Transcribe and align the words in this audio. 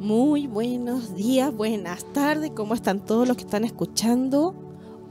Muy 0.00 0.46
buenos 0.46 1.14
días, 1.14 1.54
buenas 1.54 2.04
tardes, 2.14 2.52
¿cómo 2.56 2.72
están 2.74 3.04
todos 3.04 3.28
los 3.28 3.36
que 3.36 3.44
están 3.44 3.64
escuchando? 3.64 4.54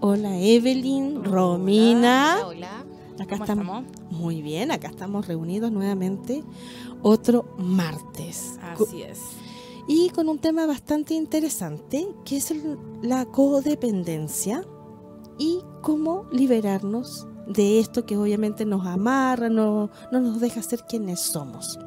Hola 0.01 0.35
Evelyn, 0.39 1.23
Romina. 1.23 2.37
Hola, 2.45 2.47
hola. 2.47 2.85
Acá 3.23 3.29
¿Cómo 3.37 3.43
estamos. 3.43 3.83
estamos? 3.83 4.11
Muy 4.19 4.41
bien, 4.41 4.71
acá 4.71 4.87
estamos 4.87 5.27
reunidos 5.27 5.71
nuevamente 5.71 6.43
otro 7.03 7.45
martes. 7.59 8.57
Así 8.63 9.03
es. 9.03 9.19
Y 9.87 10.09
con 10.09 10.27
un 10.27 10.39
tema 10.39 10.65
bastante 10.65 11.13
interesante, 11.13 12.07
que 12.25 12.37
es 12.37 12.49
el- 12.49 12.77
la 13.03 13.25
codependencia 13.25 14.63
y 15.37 15.59
cómo 15.83 16.25
liberarnos 16.31 17.27
de 17.49 17.79
esto 17.79 18.05
que 18.05 18.15
obviamente 18.15 18.63
nos 18.63 18.85
amarra, 18.85 19.49
no, 19.49 19.89
no 20.11 20.19
nos 20.21 20.39
deja 20.39 20.61
ser 20.61 20.83
quienes 20.87 21.19
somos. 21.19 21.77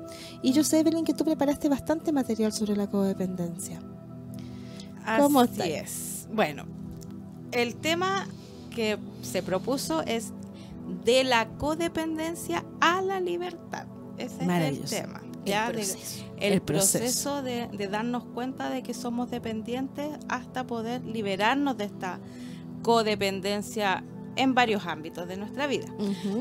Y 0.42 0.52
yo 0.52 0.64
sé, 0.64 0.80
Evelyn, 0.80 1.04
que 1.04 1.14
tú 1.14 1.24
preparaste 1.24 1.68
bastante 1.68 2.12
material 2.12 2.52
sobre 2.52 2.76
la 2.76 2.90
codependencia. 2.90 3.80
¿Cómo 5.18 5.40
Así 5.40 5.52
está? 5.52 5.66
es. 5.66 6.28
Bueno, 6.34 6.64
el 7.52 7.76
tema 7.76 8.26
que 8.74 8.98
se 9.22 9.42
propuso 9.42 10.02
es 10.02 10.32
de 11.04 11.24
la 11.24 11.48
codependencia 11.58 12.64
a 12.80 13.00
la 13.00 13.20
libertad. 13.20 13.86
Ese 14.18 14.42
es 14.44 14.48
el 14.78 14.80
tema. 14.84 15.20
Ya, 15.44 15.66
el 15.68 15.76
de- 15.76 15.82
proceso. 15.82 16.24
el, 16.38 16.52
el 16.52 16.62
proceso, 16.62 16.98
proceso. 16.98 17.42
de, 17.42 17.68
de 17.76 17.88
darnos 17.88 18.24
cuenta 18.24 18.70
de 18.70 18.82
que 18.82 18.94
somos 18.94 19.30
dependientes 19.30 20.08
hasta 20.28 20.64
poder 20.66 21.04
liberarnos 21.04 21.76
de 21.76 21.84
esta 21.84 22.20
codependencia 22.82 24.04
en 24.36 24.54
varios 24.54 24.86
ámbitos 24.86 25.28
de 25.28 25.36
nuestra 25.36 25.66
vida. 25.66 25.86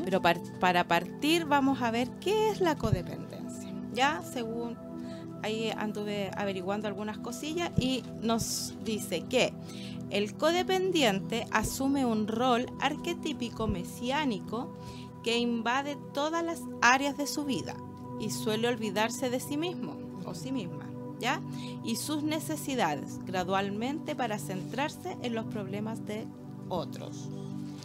Pero 0.04 0.20
par- 0.22 0.40
para 0.60 0.86
partir 0.88 1.44
vamos 1.44 1.82
a 1.82 1.90
ver 1.90 2.08
qué 2.20 2.50
es 2.50 2.60
la 2.60 2.76
codependencia. 2.76 3.70
Ya, 3.94 4.22
según 4.22 4.76
ahí 5.42 5.70
anduve 5.76 6.30
averiguando 6.36 6.86
algunas 6.88 7.18
cosillas 7.18 7.70
y 7.78 8.02
nos 8.22 8.74
dice 8.84 9.22
que 9.22 9.52
el 10.10 10.34
codependiente 10.34 11.46
asume 11.50 12.06
un 12.06 12.26
rol 12.28 12.66
arquetípico 12.80 13.66
mesiánico 13.66 14.72
que 15.24 15.38
invade 15.38 15.96
todas 16.14 16.44
las 16.44 16.60
áreas 16.80 17.16
de 17.16 17.26
su 17.26 17.44
vida 17.44 17.74
y 18.20 18.30
suele 18.30 18.68
olvidarse 18.68 19.30
de 19.30 19.40
sí 19.40 19.56
mismo 19.56 19.96
o 20.24 20.34
sí 20.34 20.52
misma, 20.52 20.88
¿ya? 21.18 21.40
Y 21.84 21.96
sus 21.96 22.22
necesidades 22.22 23.18
gradualmente 23.24 24.14
para 24.14 24.38
centrarse 24.38 25.16
en 25.22 25.34
los 25.34 25.46
problemas 25.46 26.04
de 26.06 26.26
otros 26.68 27.28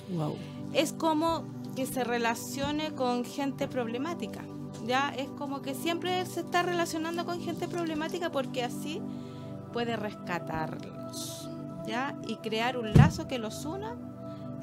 Wow. 0.10 0.36
es 0.74 0.94
como 0.94 1.44
que 1.76 1.86
se 1.86 2.04
relacione 2.04 2.94
con 2.94 3.24
gente 3.24 3.68
problemática. 3.68 4.42
Ya 4.86 5.10
es 5.10 5.30
como 5.38 5.62
que 5.62 5.74
siempre 5.74 6.26
se 6.26 6.42
está 6.42 6.64
relacionando 6.64 7.26
con 7.26 7.40
gente 7.40 7.68
problemática 7.68 8.32
porque 8.32 8.64
así 8.64 9.02
puede 9.74 9.96
rescatarlos, 9.96 11.50
¿ya? 11.86 12.18
Y 12.28 12.38
crear 12.38 12.78
un 12.78 12.94
lazo 12.94 13.28
que 13.28 13.38
los 13.38 13.66
una 13.66 13.96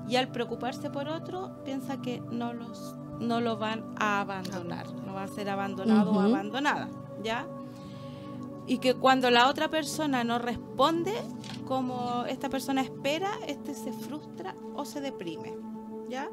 y 0.08 0.16
al 0.16 0.28
preocuparse 0.28 0.90
por 0.90 1.08
otro 1.08 1.62
piensa 1.64 2.00
que 2.00 2.20
no 2.30 2.52
los 2.52 2.96
no 3.20 3.40
lo 3.40 3.56
van 3.56 3.84
a 3.96 4.20
abandonar, 4.20 4.92
no 5.06 5.14
va 5.14 5.22
a 5.22 5.28
ser 5.28 5.48
abandonado 5.48 6.10
o 6.10 6.20
abandonada, 6.20 6.88
¿ya? 7.22 7.46
Y 8.66 8.78
que 8.78 8.94
cuando 8.94 9.30
la 9.30 9.48
otra 9.48 9.68
persona 9.68 10.24
no 10.24 10.38
responde 10.38 11.12
como 11.66 12.24
esta 12.26 12.48
persona 12.48 12.80
espera, 12.80 13.30
este 13.46 13.74
se 13.74 13.92
frustra 13.92 14.54
o 14.74 14.84
se 14.84 15.00
deprime, 15.00 15.54
¿ya? 16.08 16.30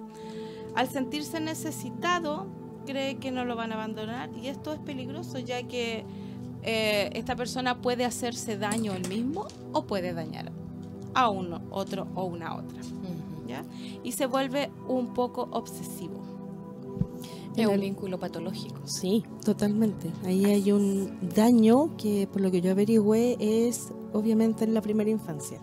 Al 0.75 0.87
sentirse 0.87 1.39
necesitado, 1.39 2.47
cree 2.85 3.17
que 3.17 3.31
no 3.31 3.45
lo 3.45 3.55
van 3.55 3.71
a 3.71 3.75
abandonar 3.75 4.29
y 4.35 4.47
esto 4.47 4.73
es 4.73 4.79
peligroso 4.79 5.39
ya 5.39 5.63
que 5.63 6.05
eh, 6.63 7.09
esta 7.13 7.35
persona 7.35 7.81
puede 7.81 8.05
hacerse 8.05 8.57
daño 8.57 8.93
él 8.93 9.07
mismo 9.07 9.47
o 9.73 9.83
puede 9.83 10.13
dañar 10.13 10.51
a 11.13 11.29
uno, 11.29 11.61
otro 11.71 12.07
o 12.15 12.25
una 12.25 12.55
otra, 12.55 12.79
¿ya? 13.47 13.65
Y 14.03 14.13
se 14.13 14.27
vuelve 14.27 14.71
un 14.87 15.13
poco 15.13 15.49
obsesivo. 15.51 16.30
Es 17.55 17.67
un 17.67 17.79
vínculo 17.79 18.19
patológico. 18.19 18.79
Sí, 18.85 19.23
totalmente. 19.43 20.11
Ahí 20.25 20.45
hay 20.45 20.71
un 20.71 21.17
daño 21.35 21.95
que, 21.97 22.27
por 22.31 22.41
lo 22.41 22.49
que 22.51 22.61
yo 22.61 22.71
averigüé, 22.71 23.37
es 23.39 23.91
obviamente 24.13 24.63
en 24.63 24.73
la 24.73 24.81
primera 24.81 25.09
infancia. 25.09 25.59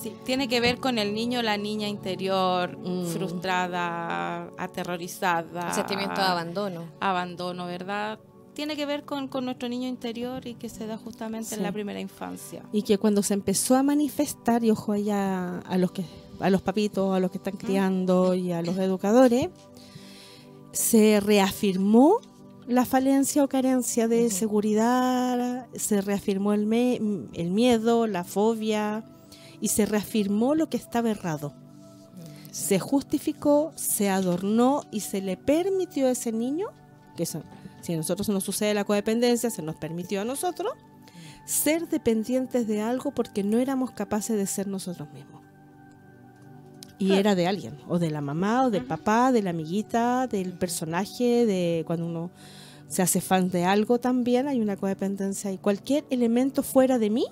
Sí, 0.00 0.12
tiene 0.24 0.48
que 0.48 0.60
ver 0.60 0.78
con 0.78 0.98
el 0.98 1.14
niño 1.14 1.40
o 1.40 1.42
la 1.42 1.56
niña 1.56 1.86
interior, 1.88 2.76
Mm. 2.78 3.06
frustrada, 3.06 4.50
aterrorizada. 4.58 5.68
El 5.68 5.74
sentimiento 5.74 6.20
de 6.20 6.26
abandono. 6.26 6.84
Abandono, 7.00 7.66
¿verdad? 7.66 8.18
Tiene 8.54 8.76
que 8.76 8.84
ver 8.84 9.04
con, 9.04 9.28
con 9.28 9.44
nuestro 9.46 9.68
niño 9.68 9.88
interior 9.88 10.46
y 10.46 10.54
que 10.54 10.68
se 10.68 10.86
da 10.86 10.98
justamente 10.98 11.50
Sí. 11.50 11.54
en 11.54 11.62
la 11.62 11.72
primera 11.72 12.00
infancia. 12.00 12.62
Y 12.72 12.82
que 12.82 12.98
cuando 12.98 13.22
se 13.22 13.34
empezó 13.34 13.76
a 13.76 13.82
manifestar, 13.82 14.62
y 14.64 14.70
ojo 14.70 14.92
allá 14.92 15.60
a 15.60 15.78
los 15.78 15.92
que 15.92 16.04
a 16.40 16.50
los 16.50 16.60
papitos, 16.62 17.14
a 17.14 17.20
los 17.20 17.30
que 17.30 17.38
están 17.38 17.56
criando 17.56 18.34
y 18.34 18.50
a 18.50 18.62
los 18.62 18.76
educadores, 18.78 19.48
se 20.72 21.20
reafirmó 21.20 22.18
la 22.66 22.84
falencia 22.84 23.44
o 23.44 23.48
carencia 23.48 24.08
de 24.08 24.30
seguridad, 24.30 25.66
se 25.74 26.00
reafirmó 26.00 26.52
el, 26.52 26.66
me- 26.66 26.96
el 27.34 27.50
miedo, 27.50 28.06
la 28.06 28.24
fobia, 28.24 29.04
y 29.60 29.68
se 29.68 29.84
reafirmó 29.86 30.54
lo 30.54 30.68
que 30.68 30.76
estaba 30.76 31.10
errado. 31.10 31.54
Se 32.50 32.78
justificó, 32.78 33.72
se 33.76 34.10
adornó 34.10 34.82
y 34.90 35.00
se 35.00 35.20
le 35.22 35.36
permitió 35.36 36.06
a 36.06 36.10
ese 36.12 36.32
niño, 36.32 36.68
que 37.16 37.24
eso, 37.24 37.42
si 37.80 37.94
a 37.94 37.96
nosotros 37.96 38.28
nos 38.28 38.44
sucede 38.44 38.74
la 38.74 38.84
codependencia, 38.84 39.50
se 39.50 39.62
nos 39.62 39.76
permitió 39.76 40.20
a 40.20 40.24
nosotros, 40.24 40.72
ser 41.44 41.88
dependientes 41.88 42.66
de 42.68 42.80
algo 42.82 43.10
porque 43.12 43.42
no 43.42 43.58
éramos 43.58 43.90
capaces 43.90 44.36
de 44.36 44.46
ser 44.46 44.68
nosotros 44.68 45.10
mismos. 45.12 45.41
Y 47.02 47.06
Claro. 47.06 47.20
era 47.20 47.34
de 47.34 47.46
alguien, 47.46 47.78
o 47.88 47.98
de 47.98 48.10
la 48.10 48.20
mamá, 48.20 48.66
o 48.66 48.70
del 48.70 48.84
papá, 48.84 49.32
de 49.32 49.42
la 49.42 49.50
amiguita, 49.50 50.26
del 50.28 50.52
personaje, 50.52 51.46
de 51.46 51.82
cuando 51.86 52.06
uno 52.06 52.30
se 52.88 53.02
hace 53.02 53.20
fan 53.20 53.50
de 53.50 53.64
algo 53.64 53.98
también, 53.98 54.46
hay 54.48 54.60
una 54.60 54.76
codependencia 54.76 55.50
y 55.50 55.58
cualquier 55.58 56.04
elemento 56.10 56.62
fuera 56.62 56.98
de 56.98 57.10
mí 57.10 57.24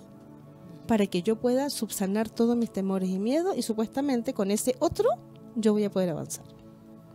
para 0.88 1.06
que 1.06 1.22
yo 1.22 1.36
pueda 1.36 1.70
subsanar 1.70 2.28
todos 2.28 2.56
mis 2.56 2.72
temores 2.72 3.10
y 3.10 3.18
miedos 3.18 3.56
y 3.56 3.62
supuestamente 3.62 4.32
con 4.34 4.50
ese 4.50 4.74
otro 4.80 5.08
yo 5.54 5.72
voy 5.72 5.84
a 5.84 5.90
poder 5.90 6.08
avanzar. 6.10 6.44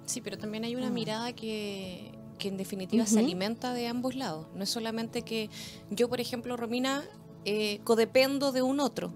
Sí, 0.06 0.22
pero 0.22 0.38
también 0.38 0.64
hay 0.64 0.76
una 0.76 0.90
Mm. 0.92 0.94
mirada 0.94 1.34
que, 1.34 2.12
que 2.38 2.48
en 2.48 2.58
definitiva 2.58 3.06
se 3.06 3.20
alimenta 3.20 3.74
de 3.74 3.88
ambos 3.88 4.16
lados. 4.16 4.46
No 4.56 4.64
es 4.64 4.70
solamente 4.70 5.24
que 5.24 5.50
yo, 5.90 6.08
por 6.08 6.22
ejemplo, 6.22 6.56
Romina, 6.56 7.04
eh, 7.44 7.80
codependo 7.84 8.52
de 8.52 8.62
un 8.62 8.80
otro. 8.80 9.12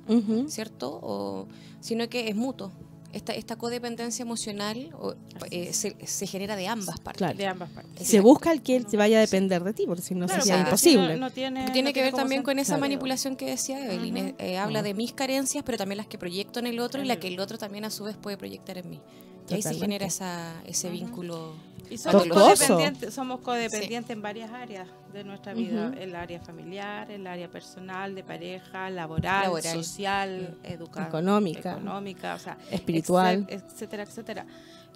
¿cierto? 0.47 0.99
O, 1.01 1.47
sino 1.79 2.09
que 2.09 2.27
es 2.29 2.35
mutuo. 2.35 2.71
Esta, 3.11 3.33
esta 3.33 3.55
codependencia 3.55 4.21
emocional 4.21 4.91
o, 4.99 5.15
eh, 5.49 5.73
se, 5.73 5.95
se 6.05 6.27
genera 6.27 6.55
de 6.55 6.67
ambas 6.67 6.99
partes. 6.99 7.17
Claro. 7.17 7.37
De 7.37 7.47
ambas 7.47 7.69
partes. 7.71 7.93
Se 7.95 8.03
Exacto. 8.17 8.23
busca 8.23 8.51
el 8.51 8.61
que 8.61 8.75
él 8.75 8.85
se 8.87 8.97
vaya 8.97 9.17
a 9.17 9.21
depender 9.21 9.63
de 9.63 9.73
ti, 9.73 9.85
porque 9.87 10.03
si 10.03 10.13
no 10.13 10.27
Claro, 10.27 10.43
sería 10.43 10.63
porque 10.65 10.77
si 10.77 10.89
no- 10.95 11.01
imposible. 11.03 11.19
no 11.19 11.31
tiene, 11.31 11.71
Tiene 11.71 11.89
no 11.89 11.93
que 11.93 12.01
ver 12.03 12.13
también 12.13 12.43
con 12.43 12.59
esa 12.59 12.73
Claro. 12.73 12.81
manipulación 12.81 13.35
que 13.35 13.47
decía 13.47 13.83
Evelyn. 13.91 14.35
Eh, 14.37 14.57
habla 14.59 14.83
de 14.83 14.93
mis 14.93 15.11
carencias, 15.13 15.63
pero 15.65 15.77
también 15.79 15.97
las 15.97 16.05
que 16.07 16.19
proyecto 16.19 16.59
en 16.59 16.67
el 16.67 16.79
otro 16.79 17.01
y 17.01 17.05
la 17.05 17.19
que 17.19 17.29
el 17.29 17.39
otro 17.39 17.57
también 17.57 17.83
a 17.85 17.89
su 17.89 18.03
vez 18.03 18.15
puede 18.15 18.37
proyectar 18.37 18.77
en 18.77 18.89
mí. 18.91 19.01
Y 19.49 19.53
ahí 19.55 19.61
se 19.61 19.73
genera 19.75 20.05
esa, 20.05 20.53
ese 20.65 20.89
vínculo. 20.89 21.53
Y 21.89 21.97
somos 21.97 22.27
Costoso. 22.27 22.45
codependientes, 22.67 23.13
somos 23.15 23.39
codependientes 23.41 24.11
en 24.11 24.21
varias 24.21 24.51
áreas 24.51 24.87
de 25.11 25.23
nuestra 25.23 25.55
vida, 25.55 25.87
Ujú. 25.89 25.99
el 25.99 26.15
área 26.15 26.39
familiar, 26.39 27.09
el 27.09 27.25
área 27.25 27.49
personal, 27.49 28.13
de 28.13 28.23
pareja, 28.23 28.91
laboral, 28.91 29.43
Laboral. 29.45 29.83
social, 29.83 30.59
educativa, 30.63 31.07
Económica. 31.07 31.71
económica, 31.71 32.35
o 32.35 32.39
sea, 32.39 32.57
Espiritual. 32.69 33.47
etcé- 33.47 33.63
etcétera, 33.73 34.03
etcétera. 34.03 34.45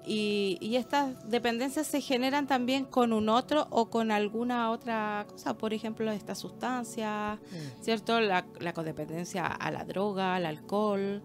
Y, 0.06 0.58
y 0.62 0.76
estas 0.76 1.28
dependencias 1.30 1.88
se 1.88 2.00
generan 2.02 2.46
también 2.46 2.84
con 2.86 3.12
un 3.14 3.30
otro 3.30 3.68
o 3.72 3.90
con 3.90 4.12
alguna 4.12 4.70
otra 4.70 5.26
cosa, 5.30 5.54
por 5.56 5.74
ejemplo, 5.74 6.12
esta 6.12 6.36
sustancia, 6.36 7.40
¿cierto? 7.82 8.20
La, 8.20 8.46
la 8.60 8.74
codependencia 8.74 9.48
a 9.48 9.72
la 9.72 9.84
droga, 9.86 10.36
al 10.36 10.46
alcohol, 10.46 11.24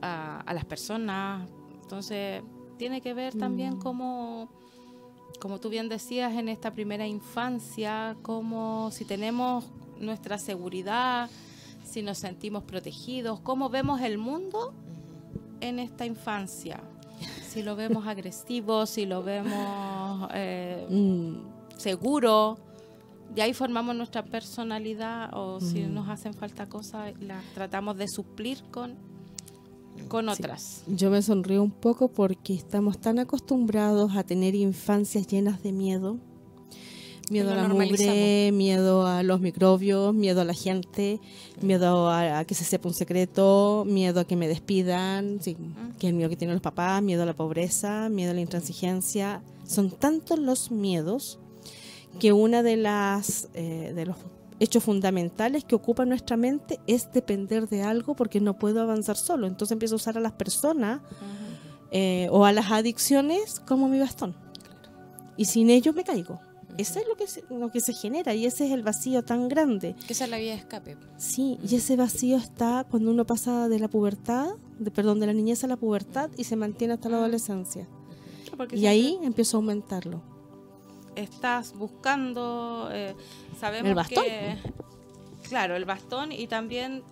a, 0.00 0.40
a 0.40 0.54
las 0.54 0.64
personas. 0.64 1.46
Entonces, 1.82 2.42
tiene 2.76 3.00
que 3.00 3.14
ver 3.14 3.34
también 3.34 3.74
Mm. 3.76 3.80
como, 3.80 4.48
como 5.40 5.58
tú 5.60 5.68
bien 5.68 5.88
decías, 5.88 6.32
en 6.34 6.48
esta 6.48 6.72
primera 6.72 7.06
infancia, 7.06 8.16
como 8.22 8.90
si 8.90 9.04
tenemos 9.04 9.64
nuestra 10.00 10.38
seguridad, 10.38 11.30
si 11.84 12.02
nos 12.02 12.18
sentimos 12.18 12.62
protegidos, 12.64 13.40
cómo 13.40 13.68
vemos 13.68 14.00
el 14.00 14.18
mundo 14.18 14.72
en 15.60 15.78
esta 15.78 16.06
infancia. 16.06 16.80
Si 17.48 17.62
lo 17.62 17.76
vemos 17.76 18.06
agresivo, 18.06 18.86
si 18.86 19.06
lo 19.06 19.22
vemos 19.22 20.28
eh, 20.34 20.86
Mm, 20.90 21.78
seguro, 21.78 22.58
de 23.34 23.42
ahí 23.42 23.54
formamos 23.54 23.94
nuestra 23.96 24.24
personalidad 24.24 25.30
o 25.32 25.60
si 25.60 25.82
nos 25.82 26.08
hacen 26.08 26.34
falta 26.34 26.68
cosas, 26.68 27.14
las 27.20 27.42
tratamos 27.54 27.96
de 27.96 28.08
suplir 28.08 28.62
con, 28.70 28.96
con 30.08 30.26
Sí. 30.26 30.32
otras. 30.32 30.82
Yo 30.86 31.10
me 31.10 31.22
sonrío 31.22 31.62
un 31.62 31.70
poco 31.70 32.08
porque 32.08 32.54
estamos 32.54 32.98
tan 32.98 33.18
acostumbrados 33.18 34.16
a 34.16 34.24
tener 34.24 34.54
infancias 34.54 35.26
llenas 35.26 35.62
de 35.62 35.72
miedo. 35.72 36.18
Miedo 37.30 37.52
a 37.52 37.54
la 37.54 37.68
mugre, 37.68 38.52
miedo 38.52 39.06
a 39.06 39.22
los 39.22 39.40
microbios, 39.40 40.12
miedo 40.14 40.42
a 40.42 40.44
la 40.44 40.52
gente, 40.52 41.20
miedo 41.62 42.10
a, 42.10 42.40
a 42.40 42.44
que 42.44 42.54
se 42.54 42.64
sepa 42.64 42.88
un 42.88 42.94
secreto, 42.94 43.84
miedo 43.86 44.20
a 44.20 44.24
que 44.26 44.36
me 44.36 44.46
despidan, 44.46 45.38
sí, 45.40 45.56
que 45.98 46.06
es 46.08 46.10
el 46.10 46.16
miedo 46.16 46.28
que 46.28 46.36
tienen 46.36 46.54
los 46.54 46.62
papás, 46.62 47.02
miedo 47.02 47.22
a 47.22 47.26
la 47.26 47.32
pobreza, 47.34 48.10
miedo 48.10 48.32
a 48.32 48.34
la 48.34 48.42
intransigencia. 48.42 49.40
Son 49.66 49.90
tantos 49.90 50.38
los 50.38 50.70
miedos 50.70 51.38
que 52.20 52.34
una 52.34 52.62
de 52.62 52.76
las 52.76 53.48
eh, 53.54 53.92
de 53.94 54.04
los 54.04 54.16
hechos 54.64 54.84
fundamentales 54.84 55.64
que 55.64 55.74
ocupa 55.74 56.04
nuestra 56.04 56.36
mente 56.36 56.80
es 56.86 57.12
depender 57.12 57.68
de 57.68 57.82
algo 57.82 58.14
porque 58.14 58.40
no 58.40 58.58
puedo 58.58 58.80
avanzar 58.80 59.16
solo. 59.16 59.46
Entonces 59.46 59.72
empiezo 59.72 59.94
a 59.94 59.96
usar 59.96 60.18
a 60.18 60.20
las 60.20 60.32
personas 60.32 61.00
eh, 61.90 62.28
o 62.30 62.44
a 62.44 62.52
las 62.52 62.70
adicciones 62.72 63.60
como 63.60 63.88
mi 63.88 63.98
bastón. 64.00 64.34
Y 65.36 65.44
sin 65.44 65.70
ellos 65.70 65.94
me 65.94 66.04
caigo. 66.04 66.40
Eso 66.76 66.98
es 66.98 67.06
lo 67.06 67.14
que, 67.14 67.28
se, 67.28 67.44
lo 67.50 67.70
que 67.70 67.80
se 67.80 67.92
genera 67.92 68.34
y 68.34 68.46
ese 68.46 68.66
es 68.66 68.72
el 68.72 68.82
vacío 68.82 69.22
tan 69.22 69.48
grande. 69.48 69.94
Que 70.08 70.12
esa 70.12 70.24
es 70.24 70.30
la 70.30 70.38
vía 70.38 70.52
de 70.52 70.58
escape. 70.58 70.96
Sí, 71.18 71.56
y 71.62 71.76
ese 71.76 71.94
vacío 71.94 72.36
está 72.36 72.84
cuando 72.90 73.12
uno 73.12 73.24
pasa 73.24 73.68
de 73.68 73.78
la 73.78 73.86
pubertad, 73.86 74.54
de, 74.80 74.90
perdón, 74.90 75.20
de 75.20 75.26
la 75.26 75.32
niñez 75.32 75.62
a 75.62 75.68
la 75.68 75.76
pubertad 75.76 76.30
y 76.36 76.42
se 76.42 76.56
mantiene 76.56 76.94
hasta 76.94 77.08
la 77.08 77.18
adolescencia. 77.18 77.86
Porque 78.56 78.76
Y 78.76 78.86
ahí 78.88 79.18
empiezo 79.22 79.56
a 79.56 79.58
aumentarlo. 79.58 80.20
estás 81.14 81.74
buscando, 81.74 82.88
eh, 82.92 83.14
sabemos 83.54 83.88
El 83.88 83.94
bastón. 83.94 84.24
que, 84.24 84.56
claro, 85.48 85.76
el 85.76 85.84
bastón 85.84 86.32
y 86.32 86.46
también 86.46 87.02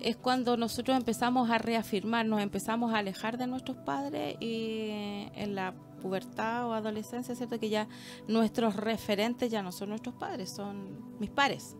es 0.00 0.16
cuando 0.16 0.56
nosotros 0.56 0.96
empezamos 0.96 1.50
a 1.50 1.58
reafirmar, 1.58 2.26
nos 2.26 2.40
empezamos 2.40 2.92
a 2.94 2.98
alejar 2.98 3.38
de 3.38 3.46
nuestros 3.46 3.76
padres 3.78 4.36
y 4.40 4.90
en 5.34 5.54
la 5.54 5.74
pubertad 6.00 6.68
o 6.68 6.72
adolescencia, 6.72 7.34
¿cierto? 7.34 7.58
Que 7.58 7.68
ya 7.68 7.88
nuestros 8.28 8.76
referentes 8.76 9.50
ya 9.50 9.62
no 9.62 9.72
son 9.72 9.90
nuestros 9.90 10.14
padres, 10.14 10.50
son 10.50 11.18
mis 11.18 11.30
pares. 11.30 11.76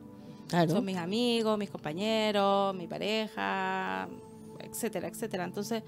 Claro. 0.49 0.73
Son 0.73 0.85
mis 0.85 0.97
amigos, 0.97 1.59
mis 1.59 1.71
compañeros, 1.71 2.75
mi 2.75 2.87
pareja, 2.87 4.09
etcétera, 4.59 5.09
etcétera. 5.09 5.45
Entonces, 5.45 5.83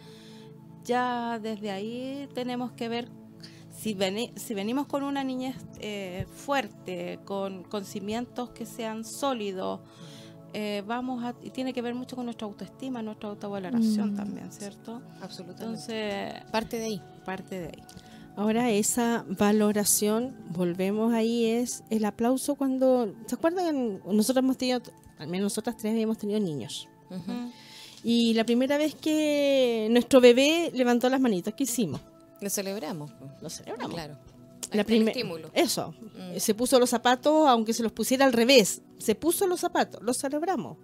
ya 0.84 1.38
desde 1.40 1.70
ahí 1.70 2.28
tenemos 2.34 2.72
que 2.72 2.88
ver 2.88 3.08
si, 3.70 3.94
veni- 3.94 4.32
si 4.36 4.54
venimos 4.54 4.86
con 4.86 5.02
una 5.02 5.22
niñez 5.24 5.56
eh, 5.80 6.26
fuerte, 6.34 7.18
con, 7.24 7.62
con 7.64 7.84
cimientos 7.84 8.50
que 8.50 8.66
sean 8.66 9.04
sólidos, 9.04 9.80
eh, 10.52 10.82
vamos 10.86 11.22
a, 11.24 11.34
y 11.42 11.50
tiene 11.50 11.72
que 11.72 11.80
ver 11.80 11.94
mucho 11.94 12.16
con 12.16 12.24
nuestra 12.24 12.46
autoestima, 12.46 13.02
nuestra 13.02 13.28
autovaloración 13.30 14.14
Mm. 14.14 14.16
también, 14.16 14.52
¿cierto? 14.52 15.00
Absolutamente. 15.22 15.62
Entonces, 15.64 16.50
Parte 16.50 16.78
de 16.78 16.84
ahí. 16.86 17.02
parte 17.24 17.58
de 17.60 17.66
ahí. 17.68 17.82
Ahora 18.36 18.70
esa 18.70 19.24
valoración, 19.28 20.34
volvemos 20.50 21.12
ahí, 21.12 21.46
es 21.46 21.84
el 21.90 22.04
aplauso 22.04 22.54
cuando, 22.54 23.12
¿se 23.26 23.34
acuerdan? 23.34 24.00
Nosotros 24.06 24.42
hemos 24.44 24.56
tenido, 24.56 24.80
al 25.18 25.28
menos 25.28 25.44
nosotras 25.46 25.76
tres 25.76 25.96
hemos 25.96 26.16
tenido 26.18 26.40
niños. 26.40 26.88
Y 28.02 28.32
la 28.34 28.44
primera 28.44 28.78
vez 28.78 28.94
que 28.94 29.88
nuestro 29.90 30.20
bebé 30.20 30.70
levantó 30.74 31.08
las 31.10 31.20
manitas, 31.20 31.52
¿qué 31.54 31.64
hicimos? 31.64 32.00
Lo 32.40 32.50
celebramos. 32.50 33.10
Lo 33.40 33.50
celebramos. 33.50 33.94
Claro. 33.94 34.16
La 34.72 34.84
primer- 34.84 35.08
estímulo. 35.08 35.50
Eso. 35.52 35.94
Mm. 36.16 36.38
Se 36.38 36.54
puso 36.54 36.78
los 36.78 36.90
zapatos, 36.90 37.48
aunque 37.48 37.72
se 37.72 37.82
los 37.82 37.92
pusiera 37.92 38.24
al 38.24 38.32
revés. 38.32 38.82
Se 38.98 39.14
puso 39.14 39.46
los 39.46 39.60
zapatos, 39.60 40.02
los 40.02 40.18
celebramos. 40.18 40.76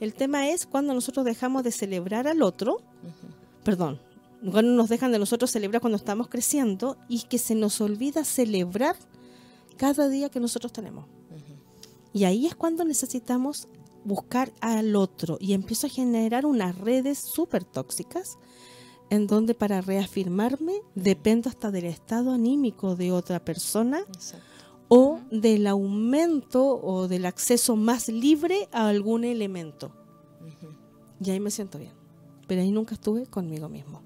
El 0.00 0.14
tema 0.14 0.48
es 0.48 0.66
cuando 0.66 0.92
nosotros 0.94 1.24
dejamos 1.24 1.62
de 1.62 1.70
celebrar 1.72 2.26
al 2.26 2.42
otro, 2.42 2.82
perdón, 3.64 4.00
cuando 4.50 4.72
nos 4.72 4.88
dejan 4.88 5.12
de 5.12 5.18
nosotros 5.20 5.50
celebrar 5.50 5.80
cuando 5.80 5.96
estamos 5.96 6.28
creciendo 6.28 6.96
y 7.08 7.22
que 7.22 7.38
se 7.38 7.54
nos 7.54 7.80
olvida 7.80 8.24
celebrar 8.24 8.96
cada 9.76 10.08
día 10.08 10.28
que 10.28 10.40
nosotros 10.40 10.72
tenemos. 10.72 11.06
Y 12.12 12.24
ahí 12.24 12.46
es 12.46 12.54
cuando 12.56 12.84
necesitamos 12.84 13.68
buscar 14.04 14.52
al 14.60 14.96
otro 14.96 15.38
y 15.40 15.52
empiezo 15.54 15.86
a 15.86 15.90
generar 15.90 16.44
unas 16.44 16.76
redes 16.76 17.18
súper 17.18 17.62
tóxicas 17.64 18.36
en 19.10 19.26
donde 19.26 19.54
para 19.54 19.80
reafirmarme 19.80 20.74
dependo 20.94 21.48
hasta 21.50 21.70
del 21.70 21.84
estado 21.84 22.32
anímico 22.32 22.96
de 22.96 23.12
otra 23.12 23.44
persona 23.44 24.00
Exacto. 24.08 24.46
o 24.88 25.20
del 25.30 25.66
aumento 25.66 26.64
o 26.82 27.08
del 27.08 27.26
acceso 27.26 27.76
más 27.76 28.08
libre 28.08 28.68
a 28.72 28.88
algún 28.88 29.24
elemento. 29.24 29.92
Y 31.24 31.30
ahí 31.30 31.40
me 31.40 31.50
siento 31.50 31.78
bien. 31.78 31.92
Pero 32.48 32.62
ahí 32.62 32.72
nunca 32.72 32.94
estuve 32.94 33.26
conmigo 33.26 33.68
mismo. 33.68 34.02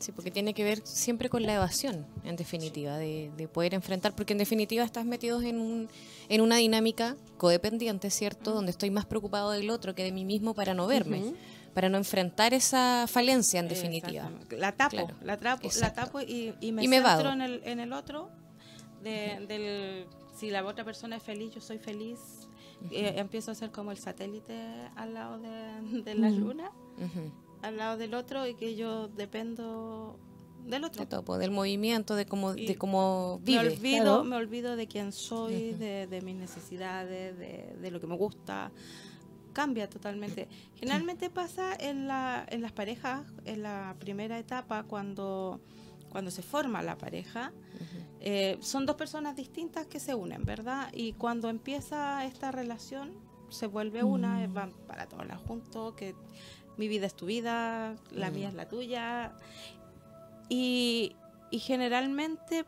Sí, 0.00 0.12
porque 0.12 0.30
tiene 0.30 0.54
que 0.54 0.64
ver 0.64 0.80
siempre 0.84 1.28
con 1.28 1.42
la 1.42 1.54
evasión, 1.54 2.06
en 2.24 2.34
definitiva, 2.34 2.96
de, 2.96 3.30
de 3.36 3.46
poder 3.48 3.74
enfrentar, 3.74 4.16
porque 4.16 4.32
en 4.32 4.38
definitiva 4.38 4.82
estás 4.82 5.04
metidos 5.04 5.44
en, 5.44 5.60
un, 5.60 5.88
en 6.30 6.40
una 6.40 6.56
dinámica 6.56 7.16
codependiente, 7.36 8.08
¿cierto? 8.08 8.52
Donde 8.52 8.70
estoy 8.70 8.90
más 8.90 9.04
preocupado 9.04 9.50
del 9.50 9.68
otro 9.68 9.94
que 9.94 10.02
de 10.02 10.10
mí 10.10 10.24
mismo 10.24 10.54
para 10.54 10.72
no 10.72 10.86
verme, 10.86 11.20
Ujú. 11.20 11.34
Para 11.74 11.88
no 11.88 11.96
enfrentar 11.98 12.52
esa 12.54 13.06
falencia, 13.08 13.60
en 13.60 13.68
definitiva. 13.68 14.30
La 14.50 14.72
tapo, 14.72 14.90
Claro. 14.96 15.14
la, 15.22 15.36
trapo, 15.36 15.68
la 15.80 15.92
tapo 15.92 16.20
y, 16.20 16.54
y 16.60 16.72
me 16.72 16.84
Y 16.84 16.88
me 16.88 17.02
centro 17.02 17.32
en 17.32 17.42
el, 17.42 17.60
en 17.64 17.80
el 17.80 17.92
otro. 17.92 18.28
de- 19.02 19.44
del, 19.48 20.06
si 20.36 20.50
la 20.50 20.64
otra 20.66 20.84
persona 20.84 21.16
es 21.16 21.22
feliz, 21.22 21.54
yo 21.54 21.60
soy 21.60 21.78
feliz. 21.78 22.18
Eh, 22.90 23.14
empiezo 23.16 23.50
a 23.50 23.54
ser 23.54 23.70
como 23.70 23.90
el 23.92 23.98
satélite 23.98 24.58
al 24.96 25.12
lado 25.14 25.38
de, 25.38 26.02
de 26.02 26.14
la 26.14 26.30
luna, 26.30 26.70
al 27.62 27.76
lado 27.76 27.96
del 27.98 28.14
otro 28.14 28.46
y 28.46 28.54
que 28.54 28.74
yo 28.74 29.08
dependo 29.08 30.18
del 30.66 30.84
otro. 30.84 31.04
De 31.04 31.22
pues, 31.22 31.40
del 31.40 31.50
movimiento, 31.50 32.14
de 32.14 32.24
cómo, 32.26 32.54
Y 32.54 32.66
de 32.66 32.76
cómo 32.76 33.38
Me 33.40 33.44
vive. 33.44 33.58
olvido, 33.74 34.02
claro. 34.04 34.24
me 34.24 34.36
olvido 34.36 34.76
de 34.76 34.86
quién 34.86 35.12
soy, 35.12 35.72
de, 35.72 36.06
de 36.06 36.20
mis 36.22 36.36
necesidades, 36.36 37.36
de, 37.38 37.76
de 37.80 37.90
lo 37.90 38.00
que 38.00 38.06
me 38.06 38.16
gusta. 38.16 38.70
Cambia 39.52 39.88
totalmente. 39.90 40.48
Generalmente 40.76 41.28
pasa 41.30 41.74
en, 41.78 42.06
la, 42.06 42.46
en 42.48 42.62
las 42.62 42.72
parejas, 42.72 43.22
en 43.44 43.62
la 43.62 43.96
primera 43.98 44.38
etapa, 44.38 44.84
cuando, 44.84 45.60
cuando 46.10 46.30
se 46.30 46.42
forma 46.42 46.82
la 46.82 46.96
pareja. 46.96 47.52
eh, 48.22 48.58
son 48.60 48.84
dos 48.86 48.96
personas 48.96 49.34
distintas 49.34 49.86
que 49.86 49.98
se 49.98 50.14
unen, 50.14 50.44
¿verdad? 50.44 50.88
Y 50.92 51.14
cuando 51.14 51.48
empieza 51.48 52.24
esta 52.26 52.50
relación, 52.52 53.12
se 53.48 53.66
vuelve 53.66 54.04
una, 54.04 54.42
eh, 54.44 54.48
Mm. 54.48 54.54
van 54.54 54.72
para 54.86 55.06
todos 55.06 55.26
lados 55.26 55.42
juntos, 55.46 55.94
que 55.94 56.14
mi 56.76 56.86
vida 56.86 57.06
es 57.06 57.14
tu 57.14 57.26
vida, 57.26 57.96
la 58.12 58.30
Mm. 58.30 58.34
mía 58.34 58.48
es 58.48 58.54
la 58.54 58.68
tuya. 58.68 59.32
Y, 60.50 61.16
y 61.50 61.58
generalmente, 61.60 62.64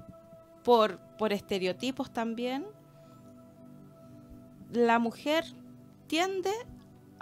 por, 0.64 0.98
por 1.18 1.32
estereotipos 1.32 2.12
también, 2.12 2.64
la 4.72 4.98
mujer 4.98 5.44
tiende 6.06 6.50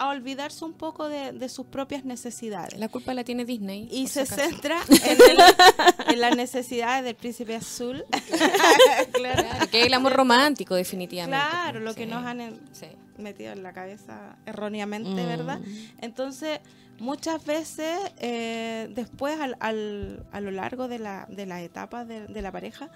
a 0.00 0.08
olvidarse 0.08 0.64
un 0.64 0.73
poco 0.73 1.08
de, 1.08 1.32
de 1.32 1.48
sus 1.48 1.67
propias 1.67 2.05
necesidades. 2.05 2.79
La 2.79 2.89
culpa 2.89 3.13
la 3.15 3.22
tiene 3.22 3.44
Disney. 3.44 3.86
y 3.93 4.08
se 4.08 4.24
si 4.27 4.34
centra 4.34 4.81
en, 4.89 5.19
el- 5.31 6.15
en 6.15 6.20
las 6.20 6.34
necesidades 6.36 7.05
del 7.05 7.15
príncipe 7.17 7.55
azul. 7.55 8.05
claro, 9.13 9.43
Claro, 9.43 9.70
que 9.70 9.84
el 9.84 9.93
amor 9.94 10.15
romántico, 10.15 10.74
definitivamente. 10.74 11.44
Claro, 11.51 11.81
lo 11.81 11.94
que 11.94 12.06
nos 12.06 12.24
han 12.24 12.41
Sí. 12.72 12.86
metido 13.19 13.53
en 13.53 13.63
la 13.63 13.72
cabeza 13.72 14.36
erróneamente, 14.46 15.22
Mm. 15.22 15.27
¿verdad? 15.27 15.60
Entonces, 16.01 16.60
muchas 16.98 17.44
veces 17.44 17.98
eh, 18.19 18.89
después, 18.94 19.39
al, 19.39 19.56
al- 19.60 20.24
a 20.32 20.41
lo 20.41 20.51
largo 20.51 20.89
de 20.89 20.98
la, 20.98 21.27
de 21.29 21.44
la 21.46 21.60
etapa 21.63 22.05
de, 22.06 22.27
de 22.27 22.43
la 22.43 22.51
pareja, 22.53 22.89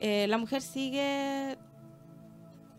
eh, 0.00 0.26
la 0.28 0.38
mujer 0.38 0.62
sigue 0.62 1.56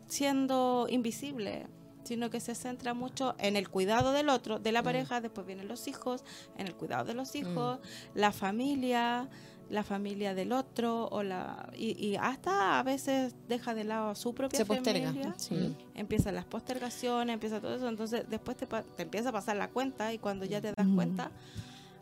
siendo 0.08 0.88
invisible, 0.90 1.66
sino 2.04 2.30
que 2.30 2.40
se 2.40 2.56
centra 2.56 2.94
mucho 2.94 3.36
en 3.40 3.56
el 3.56 3.70
cuidado 3.70 4.12
del 4.12 4.30
otro, 4.30 4.60
de 4.60 4.72
la 4.72 4.82
Mm. 4.82 4.86
pareja, 4.86 5.22
después 5.22 5.46
vienen 5.48 5.68
los 5.68 5.88
hijos, 5.88 6.24
en 6.58 6.68
el 6.68 6.76
cuidado 6.76 7.06
de 7.06 7.14
los 7.14 7.36
hijos, 7.36 7.80
la 8.14 8.32
familia, 8.32 9.30
la 9.70 9.84
familia 9.84 10.36
del 10.36 10.52
otro, 10.52 11.08
o 11.08 11.24
la 11.24 11.70
y, 11.76 11.92
y 12.06 12.16
hasta 12.18 12.80
a 12.80 12.84
veces 12.84 13.36
deja 13.48 13.74
de 13.74 13.86
lado 13.86 14.10
a 14.10 14.16
su 14.16 14.34
propia 14.36 14.58
Se 14.58 14.66
posterga. 14.66 15.08
familia 15.12 15.34
Sí. 15.38 15.56
Mm. 15.56 15.98
empiezan 15.98 16.36
las 16.36 16.46
postergaciones, 16.46 17.34
empieza 17.34 17.60
todo 17.62 17.76
eso, 17.76 17.88
entonces 17.88 18.26
después 18.30 18.58
te, 18.58 18.68
te 18.68 19.02
empieza 19.04 19.30
a 19.30 19.32
pasar 19.32 19.56
la 19.56 19.70
cuenta 19.70 20.14
y 20.14 20.20
cuando 20.20 20.46
ya 20.46 20.62
te 20.62 20.74
das 20.76 20.88
cuenta, 20.96 21.32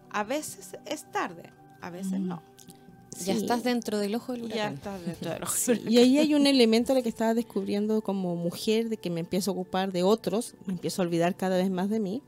a 0.10 0.24
veces 0.24 0.76
es 0.86 1.10
tarde, 1.12 1.52
a 1.82 1.90
veces 1.90 2.20
Ujú. 2.20 2.40
Ya 3.26 3.34
estás 3.34 3.64
dentro 3.64 3.98
del 4.00 4.16
ojo 4.16 4.32
del 4.34 4.46
Y 4.46 4.48
ya 4.50 4.54
huracán. 4.56 4.74
estás 4.76 5.06
dentro 5.06 5.32
de 5.32 5.40
los 5.40 5.52
Sí, 5.52 5.74
y 5.88 5.98
ahí 5.98 6.18
hay 6.18 6.34
un 6.34 6.48
elemento 6.48 6.94
de 6.94 7.04
que 7.04 7.10
estaba 7.10 7.34
descubriendo 7.34 8.02
como 8.02 8.36
mujer, 8.36 8.90
de 8.90 8.98
que 8.98 9.10
me 9.10 9.20
empiezo 9.20 9.52
a 9.52 9.54
ocupar 9.54 9.92
de 9.92 10.04
otros, 10.04 10.56
me 10.66 10.74
empiezo 10.74 11.02
a 11.02 11.06
olvidar 11.06 11.36
cada 11.36 11.58
vez 11.58 11.70
más 11.70 11.90
de 11.90 12.00
mí. 12.00 12.22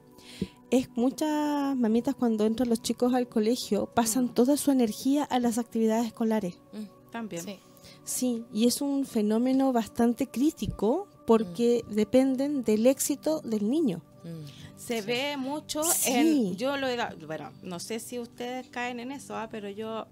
Es 0.72 0.90
muchas 0.96 1.76
mamitas 1.78 2.16
cuando 2.16 2.46
entran 2.46 2.68
los 2.70 2.82
chicos 2.82 3.14
al 3.14 3.28
colegio 3.30 3.86
pasan 3.88 4.34
toda 4.34 4.58
su 4.58 4.72
energía 4.72 5.24
a 5.24 5.40
las 5.40 5.58
actividades 5.58 6.08
escolares. 6.08 6.56
Mm, 6.74 7.12
También. 7.12 7.44
sí. 7.44 7.60
Sí, 8.06 8.44
y 8.54 8.68
es 8.68 8.82
un 8.82 9.06
fenómeno 9.06 9.72
bastante 9.72 10.28
crítico 10.28 11.08
porque 11.26 11.84
dependen 11.90 12.64
del 12.64 12.86
éxito 12.88 13.40
del 13.42 13.70
niño. 13.70 14.02
Mm. 14.24 14.80
Se 14.80 15.02
ve 15.02 15.38
mucho 15.38 15.84
Sí. 15.84 16.12
en, 16.12 16.56
yo 16.58 16.76
lo 16.76 16.88
he, 16.88 16.98
bueno, 17.26 17.52
no 17.62 17.80
sé 17.80 18.00
si 18.00 18.20
ustedes 18.20 18.68
caen 18.68 19.00
en 19.00 19.12
eso, 19.14 19.38
ah, 19.38 19.48
pero 19.50 19.70
yo 19.70 20.08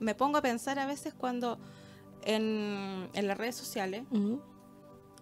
me 0.00 0.14
pongo 0.14 0.38
a 0.38 0.42
pensar 0.42 0.78
a 0.78 0.86
veces 0.86 1.14
cuando 1.14 1.58
en, 2.22 3.08
en 3.14 3.26
las 3.28 3.38
redes 3.38 3.56
sociales, 3.56 4.04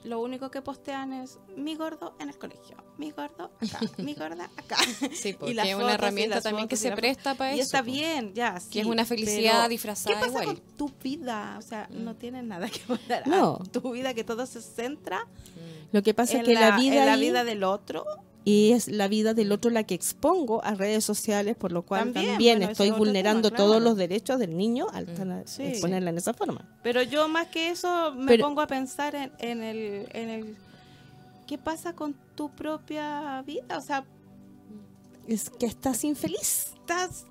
lo 0.05 0.21
único 0.21 0.51
que 0.51 0.63
postean 0.63 1.13
es 1.13 1.39
mi 1.57 1.75
gordo 1.75 2.15
en 2.21 2.29
el 2.29 2.39
colegio, 2.39 2.77
mi 2.99 3.11
gordo 3.11 3.51
acá, 3.61 3.81
mi 3.99 4.15
gorda 4.15 4.49
acá. 4.57 4.77
Sí, 5.13 5.29
Y 5.31 5.33
porque 5.35 5.55
las 5.55 5.67
es 5.69 5.75
una 5.75 5.91
y 5.91 5.95
herramienta 5.95 6.41
también 6.41 6.69
que 6.69 6.77
y 6.77 6.79
se 6.79 6.93
presta 6.93 7.35
para 7.35 7.55
Y 7.57 7.61
eso. 7.61 7.67
está 7.67 7.79
po. 7.81 7.87
bien, 7.87 8.33
ya. 8.33 8.55
Que 8.55 8.61
sí, 8.61 8.81
es 8.81 8.87
una 8.87 9.05
felicidad 9.05 9.69
disfrazada 9.69 10.15
¿Qué 10.15 10.27
pasa 10.27 10.43
igual. 10.43 10.61
con 10.63 10.77
tu 10.77 10.89
vida? 11.03 11.57
O 11.59 11.63
sea, 11.63 11.89
no 11.91 12.15
tiene 12.15 12.43
nada 12.45 12.69
que 12.69 12.81
ver 13.09 13.27
No. 13.27 13.59
tu 13.73 13.91
vida, 13.93 14.15
que 14.15 14.23
todo 14.25 14.47
se 14.47 14.63
centra 14.63 15.27
Lo 15.91 16.03
que 16.03 16.15
pasa 16.15 16.35
en, 16.35 16.41
es 16.43 16.47
que 16.47 16.55
la, 16.55 16.77
vida, 16.77 17.01
en 17.01 17.07
la 17.07 17.17
vida 17.17 17.43
del 17.45 17.65
otro. 17.65 18.05
Y 18.49 18.73
es 18.73 18.89
la 18.89 19.09
vida 19.09 19.35
del 19.35 19.53
otro 19.53 19.71
la 19.71 19.85
que 19.85 19.95
expongo 19.95 20.65
a 20.65 20.75
redes 20.75 21.05
sociales, 21.05 21.57
por 21.57 21.73
lo 21.73 21.83
cual 21.83 22.05
También, 22.13 22.27
también, 22.33 22.59
bueno, 22.59 22.73
ese 22.73 22.85
estoy 22.85 22.99
vulnerando 22.99 23.51
tema, 23.51 23.57
todos 23.57 23.83
los 23.83 23.97
derechos 23.97 24.39
del 24.39 24.57
niño 24.57 24.87
al 24.93 25.07
Mm. 25.07 25.43
Sí. 25.47 25.63
exponerla 25.65 26.11
en 26.11 26.19
esa 26.19 26.33
forma. 26.35 26.67
Pero 26.83 27.03
yo 27.03 27.29
más 27.29 27.49
que 27.49 27.71
eso 27.71 28.13
me 28.15 28.27
Pero- 28.27 28.45
pongo 28.47 28.61
a 28.61 28.67
pensar 28.67 29.15
en, 29.15 29.33
en 29.39 29.63
el, 29.63 30.09
en 30.13 30.29
el 30.29 30.57
qué 31.47 31.59
pasa 31.59 31.93
con 31.95 32.15
tu 32.35 32.51
propia 32.51 33.43
vida. 33.47 33.77
O 33.77 33.81
sea, 33.81 34.05
Es 35.27 35.51
que 35.51 35.67
estás 35.67 36.05
infeliz. 36.05 36.73
estás 36.75 37.25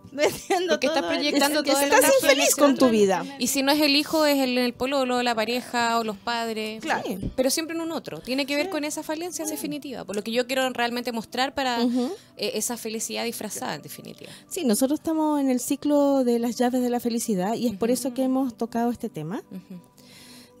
metiendo 0.12 0.74
Porque 0.74 0.86
estás 0.86 1.02
todo 1.02 1.10
proyectando 1.10 1.62
que 1.62 1.70
todo 1.72 1.80
estás 1.82 2.00
la 2.02 2.08
infeliz 2.08 2.54
con 2.56 2.76
tu 2.76 2.88
vida. 2.88 3.24
Y 3.38 3.48
si 3.48 3.62
no 3.62 3.72
es 3.72 3.80
el 3.80 3.94
hijo, 3.94 4.24
es 4.24 4.38
el, 4.38 4.56
el 4.56 4.72
pololo, 4.72 5.22
la 5.22 5.34
pareja 5.34 5.98
o 5.98 6.04
los 6.04 6.16
padres. 6.16 6.80
Claro. 6.80 7.02
Sí. 7.06 7.18
Pero 7.36 7.50
siempre 7.50 7.76
en 7.76 7.82
un 7.82 7.92
otro. 7.92 8.20
Tiene 8.20 8.46
que 8.46 8.56
ver 8.56 8.66
Sí. 8.66 8.70
con 8.72 8.84
esa 8.84 9.02
falencia 9.02 9.44
en 9.44 9.50
definitiva. 9.50 10.04
Por 10.04 10.16
lo 10.16 10.22
que 10.22 10.32
yo 10.32 10.46
quiero 10.46 10.68
realmente 10.70 11.12
mostrar 11.12 11.54
para 11.54 11.82
eh, 11.82 12.18
esa 12.54 12.76
felicidad 12.76 13.24
disfrazada 13.24 13.74
en 13.74 13.82
definitiva. 13.82 14.30
Sí, 14.48 14.64
nosotros 14.64 14.98
estamos 15.00 15.40
en 15.40 15.50
el 15.50 15.60
ciclo 15.60 16.24
de 16.24 16.38
las 16.38 16.56
llaves 16.56 16.80
de 16.82 16.90
la 16.90 17.00
felicidad 17.00 17.54
y 17.54 17.66
es 17.66 17.76
por 17.76 17.90
eso 17.90 18.14
que 18.14 18.22
hemos 18.22 18.56
tocado 18.56 18.90
este 18.90 19.08
tema. 19.08 19.42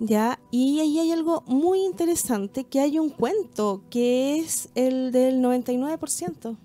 Ya, 0.00 0.38
y 0.52 0.78
ahí 0.78 0.98
hay 1.00 1.10
algo 1.10 1.42
muy 1.46 1.80
interesante, 1.84 2.62
que 2.64 2.78
hay 2.80 3.00
un 3.00 3.10
cuento 3.10 3.82
que 3.90 4.38
es 4.38 4.68
el 4.76 5.10
del 5.10 5.40
99%. 5.42 6.56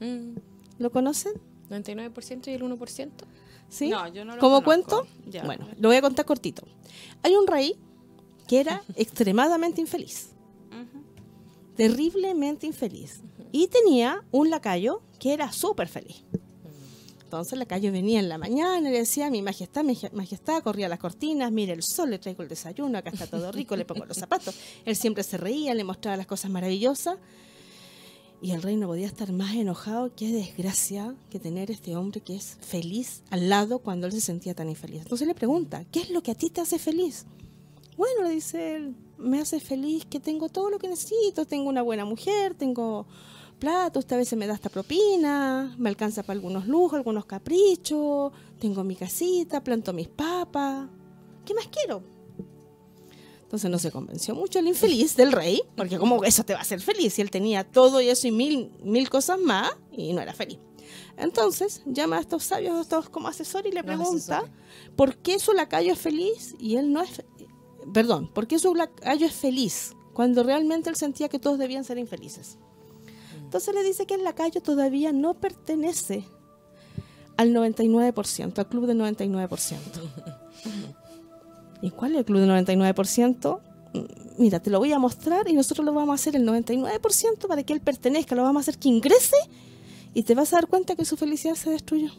Mm. 0.00 0.36
¿Lo 0.78 0.90
conocen? 0.90 1.32
99% 1.72 2.48
y 2.48 2.50
el 2.50 2.62
1%. 2.62 3.10
¿Sí? 3.68 3.88
No, 3.88 4.06
yo 4.08 4.24
no 4.24 4.34
lo 4.34 4.40
¿Cómo 4.40 4.62
conozco. 4.62 4.98
cuento? 5.00 5.30
Ya. 5.30 5.44
Bueno, 5.44 5.66
lo 5.78 5.88
voy 5.88 5.96
a 5.96 6.02
contar 6.02 6.26
cortito. 6.26 6.66
Hay 7.22 7.34
un 7.34 7.46
rey 7.46 7.76
que 8.46 8.60
era 8.60 8.82
extremadamente 8.96 9.80
infeliz, 9.80 10.30
terriblemente 11.76 12.66
infeliz, 12.66 13.22
y 13.50 13.68
tenía 13.68 14.22
un 14.30 14.50
lacayo 14.50 15.02
que 15.18 15.32
era 15.32 15.52
súper 15.52 15.88
feliz. 15.88 16.24
Entonces 17.24 17.54
el 17.54 17.60
lacayo 17.60 17.90
venía 17.92 18.20
en 18.20 18.28
la 18.28 18.36
mañana 18.36 18.78
y 18.78 18.82
le 18.82 18.98
decía, 18.98 19.30
mi 19.30 19.40
majestad, 19.40 19.84
mi 19.84 19.98
majestad, 20.12 20.62
corría 20.62 20.86
las 20.90 20.98
cortinas, 20.98 21.50
mire 21.50 21.72
el 21.72 21.82
sol, 21.82 22.10
le 22.10 22.18
traigo 22.18 22.42
el 22.42 22.48
desayuno, 22.50 22.98
acá 22.98 23.08
está 23.08 23.26
todo 23.26 23.50
rico, 23.52 23.74
le 23.74 23.86
pongo 23.86 24.04
los 24.04 24.18
zapatos. 24.18 24.54
Él 24.84 24.96
siempre 24.96 25.22
se 25.22 25.38
reía, 25.38 25.72
le 25.72 25.82
mostraba 25.82 26.18
las 26.18 26.26
cosas 26.26 26.50
maravillosas. 26.50 27.16
Y 28.42 28.50
el 28.50 28.60
rey 28.60 28.74
no 28.76 28.88
podía 28.88 29.06
estar 29.06 29.32
más 29.32 29.54
enojado. 29.54 30.10
Qué 30.16 30.32
desgracia 30.32 31.14
que 31.30 31.38
tener 31.38 31.70
este 31.70 31.94
hombre 31.94 32.20
que 32.20 32.34
es 32.34 32.58
feliz 32.60 33.22
al 33.30 33.48
lado 33.48 33.78
cuando 33.78 34.08
él 34.08 34.12
se 34.12 34.20
sentía 34.20 34.52
tan 34.52 34.68
infeliz. 34.68 35.02
Entonces 35.02 35.28
le 35.28 35.34
pregunta, 35.34 35.84
¿qué 35.92 36.00
es 36.00 36.10
lo 36.10 36.24
que 36.24 36.32
a 36.32 36.34
ti 36.34 36.50
te 36.50 36.60
hace 36.60 36.80
feliz? 36.80 37.24
Bueno, 37.96 38.24
le 38.24 38.30
dice 38.30 38.74
él, 38.74 38.96
me 39.16 39.40
hace 39.40 39.60
feliz 39.60 40.04
que 40.06 40.18
tengo 40.18 40.48
todo 40.48 40.70
lo 40.70 40.80
que 40.80 40.88
necesito. 40.88 41.46
Tengo 41.46 41.68
una 41.68 41.82
buena 41.82 42.04
mujer, 42.04 42.54
tengo 42.54 43.06
plata, 43.60 44.00
usted 44.00 44.16
a 44.16 44.18
veces 44.18 44.36
me 44.36 44.48
da 44.48 44.54
esta 44.54 44.70
propina, 44.70 45.72
me 45.78 45.88
alcanza 45.88 46.24
para 46.24 46.36
algunos 46.36 46.66
lujos, 46.66 46.94
algunos 46.94 47.26
caprichos, 47.26 48.32
tengo 48.58 48.82
mi 48.82 48.96
casita, 48.96 49.62
planto 49.62 49.92
mis 49.92 50.08
papas. 50.08 50.88
¿Qué 51.44 51.54
más 51.54 51.68
quiero? 51.68 52.02
Entonces 53.52 53.70
no 53.70 53.78
se 53.78 53.90
convenció 53.90 54.34
mucho 54.34 54.60
el 54.60 54.66
infeliz 54.66 55.14
del 55.14 55.30
rey, 55.30 55.60
porque 55.76 55.98
como 55.98 56.24
eso 56.24 56.42
te 56.42 56.54
va 56.54 56.60
a 56.60 56.62
hacer 56.62 56.80
feliz, 56.80 57.12
si 57.12 57.20
él 57.20 57.30
tenía 57.30 57.70
todo 57.70 58.00
y 58.00 58.08
eso 58.08 58.26
y 58.26 58.32
mil, 58.32 58.72
mil 58.82 59.10
cosas 59.10 59.38
más, 59.38 59.70
y 59.92 60.14
no 60.14 60.22
era 60.22 60.32
feliz. 60.32 60.58
Entonces 61.18 61.82
llama 61.84 62.16
a 62.16 62.20
estos 62.20 62.44
sabios, 62.44 62.78
a 62.78 62.80
estos 62.80 63.10
como 63.10 63.28
asesores 63.28 63.70
y 63.70 63.74
le 63.74 63.84
pregunta. 63.84 64.50
¿por 64.96 65.18
qué 65.18 65.38
su 65.38 65.52
lacayo 65.52 65.92
es 65.92 65.98
feliz 65.98 66.54
y 66.58 66.76
él 66.76 66.94
no 66.94 67.02
es... 67.02 67.22
Perdón, 67.92 68.32
¿por 68.32 68.46
qué 68.46 68.58
su 68.58 68.74
lacayo 68.74 69.26
es 69.26 69.34
feliz 69.34 69.92
cuando 70.14 70.42
realmente 70.42 70.88
él 70.88 70.96
sentía 70.96 71.28
que 71.28 71.38
todos 71.38 71.58
debían 71.58 71.84
ser 71.84 71.98
infelices? 71.98 72.56
Entonces 73.36 73.74
le 73.74 73.82
dice 73.82 74.06
que 74.06 74.14
el 74.14 74.24
lacayo 74.24 74.62
todavía 74.62 75.12
no 75.12 75.34
pertenece 75.34 76.24
al 77.36 77.52
99%, 77.52 78.58
al 78.58 78.68
club 78.70 78.86
del 78.86 78.98
99%. 78.98 80.38
¿Y 81.82 81.90
cuál 81.90 82.12
es 82.12 82.18
el 82.20 82.24
club 82.24 82.40
del 82.40 82.50
99%? 82.50 83.60
Mm, 83.92 83.98
Mira, 84.38 84.60
te 84.60 84.70
lo 84.70 84.78
voy 84.78 84.90
a 84.92 84.98
mostrar 84.98 85.46
y 85.48 85.52
nosotros 85.52 85.84
lo 85.84 85.92
vamos 85.92 86.12
a 86.12 86.14
hacer 86.14 86.34
el 86.36 86.46
99% 86.48 87.46
para 87.46 87.62
que 87.64 87.74
él 87.74 87.80
pertenezca, 87.82 88.34
lo 88.34 88.42
vamos 88.42 88.60
a 88.60 88.62
hacer 88.62 88.78
que 88.78 88.88
ingrese 88.88 89.36
y 90.14 90.22
te 90.22 90.34
vas 90.34 90.52
a 90.52 90.56
dar 90.56 90.68
cuenta 90.68 90.96
que 90.96 91.04
su 91.04 91.18
felicidad 91.18 91.54
se 91.54 91.68
destruyó. 91.70 92.10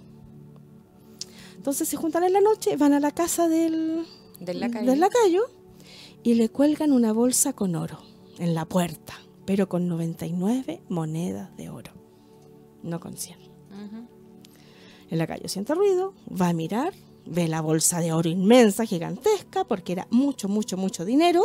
Entonces 1.55 1.87
se 1.87 1.97
juntan 1.97 2.23
en 2.23 2.33
la 2.33 2.41
noche, 2.41 2.75
van 2.77 2.93
a 2.93 2.99
la 2.99 3.11
casa 3.11 3.47
del, 3.47 4.05
Del 4.39 4.59
lacayo. 4.59 4.89
del 4.91 4.99
lacayo 4.99 5.43
y 6.21 6.35
le 6.35 6.49
cuelgan 6.49 6.91
una 6.91 7.13
bolsa 7.13 7.53
con 7.53 7.75
oro 7.75 7.99
en 8.37 8.53
la 8.53 8.65
puerta, 8.65 9.13
pero 9.45 9.67
con 9.69 9.87
99 9.87 10.81
monedas 10.89 11.55
de 11.57 11.69
oro, 11.69 11.91
no 12.83 12.99
con 12.99 13.17
100. 13.17 13.39
Ujú. 13.39 14.07
El 15.09 15.17
lacayo 15.19 15.47
siente 15.47 15.73
ruido, 15.73 16.13
va 16.29 16.49
a 16.49 16.53
mirar, 16.53 16.93
ve 17.25 17.47
la 17.47 17.61
bolsa 17.61 17.99
de 17.99 18.13
oro 18.13 18.29
inmensa, 18.29 18.85
gigantesca, 18.85 19.63
porque 19.63 19.93
era 19.93 20.07
mucho, 20.11 20.47
mucho, 20.47 20.77
mucho 20.77 21.05
dinero. 21.05 21.41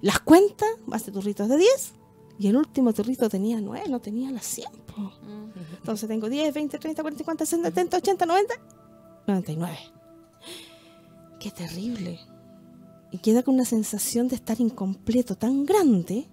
Las 0.00 0.20
cuenta, 0.20 0.66
hace 0.92 1.10
turritos 1.10 1.48
de 1.48 1.58
10, 1.58 1.92
y 2.38 2.46
el 2.48 2.56
último 2.56 2.92
turrito 2.92 3.28
tenía 3.28 3.60
9, 3.60 3.88
no 3.88 4.00
tenía 4.00 4.30
las 4.30 4.46
100. 4.46 4.70
po. 4.86 5.02
Ujú. 5.02 5.50
Entonces 5.76 6.08
tengo 6.08 6.28
10, 6.28 6.54
20, 6.54 6.78
30, 6.78 7.02
40, 7.02 7.18
50, 7.18 7.46
60, 7.46 7.68
70, 7.68 7.96
80, 7.96 8.26
90, 8.26 8.54
99. 9.26 9.78
Qué 11.40 11.50
terrible. 11.50 12.20
Y 13.10 13.18
queda 13.18 13.42
con 13.42 13.54
una 13.54 13.64
sensación 13.64 14.28
de 14.28 14.36
estar 14.36 14.60
incompleto 14.60 15.34
tan 15.34 15.64
grande 15.64 16.28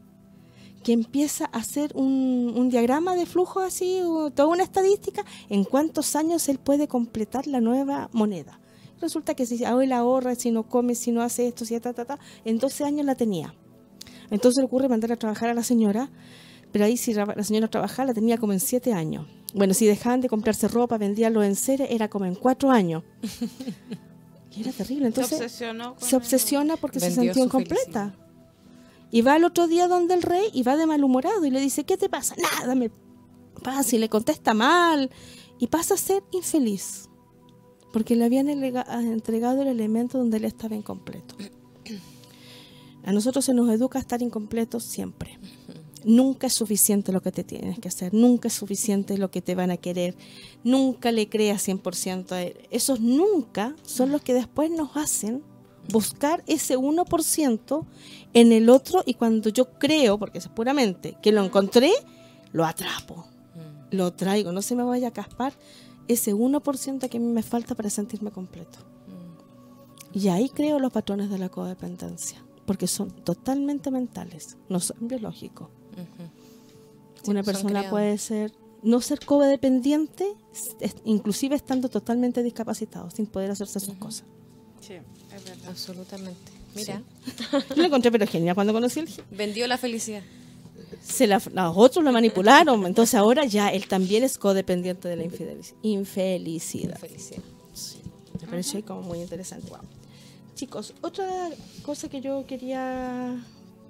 que 0.85 0.93
empieza 0.93 1.45
a 1.45 1.57
hacer 1.57 1.91
un, 1.95 2.53
un 2.55 2.69
diagrama 2.69 3.15
de 3.15 3.25
flujo 3.25 3.59
así, 3.59 4.01
o 4.03 4.29
toda 4.29 4.49
una 4.49 4.61
estadística, 4.61 5.25
en 5.49 5.63
cuántos 5.63 6.15
años 6.15 6.47
él 6.47 6.59
puede 6.59 6.87
completar 6.87 7.47
la 7.47 7.59
nueva 7.59 8.07
moneda. 8.13 8.59
Resulta 9.01 9.33
que 9.33 9.47
si 9.47 9.65
hoy 9.65 9.87
la 9.87 9.97
ahorra, 9.97 10.35
si 10.35 10.51
no 10.51 10.69
come, 10.69 10.93
si 10.93 11.11
no 11.11 11.23
hace 11.23 11.47
esto, 11.47 11.65
si 11.65 11.79
ta, 11.79 11.91
ta, 11.91 12.05
ta, 12.05 12.19
en 12.45 12.59
12 12.59 12.83
años 12.83 13.03
la 13.03 13.15
tenía. 13.15 13.55
Entonces 14.29 14.59
le 14.59 14.65
ocurre 14.65 14.87
mandar 14.87 15.11
a 15.11 15.15
trabajar 15.15 15.49
a 15.49 15.55
la 15.55 15.63
señora, 15.63 16.11
pero 16.71 16.85
ahí 16.85 16.97
si 16.97 17.15
la 17.15 17.43
señora 17.43 17.67
trabajaba 17.67 18.09
la 18.09 18.13
tenía 18.13 18.37
como 18.37 18.53
en 18.53 18.59
7 18.59 18.93
años. 18.93 19.25
Bueno, 19.55 19.73
si 19.73 19.87
dejaban 19.87 20.21
de 20.21 20.29
comprarse 20.29 20.67
ropa, 20.67 20.99
vendían 20.99 21.33
los 21.33 21.45
enseres, 21.45 21.87
era 21.89 22.09
como 22.09 22.25
en 22.25 22.35
4 22.35 22.69
años. 22.69 23.03
Y 24.57 24.61
era 24.61 24.71
terrible. 24.71 25.07
Entonces, 25.07 25.37
se 25.37 25.43
obsesionó. 25.43 25.95
con 25.95 26.07
se 26.07 26.15
obsesiona 26.15 26.77
porque 26.77 27.01
se 27.01 27.11
sintió 27.11 27.43
incompleta. 27.43 28.15
Y 29.11 29.21
va 29.21 29.33
al 29.35 29.43
otro 29.43 29.67
día 29.67 29.87
donde 29.87 30.13
el 30.13 30.21
rey 30.21 30.49
y 30.53 30.63
va 30.63 30.75
de 30.75 30.85
malhumorado 30.85 31.45
y 31.45 31.51
le 31.51 31.59
dice, 31.59 31.83
¿qué 31.83 31.97
te 31.97 32.09
pasa? 32.09 32.35
Nada 32.59 32.75
me 32.75 32.91
pasa 33.63 33.95
y 33.95 33.99
le 33.99 34.09
contesta 34.09 34.53
mal 34.53 35.09
y 35.59 35.67
pasa 35.67 35.93
a 35.93 35.97
ser 35.97 36.23
infeliz 36.31 37.09
porque 37.93 38.17
le 38.17 38.25
habían 38.25 38.49
entregado 38.49 39.61
el 39.61 39.69
elemento 39.69 40.17
donde 40.17 40.35
él 40.35 40.43
estaba 40.43 40.75
incompleto. 40.75 41.35
A 43.05 43.13
nosotros 43.13 43.45
se 43.45 43.53
nos 43.53 43.69
educa 43.69 43.99
a 43.99 44.01
estar 44.01 44.21
incompletos 44.21 44.83
siempre. 44.83 45.39
Nunca 46.03 46.47
es 46.47 46.53
suficiente 46.53 47.13
lo 47.13 47.21
que 47.21 47.31
te 47.31 47.45
tienes 47.45 47.79
que 47.79 47.87
hacer, 47.87 48.13
nunca 48.13 48.49
es 48.49 48.53
suficiente 48.53 49.17
lo 49.17 49.31
que 49.31 49.41
te 49.41 49.55
van 49.55 49.71
a 49.71 49.77
querer, 49.77 50.17
nunca 50.63 51.13
le 51.13 51.29
creas 51.29 51.65
100% 51.67 52.33
a 52.33 52.43
él. 52.43 52.57
Esos 52.69 52.99
nunca 52.99 53.75
son 53.83 54.11
los 54.11 54.21
que 54.21 54.33
después 54.33 54.69
nos 54.69 54.97
hacen 54.97 55.41
buscar 55.91 56.43
ese 56.47 56.77
1% 56.77 57.85
en 58.33 58.51
el 58.51 58.69
otro 58.69 59.03
y 59.05 59.13
cuando 59.15 59.49
yo 59.49 59.71
creo, 59.79 60.17
porque 60.17 60.39
es 60.39 60.47
puramente 60.47 61.17
que 61.21 61.31
lo 61.31 61.43
encontré, 61.43 61.91
lo 62.51 62.65
atrapo, 62.65 63.25
Mm. 63.55 63.95
lo 63.95 64.13
traigo, 64.13 64.51
no 64.51 64.61
se 64.61 64.75
me 64.75 64.83
vaya 64.83 65.09
a 65.09 65.11
caspar 65.11 65.53
ese 66.07 66.33
1% 66.33 67.09
que 67.09 67.17
a 67.17 67.19
mí 67.19 67.27
me 67.27 67.43
falta 67.43 67.73
para 67.75 67.89
sentirme 67.89 68.31
completo. 68.31 68.79
Mm. 69.07 70.17
Y 70.19 70.27
ahí 70.29 70.49
creo 70.49 70.79
los 70.79 70.91
patrones 70.91 71.29
de 71.29 71.37
la 71.39 71.49
codependencia, 71.49 72.43
porque 72.65 72.87
son 72.87 73.11
totalmente 73.11 73.91
mentales, 73.91 74.57
no 74.69 74.79
son 74.79 74.97
biológicos. 75.07 75.69
Sí, 77.23 77.31
Una 77.31 77.43
son 77.43 77.53
persona 77.53 77.89
puede 77.89 78.17
ser 78.17 78.51
no 78.83 79.01
ser 79.01 79.25
codependiente, 79.25 80.27
es- 80.79 80.95
inclusive 81.05 81.55
estando 81.55 81.89
totalmente 81.89 82.43
discapacitado, 82.43 83.09
sin 83.09 83.25
poder 83.25 83.49
hacerse 83.49 83.79
sus 83.79 83.95
cosas. 83.95 84.25
Sí. 84.79 84.95
Absolutamente. 85.67 86.51
Mira, 86.75 87.01
Yo 87.69 87.75
lo 87.77 87.83
encontré 87.85 88.11
pero 88.11 88.27
genial 88.27 88.53
cuando 88.55 88.73
conocí 88.73 88.99
el 88.99 89.09
vendió 89.31 89.65
la 89.67 89.77
felicidad. 89.77 90.21
se 91.01 91.25
la, 91.27 91.41
los 91.53 91.73
otros 91.77 92.03
lo 92.03 92.11
manipularon, 92.11 92.85
entonces 92.85 93.15
ahora 93.15 93.45
ya 93.45 93.69
él 93.69 93.87
también 93.87 94.23
es 94.23 94.37
codependiente 94.37 95.07
de 95.07 95.15
la 95.15 95.23
infidelic- 95.23 95.73
infelicidad. 95.83 96.97
Felicidad. 96.99 97.41
Es 97.73 97.95
pareció 98.49 98.83
como 98.85 99.01
muy 99.01 99.19
interesante. 99.21 99.69
Wow. 99.69 99.79
Chicos, 100.55 100.93
otra 101.01 101.49
cosa 101.83 102.09
que 102.09 102.21
yo 102.21 102.45
quería 102.45 103.35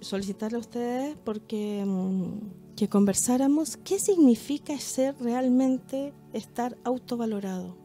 solicitarle 0.01 0.57
a 0.57 0.61
ustedes 0.61 1.15
porque 1.25 1.83
mm, 1.85 2.75
que 2.75 2.87
conversáramos 2.87 3.77
qué 3.77 3.99
significa 3.99 4.77
ser 4.79 5.15
realmente 5.19 6.13
estar 6.33 6.77
autovalorado. 6.83 7.75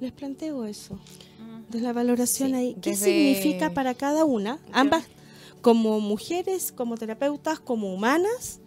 Les 0.00 0.12
planteo 0.12 0.64
eso. 0.66 0.98
De 1.68 1.80
la 1.80 1.92
valoración 1.92 2.50
Sí, 2.50 2.54
ahí, 2.54 2.76
¿qué 2.80 2.90
desde- 2.90 3.06
significa 3.06 3.70
para 3.74 3.94
cada 3.94 4.24
una? 4.24 4.58
Ambas 4.72 5.04
como 5.62 5.98
mujeres, 6.00 6.70
como 6.72 6.96
terapeutas, 6.96 7.58
como 7.58 7.92
humanas, 7.92 8.60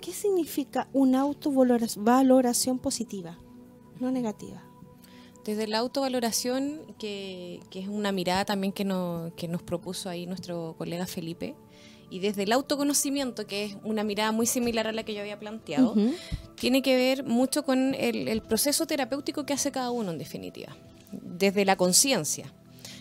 ¿qué 0.00 0.12
significa 0.12 0.86
una 0.92 1.20
autovaloración 1.20 2.78
positiva, 2.78 3.38
no 4.00 4.10
negativa? 4.10 4.62
Desde 5.44 5.66
la 5.66 5.78
autovaloración, 5.78 6.82
que, 6.98 7.60
que 7.70 7.80
es 7.80 7.88
una 7.88 8.12
mirada 8.12 8.44
también 8.44 8.72
que, 8.72 8.84
no- 8.84 9.32
que 9.36 9.48
nos 9.48 9.62
propuso 9.62 10.08
ahí 10.08 10.26
nuestro 10.26 10.74
colega 10.78 11.06
Felipe, 11.06 11.56
y 12.10 12.20
desde 12.20 12.44
el 12.44 12.52
autoconocimiento, 12.52 13.46
que 13.46 13.64
es 13.66 13.76
una 13.84 14.02
mirada 14.04 14.30
muy 14.32 14.46
similar 14.46 14.86
a 14.86 14.92
la 14.92 15.02
que 15.02 15.14
yo 15.14 15.20
había 15.20 15.38
planteado, 15.38 15.92
Ujú. 15.92 16.12
tiene 16.54 16.82
que 16.82 16.96
ver 16.96 17.24
mucho 17.24 17.64
con 17.64 17.94
el, 17.94 18.28
el 18.28 18.42
proceso 18.42 18.86
terapéutico 18.86 19.44
que 19.44 19.52
hace 19.54 19.70
cada 19.72 19.90
uno, 19.90 20.12
en 20.12 20.18
definitiva. 20.18 20.74
Desde 21.12 21.64
la 21.64 21.76
conciencia. 21.76 22.52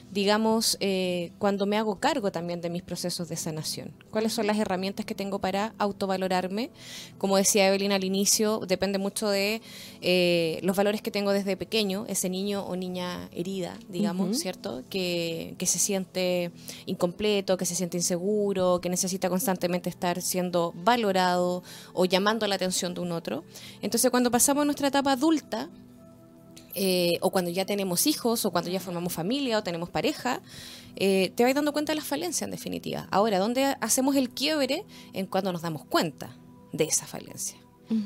Digamos, 0.10 0.78
eh, 0.80 1.32
cuando 1.38 1.66
me 1.66 1.78
hago 1.78 2.00
cargo 2.00 2.32
también 2.32 2.62
de 2.62 2.70
mis 2.70 2.82
procesos 2.82 3.28
de 3.28 3.36
sanación. 3.36 3.92
¿Cuáles 4.10 4.32
son 4.32 4.48
las 4.48 4.58
herramientas 4.58 5.06
que 5.06 5.14
tengo 5.14 5.40
para 5.40 5.74
autovalorarme? 5.78 6.72
Como 7.18 7.36
decía 7.36 7.68
Evelyn 7.68 7.92
al 7.92 8.06
inicio, 8.06 8.62
depende 8.66 9.00
mucho 9.00 9.28
de 9.28 9.62
eh, 10.02 10.60
los 10.64 10.78
valores 10.78 11.02
que 11.02 11.12
tengo 11.12 11.34
desde 11.34 11.58
pequeño, 11.58 12.06
ese 12.08 12.30
niño 12.30 12.66
o 12.66 12.78
niña 12.78 13.28
herida, 13.34 13.78
digamos, 13.90 14.30
Ujú. 14.30 14.40
¿cierto? 14.40 14.84
Que, 14.90 15.56
que 15.58 15.66
se 15.66 15.78
siente 15.78 16.52
incompleto, 16.86 17.58
que 17.58 17.66
se 17.66 17.76
siente 17.76 17.98
inseguro, 17.98 18.80
que 18.80 18.90
necesita 18.90 19.30
constantemente 19.30 19.90
estar 19.90 20.22
siendo 20.22 20.74
valorado 20.84 21.64
o 21.94 22.06
llamando 22.06 22.48
la 22.48 22.56
atención 22.56 22.94
de 22.94 23.02
un 23.02 23.12
otro. 23.12 23.44
Entonces, 23.82 24.10
cuando 24.10 24.32
pasamos 24.32 24.62
a 24.62 24.66
nuestra 24.66 24.88
etapa 24.88 25.12
adulta, 25.12 25.70
eh, 26.80 27.18
o 27.22 27.32
cuando 27.32 27.50
ya 27.50 27.66
tenemos 27.66 28.06
hijos, 28.06 28.46
o 28.46 28.52
cuando 28.52 28.70
ya 28.70 28.80
formamos 28.80 29.12
familia, 29.12 29.58
o 29.58 29.64
tenemos 29.64 29.90
pareja, 29.90 30.42
eh, 30.96 31.32
te 31.36 31.44
vas 31.44 31.56
dando 31.56 31.74
cuenta 31.74 31.92
de 31.92 31.96
las 31.96 32.06
falencias, 32.06 32.44
en 32.44 32.52
definitiva. 32.52 33.08
Ahora, 33.10 33.40
¿dónde 33.40 33.76
hacemos 33.82 34.16
el 34.16 34.30
quiebre? 34.30 34.86
En 35.14 35.26
cuando 35.26 35.52
nos 35.52 35.64
damos 35.64 35.86
cuenta 35.86 36.38
de 36.72 36.84
esa 36.84 37.08
falencia. 37.08 37.58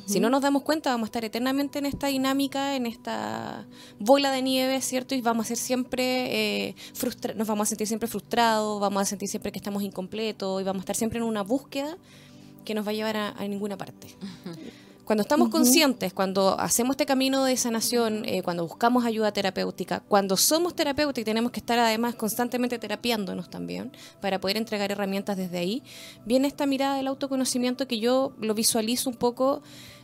Si 0.05 0.19
no 0.19 0.29
nos 0.29 0.43
damos 0.43 0.61
cuenta, 0.61 0.91
vamos 0.91 1.07
a 1.07 1.09
estar 1.09 1.25
eternamente 1.25 1.79
en 1.79 1.87
esta 1.87 2.05
dinámica, 2.05 2.75
en 2.75 2.85
esta 2.85 3.65
bola 3.99 4.31
de 4.31 4.43
nieve, 4.43 4.79
¿cierto? 4.79 5.15
Y 5.15 5.21
vamos 5.21 5.45
a 5.45 5.47
ser 5.47 5.57
siempre, 5.57 6.67
eh, 6.69 6.75
nos 7.35 7.47
vamos 7.47 7.67
a 7.67 7.69
sentir 7.69 7.87
siempre 7.87 8.07
frustrados, 8.07 8.79
vamos 8.79 9.01
a 9.01 9.05
sentir 9.05 9.27
siempre 9.27 9.51
que 9.51 9.57
estamos 9.57 9.81
incompletos 9.81 10.61
y 10.61 10.63
vamos 10.63 10.81
a 10.81 10.83
estar 10.83 10.95
siempre 10.95 11.17
en 11.17 11.25
una 11.25 11.41
búsqueda 11.41 11.97
que 12.63 12.75
nos 12.75 12.85
va 12.85 12.91
a 12.91 12.93
llevar 12.93 13.17
a, 13.17 13.29
a 13.31 13.47
ninguna 13.47 13.75
parte. 13.75 14.15
Cuando 15.11 15.23
estamos 15.23 15.49
conscientes, 15.49 16.13
cuando 16.13 16.57
hacemos 16.57 16.93
este 16.93 17.05
camino 17.05 17.43
de 17.43 17.57
sanación, 17.57 18.23
eh, 18.23 18.41
cuando 18.43 18.65
buscamos 18.65 19.03
ayuda 19.03 19.33
terapéutica, 19.33 19.99
cuando 20.07 20.37
somos 20.37 20.73
terapeutas 20.73 21.21
y 21.21 21.25
tenemos 21.25 21.51
que 21.51 21.59
estar 21.59 21.77
además 21.77 22.15
constantemente 22.15 22.79
terapiándonos 22.79 23.49
también 23.49 23.91
para 24.21 24.39
poder 24.39 24.55
entregar 24.55 24.89
herramientas 24.89 25.35
desde 25.35 25.57
ahí, 25.57 25.83
viene 26.25 26.47
esta 26.47 26.65
mirada 26.65 26.95
del 26.95 27.07
autoconocimiento 27.07 27.89
que 27.89 27.99
yo 27.99 28.31
lo 28.39 28.53
visualizo 28.53 29.09
un 29.09 29.17
poco 29.17 29.63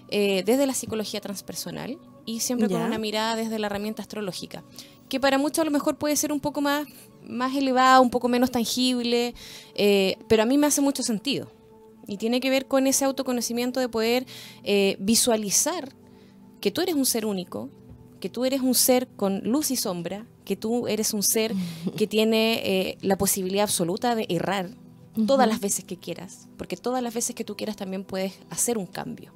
eh, 0.09 0.43
desde 0.45 0.67
la 0.67 0.73
psicología 0.73 1.21
transpersonal 1.21 1.97
y 2.25 2.41
siempre 2.41 2.67
con 2.67 2.81
una 2.81 2.97
mirada 2.97 3.37
desde 3.37 3.59
la 3.59 3.67
herramienta 3.67 4.01
astrológica, 4.01 4.65
que 5.07 5.21
para 5.21 5.37
muchos 5.37 5.59
a 5.59 5.63
lo 5.63 5.71
mejor 5.71 5.95
puede 5.95 6.17
ser 6.17 6.33
un 6.33 6.41
poco 6.41 6.59
más, 6.59 6.85
más 7.25 7.55
elevada, 7.55 8.01
un 8.01 8.09
poco 8.09 8.27
menos 8.27 8.51
tangible, 8.51 9.35
eh, 9.73 10.17
pero 10.27 10.43
a 10.43 10.45
mí 10.45 10.57
me 10.57 10.67
hace 10.67 10.81
mucho 10.81 11.01
sentido. 11.01 11.47
Y 12.07 12.17
tiene 12.17 12.39
que 12.39 12.49
ver 12.49 12.67
con 12.67 12.87
ese 12.87 13.05
autoconocimiento 13.05 13.79
de 13.79 13.89
poder 13.89 14.25
eh, 14.63 14.95
visualizar 14.99 15.93
que 16.61 16.71
tú 16.71 16.81
eres 16.81 16.95
un 16.95 17.05
ser 17.05 17.25
único, 17.25 17.69
que 18.19 18.29
tú 18.29 18.45
eres 18.45 18.61
un 18.61 18.73
ser 18.73 19.07
con 19.07 19.41
luz 19.43 19.71
y 19.71 19.75
sombra, 19.75 20.25
que 20.45 20.55
tú 20.55 20.87
eres 20.87 21.13
un 21.13 21.23
ser 21.23 21.53
que 21.97 22.07
tiene 22.07 22.61
eh, 22.63 22.97
la 23.01 23.17
posibilidad 23.17 23.63
absoluta 23.63 24.15
de 24.15 24.25
errar 24.29 24.71
todas 25.25 25.47
las 25.47 25.59
veces 25.59 25.83
que 25.83 25.97
quieras, 25.97 26.47
porque 26.57 26.77
todas 26.77 27.01
las 27.01 27.13
veces 27.13 27.35
que 27.35 27.43
tú 27.43 27.55
quieras 27.55 27.75
también 27.75 28.03
puedes 28.03 28.33
hacer 28.49 28.77
un 28.77 28.85
cambio. 28.85 29.33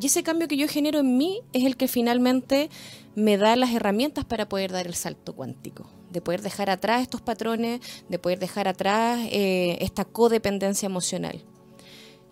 Y 0.00 0.06
ese 0.06 0.22
cambio 0.22 0.46
que 0.46 0.56
yo 0.56 0.68
genero 0.68 1.00
en 1.00 1.16
mí 1.16 1.40
es 1.52 1.64
el 1.64 1.76
que 1.76 1.88
finalmente 1.88 2.70
me 3.16 3.36
da 3.36 3.56
las 3.56 3.72
herramientas 3.72 4.24
para 4.24 4.48
poder 4.48 4.70
dar 4.70 4.86
el 4.86 4.94
salto 4.94 5.34
cuántico, 5.34 5.90
de 6.12 6.20
poder 6.20 6.40
dejar 6.42 6.70
atrás 6.70 7.02
estos 7.02 7.20
patrones, 7.20 7.80
de 8.08 8.18
poder 8.20 8.38
dejar 8.38 8.68
atrás 8.68 9.18
eh, 9.32 9.76
esta 9.80 10.04
codependencia 10.04 10.86
emocional. 10.86 11.44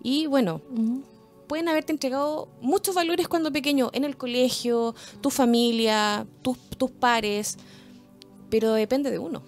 Y 0.02 0.26
bueno, 0.26 0.61
pueden 1.48 1.68
haberte 1.68 1.92
entregado 1.92 2.48
muchos 2.61 2.94
valores 2.94 3.28
cuando 3.28 3.52
pequeño, 3.52 3.90
en 3.92 4.04
el 4.04 4.16
colegio, 4.16 4.94
tu 5.20 5.30
familia, 5.30 6.26
tus, 6.42 6.59
tus 6.76 6.90
pares, 6.90 7.56
pero 8.50 8.72
depende 8.74 9.11
de 9.11 9.18
uno. 9.18 9.42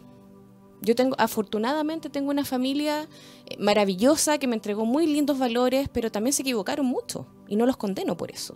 Yo 0.80 0.94
tengo, 0.94 1.16
afortunadamente 1.18 2.08
tengo 2.08 2.30
una 2.30 2.44
familia 2.44 3.08
eh, 3.46 3.56
maravillosa 3.58 4.38
que 4.38 4.46
me 4.46 4.54
entregó 4.54 4.84
muy 4.84 5.06
lindos 5.06 5.38
valores, 5.38 5.88
pero 5.92 6.10
también 6.12 6.32
se 6.32 6.42
equivocaron 6.42 6.86
mucho 6.86 7.26
y 7.48 7.56
no 7.56 7.66
los 7.66 7.76
condeno 7.76 8.16
por 8.16 8.30
eso. 8.30 8.54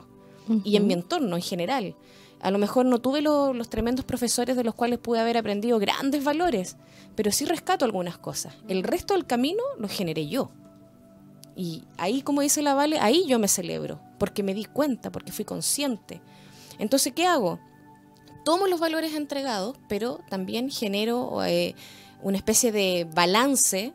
Y 0.65 0.77
en 0.77 0.87
mi 0.87 0.93
entorno 0.95 1.37
en 1.37 1.43
general. 1.43 1.97
A 2.41 2.51
lo 2.51 2.59
mejor 2.59 2.85
no 2.87 3.01
tuve 3.01 3.23
lo- 3.23 3.55
los 3.55 3.69
tremendos 3.71 4.05
profesores 4.05 4.57
de 4.57 4.65
los 4.65 4.75
cuales 4.75 4.99
pude 4.99 5.21
haber 5.21 5.37
aprendido 5.37 5.79
grandes 5.79 6.25
valores, 6.25 6.77
pero 7.15 7.31
sí 7.31 7.45
rescato 7.45 7.85
algunas 7.85 8.19
cosas. 8.19 8.55
El 8.69 8.83
resto 8.83 9.15
del 9.15 9.27
camino 9.27 9.63
lo 9.79 9.89
generé 9.89 10.27
yo. 10.27 10.51
Y 11.57 11.85
ahí, 11.99 12.23
como 12.23 12.41
dice 12.41 12.63
la 12.63 12.75
Vale, 12.75 12.99
ahí 12.99 13.25
yo 13.27 13.39
me 13.39 13.49
celebro, 13.49 14.01
porque 14.19 14.43
me 14.43 14.55
di 14.55 14.65
cuenta, 14.65 15.11
porque 15.13 15.33
fui 15.33 15.45
consciente. 15.45 16.21
Entonces, 16.79 17.13
¿qué 17.13 17.27
hago? 17.27 17.59
Tomo 18.45 18.67
los 18.67 18.81
valores 18.81 19.15
entregados, 19.15 19.77
pero 19.89 20.21
también 20.31 20.71
genero 20.71 21.45
eh, 21.45 21.75
una 22.23 22.37
especie 22.39 22.73
de 22.73 23.07
balance 23.15 23.93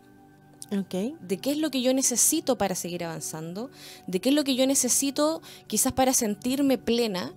Ok. 0.71 1.17
de 1.21 1.37
qué 1.37 1.51
es 1.51 1.57
lo 1.57 1.69
que 1.71 1.81
yo 1.81 1.93
necesito 1.93 2.57
para 2.57 2.75
seguir 2.75 3.03
avanzando, 3.03 3.69
de 4.05 4.19
qué 4.19 4.29
es 4.29 4.35
lo 4.35 4.43
que 4.43 4.55
yo 4.55 4.67
necesito 4.67 5.41
quizás 5.67 5.93
para 5.93 6.13
sentirme 6.13 6.77
plena. 6.77 7.33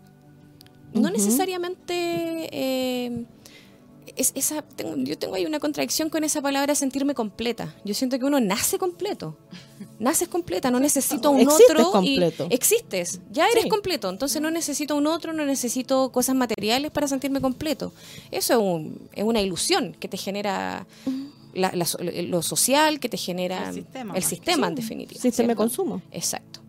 No 0.93 1.03
Ujú. 1.03 1.13
necesariamente... 1.13 2.49
eh, 2.53 3.25
es, 4.17 4.33
esa, 4.35 4.63
tengo- 4.63 4.97
yo 4.97 5.17
tengo 5.17 5.35
ahí 5.37 5.47
una 5.47 5.61
contradicción 5.61 6.11
con 6.11 6.25
esa 6.25 6.43
palabra 6.43 6.75
sentirme 6.75 7.15
completa. 7.15 7.75
Yo 7.85 7.95
siento 7.95 8.19
que 8.19 8.25
uno 8.25 8.41
nace 8.41 8.77
completo. 8.79 9.37
Naces 10.01 10.27
completa, 10.29 10.71
no 10.71 10.81
necesito 10.81 11.31
un 11.31 11.41
Existes 11.41 11.71
otro. 11.71 12.03
y- 12.03 12.17
completo. 12.17 12.47
existes, 12.51 13.21
ya 13.31 13.47
eres 13.49 13.65
Sí. 13.65 13.69
completo. 13.69 14.09
Entonces 14.09 14.41
no 14.43 14.51
necesito 14.51 14.97
un 14.97 15.07
otro, 15.07 15.33
no 15.33 15.45
necesito 15.45 16.11
cosas 16.11 16.35
materiales 16.35 16.91
para 16.91 17.07
sentirme 17.07 17.41
completo. 17.41 17.93
Eso 18.31 18.55
es, 18.55 18.59
un- 18.59 19.09
es 19.15 19.23
una 19.25 19.41
ilusión 19.43 19.95
que 20.01 20.09
te 20.09 20.17
genera 20.17 20.87
la- 21.53 21.71
la 21.75 21.87
lo 22.23 22.41
social, 22.43 22.99
que 22.99 23.09
te 23.11 23.17
genera 23.19 23.69
El 23.69 23.75
sistema, 23.75 24.17
el 24.17 24.23
sistema, 24.23 24.67
en 24.69 24.75
definitiva. 24.75 25.21
sistema 25.21 25.49
de 25.49 25.57
consumo. 25.57 26.01
Exacto. 26.13 26.61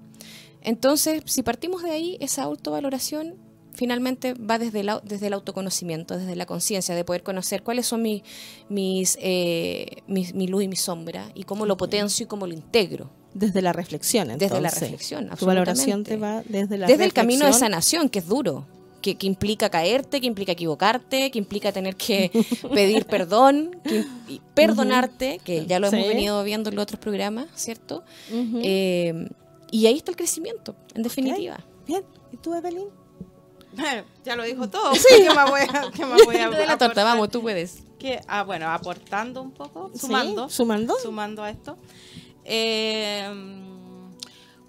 Entonces, 0.61 1.23
si 1.25 1.41
partimos 1.41 1.83
de 1.83 1.91
ahí, 1.91 2.17
esa 2.19 2.43
autovaloración 2.43 3.35
finalmente 3.73 4.33
va 4.33 4.59
desde, 4.59 4.83
la- 4.83 4.99
desde 5.05 5.27
el 5.27 5.33
autoconocimiento, 5.33 6.17
desde 6.17 6.35
la 6.35 6.45
conciencia, 6.45 6.93
de 6.93 7.05
poder 7.05 7.23
conocer 7.23 7.63
cuáles 7.63 7.85
son 7.87 8.01
mis, 8.01 8.21
mis, 8.67 9.17
eh, 9.21 10.03
mis- 10.07 10.33
mi 10.33 10.47
luz 10.47 10.63
y 10.63 10.67
mi 10.67 10.75
sombra 10.75 11.31
y 11.33 11.43
cómo 11.45 11.65
lo 11.65 11.77
potencio 11.77 12.25
y 12.25 12.27
cómo 12.27 12.45
lo 12.45 12.53
integro. 12.53 13.09
Desde 13.33 13.61
la 13.61 13.71
reflexión, 13.73 14.31
entonces. 14.31 14.49
Desde 14.51 14.61
la 14.61 14.69
reflexión, 14.69 15.29
Tu 15.37 15.45
valoración 15.45 16.03
te 16.03 16.13
absolutamente. 16.15 16.17
va 16.17 16.59
desde 16.61 16.77
la 16.77 16.87
desde 16.87 17.05
el 17.05 17.13
camino 17.13 17.39
de 17.45 17.51
reflexión. 17.51 17.71
sanación, 17.71 18.09
que 18.09 18.19
es 18.19 18.27
duro, 18.27 18.65
que, 19.01 19.15
que 19.15 19.25
implica 19.25 19.69
caerte, 19.69 20.19
que 20.21 20.27
implica 20.27 20.51
equivocarte, 20.51 21.31
que 21.31 21.39
implica 21.39 21.71
tener 21.71 21.95
que 21.95 22.29
pedir 22.73 23.05
perdón, 23.05 23.79
que, 23.83 24.05
y 24.27 24.41
perdonarte, 24.53 25.39
que 25.43 25.65
ya 25.65 25.79
lo 25.79 25.87
hemos 25.87 26.01
Sí. 26.03 26.07
venido 26.09 26.43
viendo 26.43 26.69
en 26.69 26.75
los 26.75 26.83
otros 26.83 26.99
programas, 26.99 27.47
¿cierto? 27.55 28.03
Ujú. 28.31 28.59
Eh, 28.63 29.29
y 29.71 29.85
ahí 29.87 29.97
está 29.97 30.11
el 30.11 30.17
crecimiento, 30.17 30.75
en 30.93 31.03
definitiva. 31.03 31.59
Bien. 31.87 32.03
¿Y 32.33 32.37
tú, 32.37 32.53
Evelyn? 32.53 32.87
ya 34.25 34.35
lo 34.35 34.43
dijo 34.43 34.69
todo. 34.69 34.91
¿Qué 35.17 35.33
más 35.33 35.49
voy 35.49 35.61
a, 35.61 35.91
qué 35.95 36.05
más 36.05 36.19
voy 36.25 36.35
a 36.37 36.49
de 36.51 36.65
la 36.65 36.77
torta, 36.77 37.03
vamos, 37.03 37.29
tú 37.29 37.41
puedes. 37.41 37.79
Que, 37.97 38.19
ah, 38.27 38.43
bueno, 38.43 38.67
aportando 38.69 39.41
un 39.41 39.51
poco, 39.51 39.91
Sí, 39.93 39.99
sumando, 39.99 40.49
¿Sumando? 40.49 40.95
sumando 41.01 41.43
a 41.43 41.49
esto. 41.51 41.77
Eh, 42.45 43.29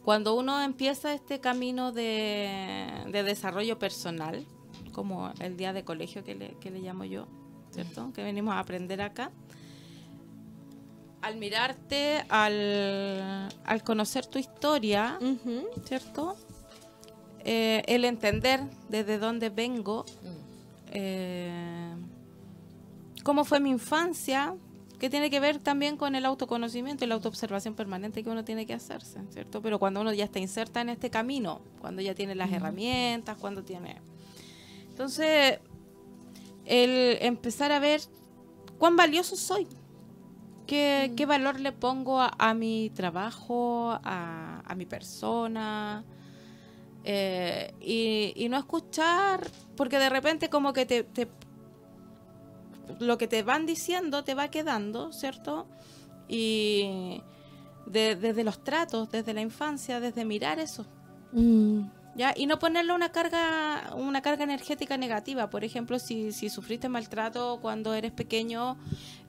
cuando 0.05 0.35
uno 0.35 0.61
empieza 0.61 1.15
este 1.15 1.41
camino 1.41 1.93
de, 1.93 2.89
de 3.09 3.23
desarrollo 3.23 3.79
personal, 3.79 4.45
como 4.93 5.33
el 5.41 5.57
día 5.57 5.73
de 5.73 5.85
colegio 5.85 6.25
que 6.25 6.35
le, 6.35 6.57
que 6.59 6.71
le 6.71 6.81
llamo 6.81 7.05
yo, 7.05 7.27
¿cierto? 7.71 8.13
Que 8.13 8.23
venimos 8.23 8.55
a 8.55 8.59
aprender 8.59 9.01
acá. 9.01 9.31
Al 11.23 11.37
mirarte, 11.37 12.25
al, 12.29 13.49
al 13.65 13.85
conocer 13.85 14.27
tu 14.27 14.39
historia. 14.39 15.19
¿cierto? 15.85 16.37
Eh, 17.45 17.83
el 17.87 18.05
entender 18.05 18.61
desde 18.89 19.19
dónde 19.19 19.51
vengo, 19.51 20.05
eh, 20.93 21.95
cómo 23.25 23.45
fue 23.45 23.61
mi 23.61 23.71
infancia, 23.71 24.55
que 25.03 25.11
tiene 25.11 25.31
que 25.31 25.41
ver 25.41 25.59
también 25.59 25.97
con 25.97 26.15
el 26.15 26.25
autoconocimiento 26.25 27.05
y 27.05 27.09
la 27.09 27.17
autoobservación 27.17 27.75
permanente 27.75 28.23
que 28.23 28.31
uno 28.31 28.45
tiene 28.45 28.67
que 28.67 28.75
hacerse, 28.75 29.19
¿cierto? 29.31 29.61
Pero 29.61 29.81
cuando 29.81 30.01
uno 30.01 30.13
ya 30.13 30.23
está 30.23 30.39
inserta 30.39 30.81
en 30.81 30.91
este 30.91 31.11
camino, 31.11 31.61
cuando 31.81 32.01
ya 32.03 32.15
tiene 32.15 32.37
las 32.37 32.53
herramientas, 32.53 33.37
cuando 33.37 33.65
tiene... 33.65 33.97
Entonces, 34.89 35.59
el 36.67 37.19
empezar 37.21 37.73
a 37.73 37.81
ver 37.81 38.01
cuán 38.79 38.95
valioso 38.95 39.35
soy, 39.35 39.67
qué, 40.69 41.13
qué 41.17 41.27
valor 41.27 41.59
le 41.59 41.73
pongo 41.73 42.21
a, 42.21 42.33
a 42.39 42.55
mi 42.55 42.89
trabajo, 42.95 43.99
a, 44.05 44.63
a 44.65 44.75
mi 44.77 44.87
persona, 44.87 46.05
eh, 47.03 47.75
y, 47.81 48.35
y 48.37 48.49
no 48.49 48.57
escuchar, 48.57 49.51
porque 49.77 49.99
de 49.99 50.11
repente 50.11 50.49
como 50.49 50.73
que 50.73 50.87
te, 50.87 51.03
te- 51.03 51.27
lo 53.01 53.19
que 53.19 53.29
te 53.29 53.43
van 53.43 53.67
diciendo 53.67 54.25
te 54.25 54.35
va 54.35 54.49
quedando, 54.49 55.13
¿cierto? 55.13 55.67
Y 56.29 57.21
de- 57.87 58.17
desde 58.17 58.45
los 58.45 58.63
tratos, 58.63 59.11
desde 59.11 59.35
la 59.35 59.41
infancia, 59.41 60.01
desde 60.01 60.25
mirar 60.25 60.59
eso, 60.59 60.87
Mm, 61.35 61.89
¿ya? 62.15 62.35
Y 62.37 62.45
no 62.45 62.59
ponerle 62.59 62.93
una 62.93 63.11
carga, 63.11 63.95
una 63.97 64.21
carga 64.21 64.45
energética 64.45 64.99
negativa. 64.99 65.49
Por 65.49 65.65
ejemplo, 65.65 65.99
si, 65.99 66.31
si 66.33 66.51
sufriste 66.51 66.91
maltrato 66.91 67.59
cuando 67.63 67.95
eres 67.95 68.13
pequeño, 68.13 68.77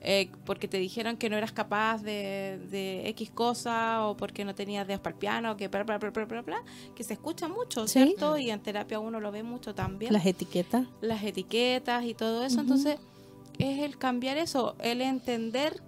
eh, 0.01 0.29
porque 0.45 0.67
te 0.67 0.77
dijeron 0.79 1.15
que 1.15 1.29
no 1.29 1.37
eras 1.37 1.53
capaz 1.53 2.03
de, 2.03 2.59
de 2.69 3.07
X 3.11 3.31
cosa, 3.31 4.05
o 4.05 4.17
porque 4.17 4.43
no 4.43 4.53
tenías 4.53 4.85
dedos 4.85 4.99
para 4.99 5.13
el 5.13 5.19
piano, 5.19 5.55
que 5.55 5.69
bla, 5.69 5.83
bla, 5.83 5.97
bla, 5.97 6.09
bla, 6.09 6.25
bla, 6.25 6.41
bla, 6.41 6.61
que 6.93 7.05
se 7.05 7.13
escucha 7.13 7.47
mucho, 7.47 7.87
Sí. 7.87 8.03
¿cierto? 8.03 8.37
Y 8.37 8.49
en 8.51 8.59
terapia 8.61 8.99
uno 8.99 9.21
lo 9.21 9.31
ve 9.31 9.43
mucho 9.43 9.73
también. 9.73 10.11
las 10.11 10.25
etiquetas. 10.25 10.85
Las 10.99 11.23
etiquetas 11.23 12.03
y 12.03 12.13
todo 12.15 12.43
eso. 12.43 12.59
Entonces, 12.59 12.97
es 13.59 13.79
el 13.79 13.97
cambiar 13.97 14.37
eso, 14.37 14.75
el 14.79 15.01
entender 15.01 15.81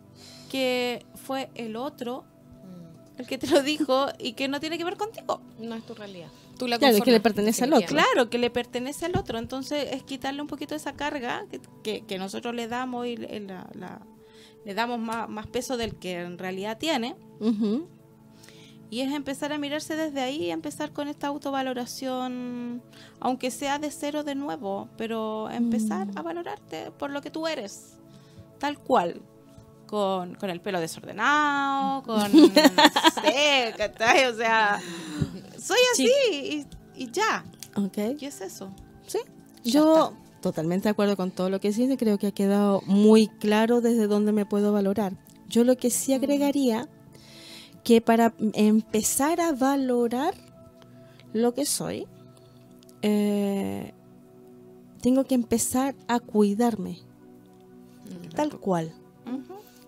que 0.52 1.06
fue 1.16 1.50
el 1.56 1.76
otro 1.76 2.24
el 3.18 3.26
que 3.28 3.38
te 3.38 3.48
lo 3.48 3.62
dijo 3.64 4.08
y 4.20 4.34
que 4.34 4.48
no 4.50 4.60
tiene 4.60 4.78
que 4.78 4.84
ver 4.84 4.98
contigo. 4.98 5.40
No 5.60 5.76
es 5.76 5.86
tu 5.86 5.94
realidad. 5.96 6.28
Tú 6.58 6.68
la 6.68 6.78
Claro, 6.78 7.00
que 7.02 7.12
le 7.12 7.20
pertenece 7.22 7.64
al 7.64 7.74
otro. 7.74 7.88
Claro, 7.88 8.30
que 8.30 8.38
le 8.38 8.50
pertenece 8.50 9.06
al 9.06 9.16
otro. 9.18 9.38
Entonces 9.40 9.88
es 9.92 10.04
quitarle 10.04 10.42
un 10.42 10.48
poquito 10.48 10.76
esa 10.76 10.94
carga 10.94 11.46
que, 11.50 11.62
que- 11.84 12.02
que 12.06 12.18
nosotros 12.18 12.54
le 12.54 12.68
damos 12.68 13.08
y 13.08 13.16
le, 13.16 13.40
la- 13.40 13.70
la- 13.74 14.02
le 14.66 14.74
damos 14.74 15.00
más, 15.00 15.30
más 15.30 15.48
peso 15.48 15.78
del 15.78 15.96
que 15.96 16.20
en 16.20 16.38
realidad 16.38 16.78
tiene. 16.78 17.16
Ujú. 17.40 17.88
Y 18.90 19.02
es 19.02 19.12
empezar 19.14 19.52
a 19.52 19.58
mirarse 19.58 19.96
desde 19.96 20.22
ahí, 20.22 20.52
empezar 20.52 20.92
con 20.94 21.08
esta 21.08 21.28
autovaloración, 21.28 22.82
aunque 23.20 23.52
sea 23.52 23.80
de 23.80 23.92
cero 23.92 24.24
de 24.24 24.36
nuevo, 24.36 24.88
pero 24.98 25.50
empezar 25.50 26.08
Mm. 26.08 26.18
a 26.18 26.22
valorarte 26.22 26.92
por 26.92 27.10
lo 27.10 27.22
que 27.22 27.32
tú 27.32 27.48
eres, 27.48 27.98
tal 28.60 28.78
cual. 28.80 29.22
Con, 29.88 30.34
con 30.36 30.50
el 30.50 30.62
pelo 30.62 30.80
desordenado, 30.80 32.02
con... 32.06 32.32
no 32.32 32.48
sé, 33.24 33.74
¿cachai? 33.78 34.26
O 34.26 34.36
sea, 34.36 34.82
soy 35.62 35.78
así 35.94 36.12
y, 36.96 37.04
y 37.04 37.12
ya. 37.12 37.46
Ok. 37.76 37.98
¿Y 38.20 38.26
es 38.26 38.42
eso? 38.42 38.72
Sí. 39.06 39.20
Yo 39.64 40.14
totalmente 40.42 40.86
de 40.86 40.90
acuerdo 40.90 41.16
con 41.16 41.30
todo 41.30 41.52
lo 41.52 41.60
que 41.60 41.68
dices. 41.68 41.96
Creo 42.00 42.18
que 42.18 42.28
ha 42.28 42.32
quedado 42.32 42.82
muy 42.88 43.28
claro 43.28 43.80
desde 43.80 44.08
dónde 44.08 44.32
me 44.32 44.48
puedo 44.48 44.74
valorar. 44.74 45.14
Yo 45.48 45.64
lo 45.64 45.78
que 45.78 45.92
sí 45.92 46.14
agregaría 46.14 46.90
que 47.86 48.02
para 48.02 48.34
empezar 48.54 49.40
a 49.40 49.54
valorar 49.54 50.34
lo 51.32 51.54
que 51.54 51.66
soy, 51.66 52.08
eh, 53.02 53.94
tengo 55.02 55.24
que 55.26 55.36
empezar 55.36 55.96
a 56.08 56.20
cuidarme, 56.20 56.98
tal 58.36 58.60
cual. 58.60 58.94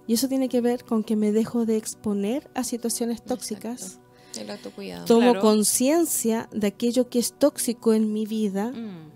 Y 0.05 0.13
eso 0.13 0.29
tiene 0.29 0.47
que 0.47 0.61
ver 0.61 0.85
con 0.85 1.03
que 1.03 1.15
me 1.17 1.31
dejo 1.33 1.65
de 1.65 1.75
exponer 1.75 2.49
a 2.53 2.63
situaciones 2.63 3.21
tóxicas. 3.23 3.99
El 4.39 4.49
autocuidado. 4.51 5.05
Tomo 5.05 5.31
Claro. 5.31 5.41
conciencia 5.41 6.47
de 6.53 6.67
aquello 6.67 7.09
que 7.09 7.19
es 7.19 7.33
tóxico 7.33 7.93
en 7.93 8.13
mi 8.13 8.25
vida 8.25 8.71
Mm. 8.71 9.07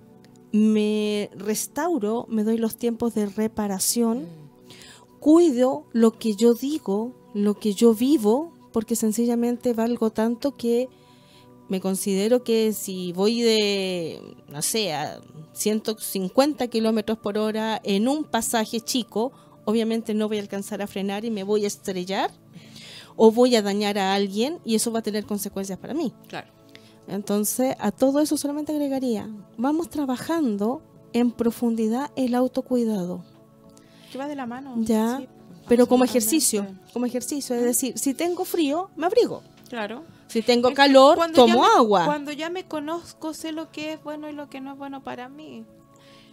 me 0.57 1.29
restauro, 1.35 2.25
me 2.29 2.43
doy 2.43 2.57
los 2.57 2.75
tiempos 2.75 3.13
de 3.13 3.27
reparación, 3.27 4.23
Mm. 4.23 5.19
cuido 5.19 5.85
lo 5.93 6.11
que 6.17 6.35
yo 6.35 6.53
digo, 6.55 7.13
lo 7.33 7.53
que 7.59 7.73
yo 7.73 7.93
vivo, 7.93 8.51
porque 8.71 8.95
sencillamente 8.95 9.73
valgo 9.73 10.09
tanto 10.09 10.55
que 10.55 10.87
me 11.69 11.79
considero 11.79 12.43
que 12.43 12.73
si 12.73 13.13
voy 13.13 13.41
de, 13.41 14.21
no 14.49 14.61
sé, 14.61 14.93
a 14.93 15.21
150 15.53 16.67
kilómetros 16.67 17.17
por 17.17 17.37
hora 17.37 17.79
en 17.83 18.07
un 18.07 18.25
pasaje 18.25 18.81
chico, 18.81 19.31
obviamente 19.63 20.13
no 20.13 20.27
voy 20.27 20.37
a 20.37 20.41
alcanzar 20.41 20.81
a 20.81 20.87
frenar 20.87 21.23
y 21.23 21.31
me 21.31 21.43
voy 21.43 21.63
a 21.63 21.67
estrellar 21.67 22.31
o 23.15 23.31
voy 23.31 23.55
a 23.55 23.61
dañar 23.61 23.97
a 23.97 24.13
alguien 24.13 24.59
y 24.65 24.75
eso 24.75 24.91
va 24.91 24.99
a 24.99 25.01
tener 25.01 25.25
consecuencias 25.25 25.79
para 25.79 25.93
mí. 25.93 26.13
Claro. 26.27 26.47
Entonces, 27.07 27.75
a 27.79 27.91
todo 27.91 28.19
eso 28.19 28.37
solamente 28.37 28.71
agregaría, 28.71 29.29
vamos 29.57 29.89
trabajando 29.89 30.81
en 31.13 31.31
profundidad 31.31 32.11
el 32.15 32.35
autocuidado, 32.35 33.23
Que 34.11 34.17
va 34.17 34.27
de 34.27 34.35
la 34.35 34.45
mano. 34.45 34.75
Ya, 34.79 35.19
sí, 35.19 35.27
pero 35.71 35.87
como 35.87 36.03
ejercicio, 36.03 36.67
como 36.91 37.05
ejercicio, 37.05 37.55
es 37.55 37.63
decir, 37.63 37.97
si 37.97 38.13
tengo 38.13 38.43
frío, 38.43 38.89
me 38.97 39.05
abrigo. 39.05 39.41
Claro. 39.69 40.03
Si 40.27 40.41
tengo 40.41 40.73
calor, 40.73 41.15
cuando 41.15 41.45
tomo 41.45 41.61
me- 41.61 41.67
agua. 41.77 42.03
Cuando 42.03 42.33
ya 42.33 42.49
me 42.49 42.65
conozco, 42.65 43.33
sé 43.33 43.53
lo 43.53 43.71
que 43.71 43.93
es 43.93 44.03
bueno 44.03 44.29
y 44.29 44.33
lo 44.33 44.49
que 44.49 44.59
no 44.59 44.73
es 44.73 44.77
bueno 44.77 45.01
para 45.01 45.29
mí. 45.29 45.63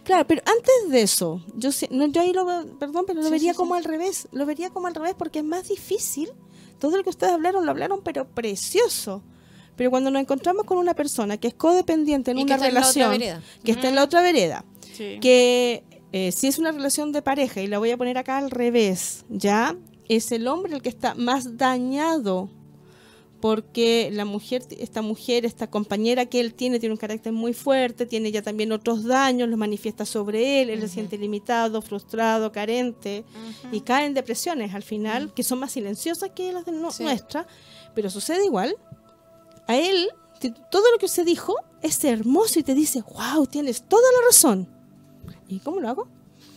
Claro, 0.03 0.27
pero 0.27 0.41
antes 0.45 0.91
de 0.91 1.01
eso, 1.03 1.41
yo 1.55 1.71
sé- 1.71 1.87
no, 1.89 2.07
yo 2.07 2.19
ahí 2.19 2.33
lo 2.33 2.45
perdón, 2.79 3.05
pero 3.07 3.19
lo 3.21 3.27
Sí, 3.27 3.31
vería 3.31 3.53
sí, 3.53 3.57
como 3.57 3.75
sí. 3.75 3.77
al 3.77 3.83
revés, 3.85 4.27
lo 4.33 4.45
vería 4.45 4.71
como 4.71 4.87
al 4.87 4.95
revés 4.95 5.15
porque 5.17 5.39
es 5.39 5.45
más 5.45 5.69
difícil. 5.69 6.29
Todo 6.77 6.97
lo 6.97 7.03
que 7.05 7.09
ustedes 7.09 7.31
hablaron 7.31 7.63
lo 7.65 7.71
hablaron, 7.71 8.01
pero 8.03 8.27
precioso. 8.27 9.23
Pero 9.77 9.89
cuando 9.89 10.11
nos 10.11 10.21
encontramos 10.21 10.65
con 10.65 10.77
una 10.79 10.95
persona 10.95 11.37
que 11.37 11.47
es 11.47 11.53
codependiente 11.53 12.31
en 12.31 12.39
Y 12.39 12.43
una 12.43 12.57
relación, 12.57 13.17
que 13.63 13.71
está 13.71 13.87
en 13.87 13.95
la 13.95 14.03
otra 14.03 14.21
vereda, 14.21 14.65
que 15.21 15.83
eh, 16.11 16.31
si 16.31 16.47
es 16.47 16.57
una 16.59 16.71
relación 16.71 17.11
de 17.11 17.21
pareja, 17.21 17.61
y 17.61 17.67
la 17.67 17.77
voy 17.79 17.91
a 17.91 17.97
poner 17.97 18.17
acá 18.17 18.37
al 18.37 18.51
revés, 18.51 19.25
¿ya? 19.29 19.75
Es 20.07 20.31
el 20.31 20.47
hombre 20.47 20.73
el 20.75 20.81
que 20.81 20.89
está 20.89 21.13
más 21.15 21.57
dañado 21.57 22.49
porque 23.41 24.09
la 24.11 24.25
mujer, 24.25 24.63
esta 24.79 25.01
mujer, 25.01 25.45
esta 25.45 25.69
compañera 25.69 26.25
que 26.25 26.41
él 26.41 26.53
tiene, 26.53 26.77
tiene 26.77 26.91
un 26.91 26.99
carácter 26.99 27.31
muy 27.31 27.53
fuerte, 27.53 28.05
tiene 28.05 28.31
ya 28.33 28.41
también 28.41 28.71
otros 28.73 29.05
daños, 29.05 29.47
los 29.47 29.57
manifiesta 29.57 30.05
sobre 30.05 30.61
él, 30.61 30.69
él 30.69 30.81
se 30.81 30.89
siente 30.89 31.17
limitado, 31.17 31.81
frustrado, 31.81 32.51
carente, 32.51 33.23
y 33.71 33.79
cae 33.81 34.07
en 34.07 34.13
depresiones 34.13 34.73
al 34.73 34.83
final, 34.83 35.33
que 35.33 35.43
son 35.43 35.59
más 35.59 35.71
silenciosas 35.71 36.31
que 36.31 36.51
las 36.51 36.65
de 36.65 36.73
Sí. 36.91 37.03
nuestras, 37.03 37.45
pero 37.95 38.09
sucede 38.09 38.43
igual. 38.45 38.75
A 39.67 39.77
él, 39.77 40.09
todo 40.69 40.91
lo 40.91 40.97
que 40.97 41.07
se 41.07 41.23
dijo 41.23 41.55
es 41.81 42.03
hermoso 42.03 42.59
y 42.59 42.63
te 42.63 42.73
dice, 42.73 43.03
wow, 43.13 43.45
tienes 43.45 43.83
toda 43.87 44.03
la 44.19 44.27
razón. 44.27 44.67
¿Y 45.49 45.59
cómo 45.59 45.79
lo 45.79 45.89
hago? 45.89 46.07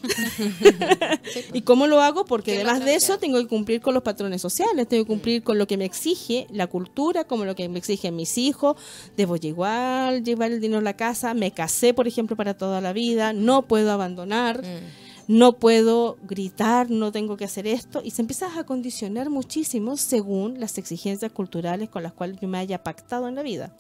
¿Y 1.53 1.63
cómo 1.63 1.87
lo 1.87 2.01
hago? 2.01 2.25
Porque 2.25 2.53
¿Qué 2.53 2.59
es 2.59 2.65
la 2.65 2.73
además 2.73 2.87
de 2.87 2.95
eso 2.97 3.19
tengo 3.19 3.39
que 3.39 3.47
cumplir 3.47 3.81
con 3.81 3.95
los 3.95 4.03
patrones 4.03 4.41
sociales, 4.43 4.87
tengo 4.89 5.05
que 5.05 5.09
cumplir 5.09 5.43
con 5.43 5.59
lo 5.59 5.67
que 5.67 5.77
me 5.77 5.85
exige 5.85 6.47
la 6.51 6.67
cultura, 6.67 7.25
como 7.25 7.45
lo 7.45 7.55
que 7.55 7.69
me 7.69 7.79
exigen 7.79 8.17
mis 8.17 8.37
hijos, 8.39 8.77
debo 9.17 9.37
igual 9.37 10.23
llevar 10.25 10.53
el 10.53 10.61
dinero 10.61 10.81
a 10.81 10.83
la 10.83 10.97
casa, 10.97 11.35
me 11.35 11.51
casé, 11.53 11.95
por 11.95 12.07
ejemplo, 12.07 12.37
para 12.37 12.55
toda 12.55 12.81
la 12.81 12.93
vida, 12.93 13.33
no 13.33 13.63
puedo 13.63 13.91
abandonar, 13.93 14.63
Mm. 14.63 15.39
no 15.39 15.53
puedo 15.55 16.17
gritar, 16.23 16.91
no 16.91 17.13
tengo 17.13 17.37
que 17.37 17.45
hacer 17.45 17.67
esto, 17.67 18.03
y 18.05 18.11
se 18.11 18.23
empieza 18.23 18.59
a 18.59 18.65
condicionar 18.65 19.31
muchísimo 19.31 19.97
según 19.97 20.59
las 20.61 20.79
exigencias 20.79 21.31
culturales 21.33 21.89
con 21.89 22.03
las 22.03 22.13
cuales 22.13 22.39
yo 22.41 22.49
me 22.49 22.59
haya 22.59 22.83
pactado 22.83 23.29
en 23.29 23.37
la 23.37 23.43
vida. 23.43 23.73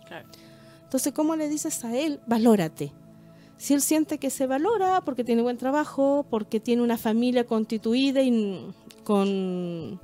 Entonces, 0.84 1.12
¿cómo 1.12 1.36
le 1.36 1.48
dices 1.48 1.84
a 1.84 1.96
él? 1.96 2.20
Valórate. 2.26 2.92
Si 3.62 3.74
él 3.74 3.80
siente 3.80 4.18
que 4.18 4.28
se 4.30 4.48
valora 4.48 5.02
porque 5.04 5.22
tiene 5.22 5.40
buen 5.42 5.56
trabajo, 5.56 6.26
porque 6.28 6.58
tiene 6.58 6.82
una 6.82 6.98
familia 6.98 7.44
constituida 7.46 8.20
y 8.20 8.66
con, 9.04 10.00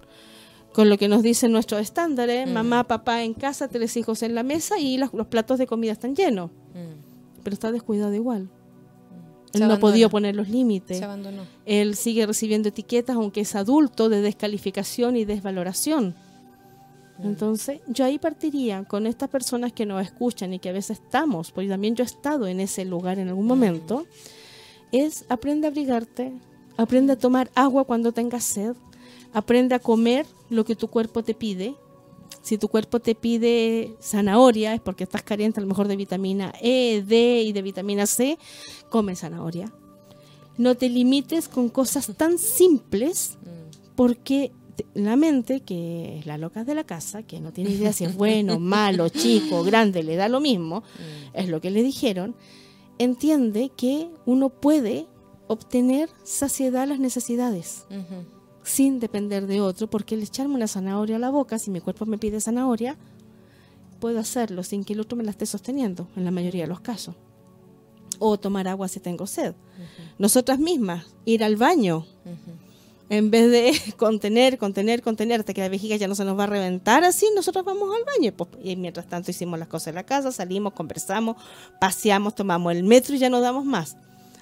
con 0.72 0.88
lo 0.88 0.96
que 0.96 1.08
nos 1.08 1.22
dicen 1.24 1.50
nuestros 1.50 1.80
estándares, 1.80 2.48
Mm. 2.48 2.52
mamá, 2.52 2.84
papá 2.84 3.24
en 3.24 3.34
casa, 3.34 3.66
tres 3.66 3.96
hijos 3.96 4.22
en 4.22 4.36
la 4.36 4.44
mesa 4.44 4.78
y 4.78 4.96
los, 4.96 5.12
los 5.12 5.26
platos 5.26 5.58
de 5.58 5.66
comida 5.66 5.90
están 5.90 6.14
llenos, 6.14 6.52
Mm. 6.72 7.42
pero 7.42 7.54
está 7.54 7.72
descuidado 7.72 8.14
igual. 8.14 8.48
Se 9.52 9.58
Él 9.58 9.66
no 9.66 9.74
ha 9.74 9.78
podido 9.80 10.08
poner 10.08 10.36
los 10.36 10.48
límites. 10.48 10.98
Se 10.98 11.04
abandonó. 11.04 11.42
Él 11.66 11.96
sigue 11.96 12.26
recibiendo 12.26 12.68
etiquetas, 12.68 13.16
aunque 13.16 13.40
es 13.40 13.56
adulto, 13.56 14.08
de 14.08 14.20
descalificación 14.20 15.16
y 15.16 15.24
desvaloración. 15.24 16.14
Entonces, 17.22 17.80
yo 17.88 18.04
ahí 18.04 18.18
partiría 18.18 18.84
con 18.84 19.06
estas 19.06 19.28
personas 19.28 19.72
que 19.72 19.84
nos 19.86 20.02
escuchan 20.02 20.54
y 20.54 20.58
que 20.60 20.68
a 20.68 20.72
veces 20.72 21.00
estamos, 21.02 21.50
porque 21.50 21.68
también 21.68 21.96
yo 21.96 22.04
he 22.04 22.06
estado 22.06 22.46
en 22.46 22.60
ese 22.60 22.84
lugar 22.84 23.18
en 23.18 23.28
algún 23.28 23.46
momento, 23.46 24.06
es 24.92 25.24
aprende 25.28 25.66
a 25.66 25.70
abrigarte, 25.70 26.32
aprende 26.76 27.12
a 27.14 27.18
tomar 27.18 27.50
agua 27.54 27.84
cuando 27.84 28.12
tengas 28.12 28.44
sed, 28.44 28.74
aprende 29.32 29.74
a 29.74 29.78
comer 29.80 30.26
lo 30.48 30.64
que 30.64 30.76
tu 30.76 30.88
cuerpo 30.88 31.22
te 31.24 31.34
pide. 31.34 31.74
Si 32.40 32.56
tu 32.56 32.68
cuerpo 32.68 33.00
te 33.00 33.14
pide 33.14 33.96
zanahoria, 34.00 34.72
es 34.74 34.80
porque 34.80 35.04
estás 35.04 35.22
carente 35.22 35.58
a 35.58 35.62
lo 35.62 35.68
mejor 35.68 35.88
de 35.88 35.96
vitamina 35.96 36.52
E, 36.62 37.02
D 37.06 37.42
y 37.42 37.52
de 37.52 37.62
vitamina 37.62 38.06
C, 38.06 38.38
come 38.90 39.16
zanahoria. 39.16 39.72
no 40.56 40.74
te 40.76 40.88
limites 40.88 41.46
con 41.48 41.68
cosas 41.68 42.10
tan 42.16 42.36
simples 42.38 43.38
Mm. 43.42 43.94
porque 43.94 44.50
la 44.94 45.16
mente, 45.16 45.60
que 45.60 46.18
es 46.18 46.26
la 46.26 46.38
loca 46.38 46.64
de 46.64 46.74
la 46.74 46.84
casa, 46.84 47.22
que 47.22 47.40
no 47.40 47.52
tiene 47.52 47.70
idea 47.70 47.92
si 47.92 48.04
es 48.04 48.14
bueno, 48.14 48.58
malo, 48.60 49.08
chico, 49.08 49.62
grande, 49.64 50.02
le 50.02 50.16
da 50.16 50.28
lo 50.28 50.40
mismo, 50.40 50.80
Mm. 50.80 51.36
es 51.36 51.48
lo 51.48 51.60
que 51.60 51.70
le 51.70 51.82
dijeron, 51.82 52.34
entiende 52.98 53.70
que 53.76 54.08
uno 54.26 54.48
puede 54.50 55.06
obtener 55.46 56.10
saciedad 56.24 56.82
a 56.82 56.86
las 56.86 56.98
necesidades 56.98 57.84
sin 58.64 59.00
depender 59.00 59.46
de 59.46 59.60
otro, 59.62 59.88
porque 59.88 60.14
el 60.14 60.22
echarme 60.22 60.54
una 60.56 60.66
zanahoria 60.68 61.16
a 61.16 61.18
la 61.18 61.30
boca, 61.30 61.58
si 61.58 61.70
mi 61.70 61.80
cuerpo 61.80 62.04
me 62.04 62.18
pide 62.18 62.38
zanahoria, 62.40 62.98
puedo 63.98 64.18
hacerlo 64.20 64.62
sin 64.62 64.84
que 64.84 64.92
el 64.92 65.00
otro 65.00 65.16
me 65.16 65.24
la 65.24 65.30
esté 65.30 65.46
sosteniendo, 65.46 66.06
en 66.16 66.24
la 66.24 66.30
mayoría 66.30 66.62
de 66.64 66.68
los 66.68 66.80
casos. 66.80 67.14
O 68.18 68.36
tomar 68.38 68.68
agua 68.68 68.88
si 68.88 69.00
tengo 69.00 69.26
sed. 69.26 69.54
Nosotras 70.18 70.58
mismas, 70.58 71.06
ir 71.24 71.42
al 71.44 71.56
baño. 71.56 72.04
En 73.10 73.30
vez 73.30 73.50
de 73.50 73.94
contener, 73.96 74.58
contener, 74.58 75.02
contener, 75.02 75.40
hasta 75.40 75.54
que 75.54 75.60
la 75.60 75.68
vejiga 75.68 75.96
ya 75.96 76.08
no 76.08 76.14
se 76.14 76.24
nos 76.24 76.38
va 76.38 76.44
a 76.44 76.48
reventar 76.48 77.04
así, 77.04 77.26
nosotros 77.34 77.64
vamos 77.64 77.94
al 77.94 78.04
baño. 78.04 78.32
Pues, 78.36 78.50
y 78.62 78.76
mientras 78.76 79.06
tanto 79.06 79.30
hicimos 79.30 79.58
las 79.58 79.68
cosas 79.68 79.88
en 79.88 79.94
la 79.96 80.04
casa, 80.04 80.30
salimos, 80.32 80.72
conversamos, 80.74 81.36
paseamos, 81.80 82.34
tomamos 82.34 82.72
el 82.72 82.84
metro 82.84 83.14
y 83.14 83.18
ya 83.18 83.30
no 83.30 83.40
damos 83.40 83.64
más. 83.64 83.96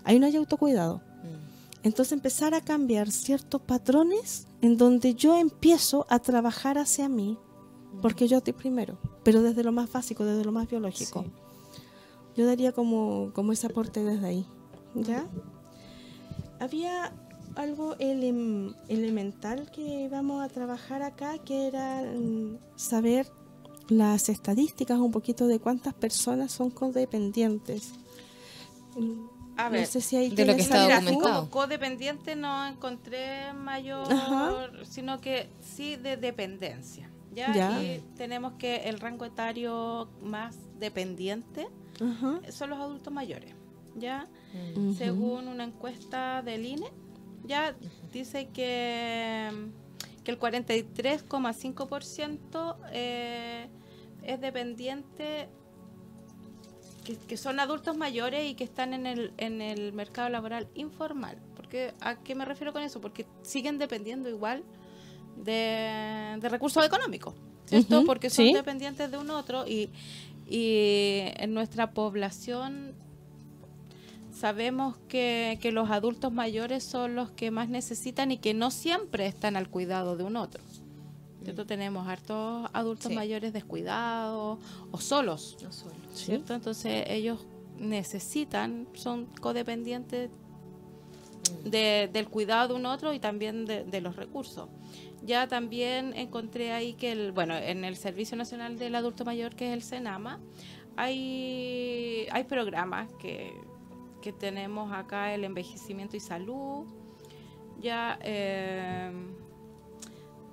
Ahí 0.05 0.19
no 0.19 0.27
hay 0.27 0.37
autocuidado. 0.37 0.99
Mm. 0.99 1.87
Entonces 1.87 2.13
empezar 2.13 2.55
a 2.55 2.61
cambiar 2.61 3.11
ciertos 3.11 3.61
patrones 3.61 4.47
en 4.61 4.77
donde 4.77 5.15
yo 5.15 5.37
empiezo 5.39 6.07
a 6.09 6.19
trabajar 6.19 6.79
hacia 6.79 7.09
mí, 7.09 7.39
porque 8.03 8.29
yo 8.29 8.39
estoy 8.39 8.53
primero, 8.53 8.99
pero 9.23 9.43
desde 9.43 9.63
lo 9.63 9.73
más 9.73 9.91
básico, 9.91 10.25
desde 10.25 10.45
lo 10.45 10.53
más 10.53 10.69
biológico. 10.69 11.23
Sí. 11.23 11.31
Yo 12.37 12.47
daría 12.47 12.73
como, 12.73 13.31
como 13.33 13.53
ese 13.53 13.67
aporte 13.67 14.05
desde 14.05 14.27
ahí. 14.27 14.47
¿Ya? 14.95 15.27
Había 16.61 17.13
algo 17.57 17.97
elem- 17.99 18.77
elemental 18.89 19.71
que 19.71 20.09
vamos 20.11 20.45
a 20.45 20.49
trabajar 20.49 21.03
acá, 21.03 21.39
que 21.39 21.67
era 21.67 22.03
mm, 22.03 22.59
saber 22.77 23.27
las 23.89 24.29
estadísticas 24.29 24.99
un 24.99 25.11
poquito 25.13 25.47
de 25.47 25.59
cuántas 25.61 25.95
personas 25.95 26.53
son 26.53 26.71
codependientes. 26.71 27.93
A 29.57 29.65
no 29.65 29.71
ver, 29.71 29.87
sé 29.87 30.01
si 30.01 30.17
ahí 30.17 30.31
de 30.31 30.45
lo 30.45 30.55
que 30.55 30.63
está 30.63 30.83
documentado. 30.83 31.21
como 31.39 31.51
codependiente 31.51 32.37
no 32.37 32.67
encontré 32.67 33.53
mayor, 33.55 34.13
Ajá. 34.13 34.69
sino 34.85 35.21
que 35.21 35.49
sí 35.63 35.97
de 35.97 36.17
dependencia. 36.17 37.11
¿ya? 37.35 37.53
Ya. 37.55 37.83
Y 37.83 38.03
tenemos 38.17 38.55
que 38.55 38.89
el 38.89 38.99
rango 39.01 39.25
etario 39.25 40.09
más 40.23 40.57
dependiente 40.79 41.69
Ajá. 42.01 42.41
son 42.51 42.71
los 42.71 42.79
adultos 42.79 43.13
mayores. 43.13 43.55
¿ya? 43.99 44.27
Según 44.99 45.49
una 45.49 45.65
encuesta 45.65 46.43
del 46.43 46.67
INE, 46.67 46.91
ya 47.47 47.75
dice 48.13 48.49
que, 48.49 49.51
que 50.25 50.31
el 50.31 50.39
43,5% 50.39 52.77
eh, 52.93 53.69
es 54.23 54.41
dependiente, 54.41 55.49
que, 57.05 57.17
que 57.17 57.37
son 57.37 57.61
adultos 57.61 57.97
mayores 57.97 58.51
y 58.51 58.55
que 58.55 58.65
están 58.65 58.95
en 58.95 59.07
el, 59.07 59.33
en 59.37 59.63
el 59.63 59.93
mercado 59.93 60.29
laboral 60.29 60.67
informal. 60.75 61.39
Porque, 61.55 61.95
¿A 62.01 62.17
qué 62.17 62.35
me 62.35 62.45
refiero 62.45 62.73
con 62.73 62.83
eso? 62.83 63.01
Porque 63.01 63.27
siguen 63.43 63.79
dependiendo 63.79 64.29
igual 64.29 64.65
de, 65.37 66.37
de 66.41 66.49
recursos 66.49 66.85
económicos, 66.85 67.35
¿cierto? 67.67 68.05
Porque 68.05 68.31
son 68.31 68.47
sí. 68.47 68.53
dependientes 68.53 69.09
de 69.11 69.19
un 69.19 69.31
otro 69.31 69.67
y, 69.67 69.91
y 70.49 71.21
en 71.37 71.55
nuestra 71.55 71.93
población 71.93 72.95
sabemos 74.37 74.97
que, 75.09 75.59
que 75.63 75.73
los 75.73 75.91
adultos 75.91 76.33
mayores 76.33 76.85
son 76.85 77.15
los 77.15 77.31
que 77.31 77.51
más 77.51 77.69
necesitan 77.69 78.31
y 78.31 78.39
que 78.39 78.53
no 78.55 78.71
siempre 78.71 79.27
están 79.27 79.57
al 79.57 79.69
cuidado 79.71 80.17
de 80.17 80.25
un 80.25 80.37
otro. 80.37 80.63
¿Cierto? 81.43 81.65
Tenemos 81.65 82.09
hartos 82.09 82.69
adultos 82.73 83.09
Sí. 83.11 83.15
mayores 83.15 83.53
descuidados 83.53 84.59
o 84.91 84.99
solos, 84.99 85.57
No 85.63 85.73
solo. 85.73 85.95
¿cierto? 86.13 86.55
Entonces 86.55 87.05
ellos 87.09 87.47
necesitan, 87.79 88.89
son 88.95 89.27
codependientes 89.41 90.31
de- 91.65 92.11
del 92.13 92.29
cuidado 92.29 92.69
de 92.69 92.75
un 92.75 92.87
otro 92.87 93.13
y 93.15 93.21
también 93.21 93.65
de, 93.65 93.85
de 93.85 94.01
los 94.01 94.17
recursos. 94.17 94.69
Ya 95.25 95.47
también 95.47 96.13
encontré 96.15 96.73
ahí 96.73 96.95
que, 96.95 97.13
el, 97.13 97.33
bueno, 97.33 97.57
en 97.57 97.85
el 97.85 97.97
Servicio 97.97 98.37
Nacional 98.37 98.77
del 98.79 98.95
Adulto 98.97 99.25
Mayor, 99.25 99.55
que 99.55 99.69
es 99.69 99.73
el 99.73 99.83
SENAMA, 99.83 100.41
hay, 100.97 102.27
hay 102.33 102.45
programas 102.45 103.09
que, 103.21 103.53
que 104.27 104.33
tenemos 104.33 104.93
acá, 104.93 105.33
el 105.35 105.45
envejecimiento 105.45 106.17
y 106.17 106.21
salud. 106.21 106.85
Ya 107.79 108.19
eh, 108.23 109.13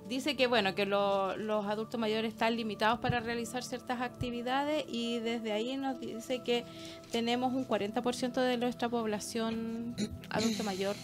dice 0.08 0.36
que, 0.36 0.46
bueno, 0.46 0.76
que 0.76 0.86
lo- 0.86 1.36
los 1.36 1.66
adultos 1.66 1.98
mayores 1.98 2.32
están 2.34 2.54
limitados 2.54 3.00
para 3.00 3.18
realizar 3.18 3.64
ciertas 3.64 4.00
actividades 4.00 4.84
y 4.86 5.18
desde 5.18 5.50
ahí 5.50 5.76
nos 5.76 5.98
dice 5.98 6.44
que 6.44 6.64
tenemos 7.10 7.52
un 7.52 7.66
40% 7.66 8.34
de 8.40 8.58
nuestra 8.58 8.88
población 8.88 9.96
adulto 10.30 10.62
mayor 10.62 10.94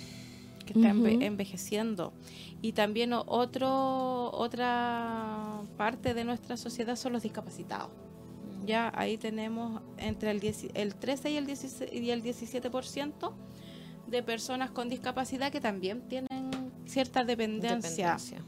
que 0.64 0.74
está 0.74 0.92
enve- 0.94 1.24
envejeciendo. 1.24 2.12
Y 2.62 2.70
también 2.72 3.12
otro, 3.14 4.30
otra 4.30 5.62
parte 5.76 6.14
de 6.14 6.22
nuestra 6.24 6.56
sociedad 6.56 6.94
son 6.94 7.14
los 7.14 7.22
discapacitados. 7.24 7.90
Ya 8.66 8.92
ahí 8.94 9.16
tenemos 9.16 9.80
entre 9.98 10.30
el, 10.30 10.40
10 10.40 10.66
el 10.74 10.94
13 10.94 11.30
y 11.30 11.36
el, 11.36 11.46
16 11.46 11.90
y 11.92 12.10
el 12.10 12.22
17% 12.22 13.32
de 14.08 14.22
personas 14.22 14.70
con 14.70 14.88
discapacidad 14.88 15.50
que 15.52 15.60
también 15.60 16.02
tienen 16.08 16.50
cierta 16.86 17.24
dependencia, 17.24 18.16
Dependencia. 18.18 18.38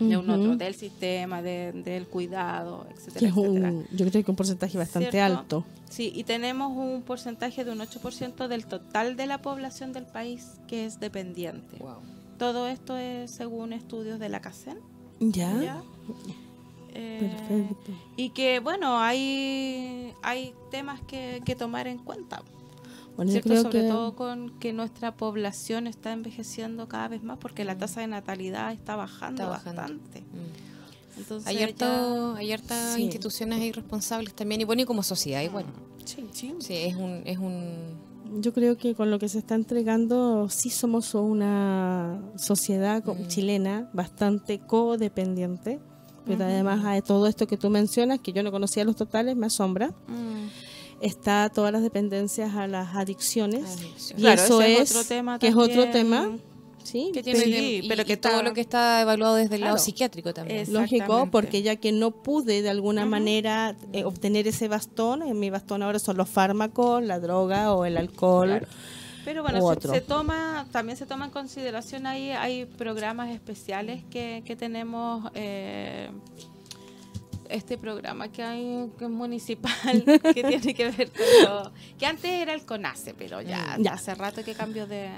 de 0.00 0.16
un 0.16 0.28
otro, 0.30 0.48
Ujú. 0.50 0.56
del 0.58 0.74
sistema, 0.74 1.42
de- 1.42 1.72
del 1.72 2.06
cuidado, 2.06 2.86
etcétera, 2.94 3.30
yo 3.30 4.06
creo 4.10 4.24
que 4.24 4.30
un 4.30 4.36
porcentaje 4.36 4.76
bastante 4.78 5.10
¿Cierto? 5.10 5.38
alto. 5.38 5.64
Sí, 5.88 6.10
y 6.14 6.24
tenemos 6.24 6.72
un 6.76 7.02
porcentaje 7.02 7.64
de 7.64 7.72
un 7.72 7.78
8% 7.80 8.48
del 8.48 8.66
total 8.66 9.16
de 9.16 9.26
la 9.26 9.40
población 9.42 9.92
del 9.92 10.04
país 10.06 10.52
que 10.66 10.84
es 10.86 10.98
dependiente. 10.98 11.76
Wow. 11.78 11.96
Todo 12.38 12.66
esto 12.68 12.96
es 12.96 13.30
según 13.30 13.72
estudios 13.72 14.18
de 14.18 14.28
la 14.28 14.40
CACEN. 14.40 14.78
Ya. 15.20 15.62
¿ya? 15.62 15.82
Eh, 16.98 17.18
Perfecto. 17.20 17.92
Y 18.16 18.30
que, 18.30 18.58
bueno, 18.60 18.98
hay, 19.00 20.12
hay 20.22 20.54
temas 20.70 21.00
que, 21.02 21.42
que 21.44 21.54
tomar 21.54 21.86
en 21.88 21.98
cuenta. 21.98 22.42
Bueno, 23.16 23.30
yo 23.30 23.34
¿cierto? 23.34 23.48
creo 23.50 23.62
Sobre 23.62 23.80
que 23.82 23.88
todo 23.88 24.14
con 24.16 24.50
que 24.58 24.72
nuestra 24.72 25.14
población 25.16 25.86
está 25.86 26.12
envejeciendo 26.12 26.86
cada 26.88 27.08
vez 27.08 27.22
más 27.22 27.38
porque 27.38 27.64
la 27.64 27.76
tasa 27.78 28.00
de 28.00 28.06
natalidad 28.08 28.72
está 28.72 28.94
bajando, 28.96 29.42
Está 29.42 29.48
bajando. 29.56 29.80
bastante. 29.82 30.20
Mm. 30.20 31.18
Entonces, 31.18 31.46
Hay, 31.48 31.56
ya- 31.58 32.54
hartas 32.54 32.94
Sí. 32.94 33.02
instituciones 33.04 33.58
ahí 33.60 33.72
responsables 33.72 34.34
también, 34.34 34.60
y 34.60 34.64
bueno, 34.64 34.82
y 34.82 34.84
como 34.84 35.02
sociedad 35.02 35.40
igual. 35.42 35.64
Sí, 36.04 36.26
Sí, 36.60 36.74
es 36.74 36.94
un, 36.94 37.22
es 37.24 37.38
un 37.38 38.06
yo 38.42 38.52
creo 38.52 38.76
que 38.76 38.94
con 38.94 39.10
lo 39.10 39.18
que 39.18 39.28
se 39.28 39.38
está 39.38 39.54
entregando 39.54 40.48
sí 40.50 40.68
somos 40.68 41.14
una 41.14 42.20
sociedad 42.36 43.02
Mm. 43.04 43.26
chilena 43.28 43.88
bastante 43.94 44.58
codependiente. 44.58 45.78
Pero 46.26 46.44
además 46.44 46.82
de 46.94 47.02
todo 47.02 47.26
esto 47.26 47.46
que 47.46 47.56
tú 47.56 47.70
mencionas, 47.70 48.18
que 48.20 48.32
yo 48.32 48.42
no 48.42 48.50
conocía 48.50 48.84
los 48.84 48.96
totales, 48.96 49.36
me 49.36 49.46
asombra, 49.46 49.88
Mm. 50.08 50.46
está 51.00 51.50
todas 51.54 51.72
las 51.72 51.82
dependencias 51.82 52.54
a 52.54 52.66
las 52.66 52.94
adicciones. 52.96 53.64
Adicción. 53.78 54.18
Y 54.18 54.22
Claro, 54.22 54.42
eso 54.42 54.60
ese 54.62 54.72
es, 54.74 54.90
es 54.90 54.96
otro 54.96 55.08
tema 55.08 55.38
que 55.38 55.48
es 55.48 55.54
otro 55.54 55.84
también. 55.84 55.92
tema, 55.92 56.30
¿sí? 56.82 57.10
que 57.12 57.22
tiene 57.22 57.40
Pero- 57.40 57.50
que- 57.52 57.72
y, 57.84 57.88
pero 57.88 58.02
y 58.02 58.04
que 58.06 58.16
todo 58.16 58.32
está- 58.32 58.42
lo 58.42 58.54
que 58.54 58.60
está 58.60 59.00
evaluado 59.02 59.34
desde 59.36 59.54
el 59.56 59.60
lado 59.62 59.78
psiquiátrico 59.78 60.32
también. 60.34 60.60
Es- 60.60 60.68
Lógico, 60.68 61.28
porque 61.30 61.62
ya 61.62 61.76
que 61.76 61.92
no 61.92 62.10
pude 62.10 62.62
de 62.62 62.70
alguna 62.70 63.04
manera 63.06 63.76
eh, 63.92 64.04
obtener 64.04 64.46
ese 64.48 64.68
bastón, 64.68 65.22
en 65.22 65.38
mi 65.38 65.50
bastón 65.50 65.82
ahora 65.82 65.98
son 65.98 66.16
los 66.16 66.28
fármacos, 66.28 67.02
la 67.02 67.20
droga 67.20 67.72
o 67.74 67.84
el 67.84 67.96
alcohol. 67.98 68.48
Claro. 68.48 68.66
Pero 69.26 69.42
bueno, 69.42 69.74
se, 69.80 70.00
toma, 70.00 70.66
también 70.70 70.96
se 70.96 71.04
toma 71.04 71.24
en 71.24 71.30
consideración 71.32 72.06
ahí, 72.06 72.30
hay 72.30 72.64
programas 72.64 73.28
especiales 73.30 74.04
que, 74.08 74.42
que 74.46 74.54
tenemos, 74.54 75.28
eh, 75.34 76.08
este 77.50 77.76
programa 77.76 78.28
que 78.28 78.42
hay, 78.44 78.88
que 78.96 79.04
es 79.04 79.10
municipal, 79.10 80.04
que 80.34 80.44
tiene 80.44 80.74
que 80.74 80.90
ver 80.90 81.10
con 81.10 81.26
lo, 81.44 81.72
que 81.98 82.06
antes 82.06 82.30
era 82.30 82.54
el 82.54 82.64
CONACE, 82.64 83.14
pero 83.14 83.42
ya, 83.42 83.76
Mm. 83.78 83.82
Ya. 83.82 83.92
hace 83.94 84.14
rato 84.14 84.44
que 84.44 84.54
cambió 84.54 84.86
de... 84.86 85.10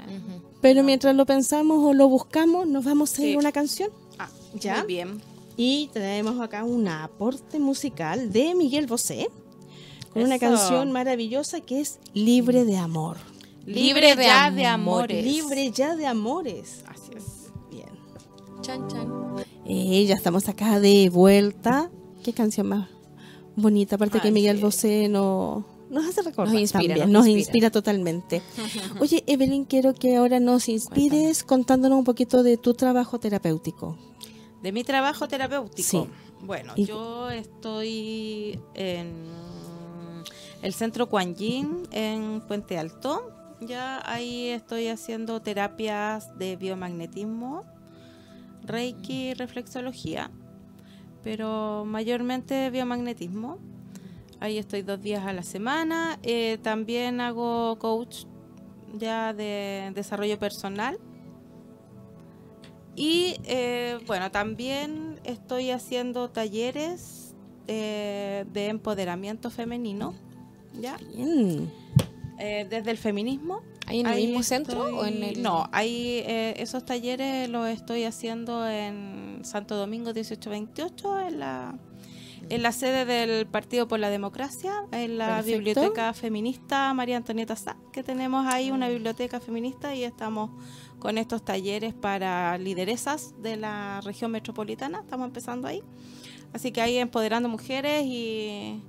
Pero 0.63 0.83
mientras 0.83 1.15
lo 1.15 1.27
pensamos 1.27 1.85
o 1.85 1.93
lo 1.93 2.09
buscamos, 2.09 2.67
nos 2.67 2.85
vamos 2.85 3.19
a 3.19 3.23
ir 3.23 3.29
Sí. 3.29 3.35
a 3.35 3.39
una 3.39 3.53
canción. 3.53 3.91
Ah, 4.19 4.29
¿Ya? 4.55 4.79
Muy 4.79 4.87
bien. 4.87 5.21
Y 5.59 5.91
tenemos 5.93 6.41
acá 6.41 6.65
un 6.65 6.89
aporte 6.89 7.59
musical 7.59 8.33
de 8.33 8.55
Miguel 8.55 8.87
Bosé, 8.87 9.29
con 10.15 10.23
una 10.23 10.39
canción 10.39 10.93
maravillosa 10.93 11.61
que 11.61 11.81
es 11.83 11.99
Libre 12.15 12.65
de 12.65 12.79
Amor. 12.79 13.19
Libre, 13.75 14.15
ya 14.17 14.51
de 14.51 14.67
amores. 14.67 15.19
amores. 15.19 15.25
Libre 15.25 15.71
ya 15.71 15.95
de 15.97 16.07
amores. 16.07 16.85
Así 16.87 17.11
es. 17.17 17.53
Bien. 17.71 17.89
Chan, 18.63 18.89
chan. 18.89 19.13
Eh, 19.67 20.05
ya 20.07 20.15
estamos 20.15 20.49
acá 20.49 20.81
de 20.81 21.11
vuelta. 21.11 21.91
Qué 22.25 22.33
canción 22.33 22.69
más 22.69 22.89
bonita. 23.57 23.97
Aparte 23.97 24.21
que 24.21 24.31
Miguel 24.31 24.57
sí. 24.57 24.63
Bosé 24.63 25.09
no, 25.09 25.65
nos 25.91 26.07
hace 26.07 26.23
recordar 26.23 26.53
Nos 26.55 26.63
inspira, 26.63 26.95
también, 26.95 27.13
nos 27.13 27.21
nos 27.25 27.27
inspira. 27.29 27.41
inspira 27.41 27.71
totalmente. 27.71 28.43
Oye, 29.01 29.23
Evelyn, 29.27 29.65
quiero 29.65 29.95
que 29.95 30.17
ahora 30.17 30.41
nos 30.41 30.69
inspires 30.69 31.45
contándonos 31.45 31.99
un 31.99 32.05
poquito 32.05 32.43
de 32.43 32.57
tu 32.57 32.75
trabajo 32.75 33.19
terapéutico. 33.21 33.97
De 34.63 34.73
mi 34.73 34.83
trabajo 34.85 35.29
terapéutico. 35.29 35.89
Sí. 35.89 36.05
Bueno, 36.43 36.73
Y- 36.77 36.85
yo 36.87 37.31
estoy 37.31 38.59
en 38.75 39.13
el 40.63 40.73
centro 40.75 41.09
Kuan 41.09 41.35
Yin 41.35 41.83
en 41.93 42.41
Puente 42.47 42.79
Alto. 42.79 43.33
Ya 43.61 44.01
ahí 44.05 44.49
estoy 44.49 44.89
haciendo 44.89 45.43
terapias 45.43 46.39
de 46.39 46.57
biomagnetismo, 46.57 47.65
Reiki, 48.65 49.35
reflexología, 49.35 50.31
pero 51.25 51.85
mayormente 51.85 52.71
biomagnetismo. 52.71 53.59
Ahí 54.41 54.59
estoy 54.59 54.83
dos 54.83 55.01
días 55.01 55.27
a 55.27 55.33
la 55.33 55.43
semana. 55.43 56.19
Eh, 56.23 56.59
también 56.63 57.21
hago 57.21 57.77
coach 57.79 58.25
ya 58.95 59.33
de 59.33 59.91
desarrollo 59.95 60.39
personal. 60.39 60.99
Y 62.95 63.37
eh, 63.45 63.99
bueno, 64.07 64.31
también 64.31 65.21
estoy 65.25 65.71
haciendo 65.71 66.31
talleres 66.31 67.35
eh, 67.69 68.45
de 68.53 68.67
empoderamiento 68.67 69.51
femenino, 69.51 70.15
¿ya? 70.81 70.97
Bien. 71.15 71.71
Eh, 72.39 72.67
desde 72.71 72.91
el 72.93 72.99
feminismo. 72.99 73.63
¿Ahí 73.87 74.01
en 74.01 74.07
el 74.07 74.13
Ahí 74.13 74.27
mismo 74.27 74.43
centro 74.43 74.81
o 74.85 75.05
en 75.05 75.23
el...? 75.25 75.43
No, 75.43 75.69
ahí 75.73 76.23
eh, 76.25 76.55
esos 76.59 76.85
talleres 76.85 77.49
los 77.49 77.69
estoy 77.69 78.05
haciendo 78.05 78.69
en 78.69 79.41
Santo 79.43 79.75
Domingo 79.77 80.13
1828, 80.13 81.21
en 81.21 81.41
la, 81.41 81.79
en 82.49 82.63
la 82.63 82.71
sede 82.71 83.05
del 83.05 83.47
Partido 83.47 83.89
por 83.89 83.99
la 83.99 84.09
Democracia, 84.11 84.73
en 84.93 85.19
la 85.19 85.37
Perfecto. 85.37 85.59
biblioteca 85.59 86.13
feminista 86.13 86.95
María 86.95 87.17
Antonieta 87.17 87.57
Sá, 87.57 87.77
que 87.93 88.05
tenemos 88.05 88.47
ahí 88.47 88.71
una 88.71 88.89
biblioteca 88.89 89.41
feminista 89.41 89.95
y 89.97 90.05
estamos 90.05 90.51
con 91.01 91.19
estos 91.19 91.45
talleres 91.45 91.93
para 91.93 92.57
lideresas 92.59 93.35
de 93.43 93.57
la 93.57 94.01
región 94.03 94.31
metropolitana, 94.31 95.01
estamos 95.01 95.27
empezando 95.27 95.67
ahí. 95.67 95.83
Así 96.53 96.71
que 96.71 96.81
ahí 96.81 96.99
empoderando 96.99 97.49
mujeres 97.49 98.05
y, 98.05 98.81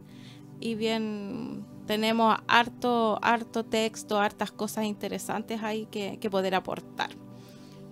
y 0.60 0.76
bien 0.76 1.66
tenemos 1.90 2.38
harto, 2.48 3.18
harto 3.24 3.66
texto, 3.66 4.20
hartas 4.20 4.52
cosas 4.52 4.86
interesantes 4.86 5.64
ahí 5.64 5.88
que, 5.90 6.20
que 6.22 6.30
poder 6.30 6.54
aportar. 6.54 7.10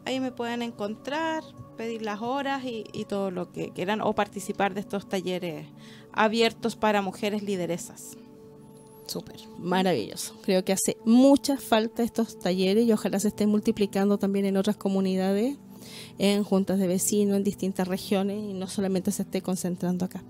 Ahí 0.06 0.18
me 0.18 0.32
pueden 0.32 0.62
encontrar, 0.62 1.42
pedir 1.76 2.00
las 2.00 2.22
horas 2.22 2.64
y, 2.64 2.84
y 2.94 3.04
todo 3.04 3.30
lo 3.30 3.52
que 3.52 3.68
quieran 3.72 4.00
o 4.00 4.14
participar 4.14 4.72
de 4.72 4.80
estos 4.80 5.10
talleres 5.10 5.66
abiertos 6.12 6.74
para 6.74 7.02
mujeres 7.02 7.42
lideresas. 7.42 8.16
Súper, 9.06 9.36
maravilloso. 9.58 10.34
Creo 10.42 10.64
que 10.64 10.72
hace 10.72 10.96
mucha 11.04 11.56
falta 11.56 12.02
estos 12.02 12.38
talleres 12.38 12.86
y 12.86 12.92
ojalá 12.92 13.20
se 13.20 13.28
estén 13.28 13.48
multiplicando 13.48 14.18
también 14.18 14.46
en 14.46 14.56
otras 14.56 14.76
comunidades, 14.76 15.56
en 16.18 16.42
juntas 16.44 16.78
de 16.78 16.86
vecinos, 16.88 17.36
en 17.36 17.44
distintas 17.44 17.86
regiones 17.86 18.38
y 18.38 18.52
no 18.52 18.66
solamente 18.66 19.12
se 19.12 19.22
esté 19.22 19.42
concentrando 19.42 20.04
acá. 20.04 20.22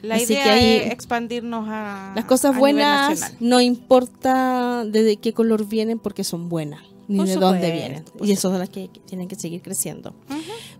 La 0.00 0.16
Así 0.16 0.32
idea 0.32 0.44
que 0.44 0.50
ahí- 0.50 0.76
es 0.86 0.90
expandirnos 0.92 1.66
a 1.68 2.12
Las 2.16 2.24
cosas 2.24 2.56
a 2.56 2.58
buenas 2.58 3.34
no 3.40 3.60
importa 3.60 4.84
de, 4.84 5.16
qué 5.18 5.32
color 5.32 5.66
vienen 5.66 5.98
porque 6.00 6.24
son 6.24 6.48
buenas, 6.48 6.82
ni 7.06 7.18
Por 7.18 7.26
de 7.26 7.36
dónde 7.36 7.70
vienen. 7.70 8.04
Y 8.20 8.32
eso 8.32 8.50
son 8.50 8.58
las 8.58 8.68
que, 8.68 8.90
tienen 9.06 9.28
que 9.28 9.36
seguir 9.36 9.62
creciendo. 9.62 10.14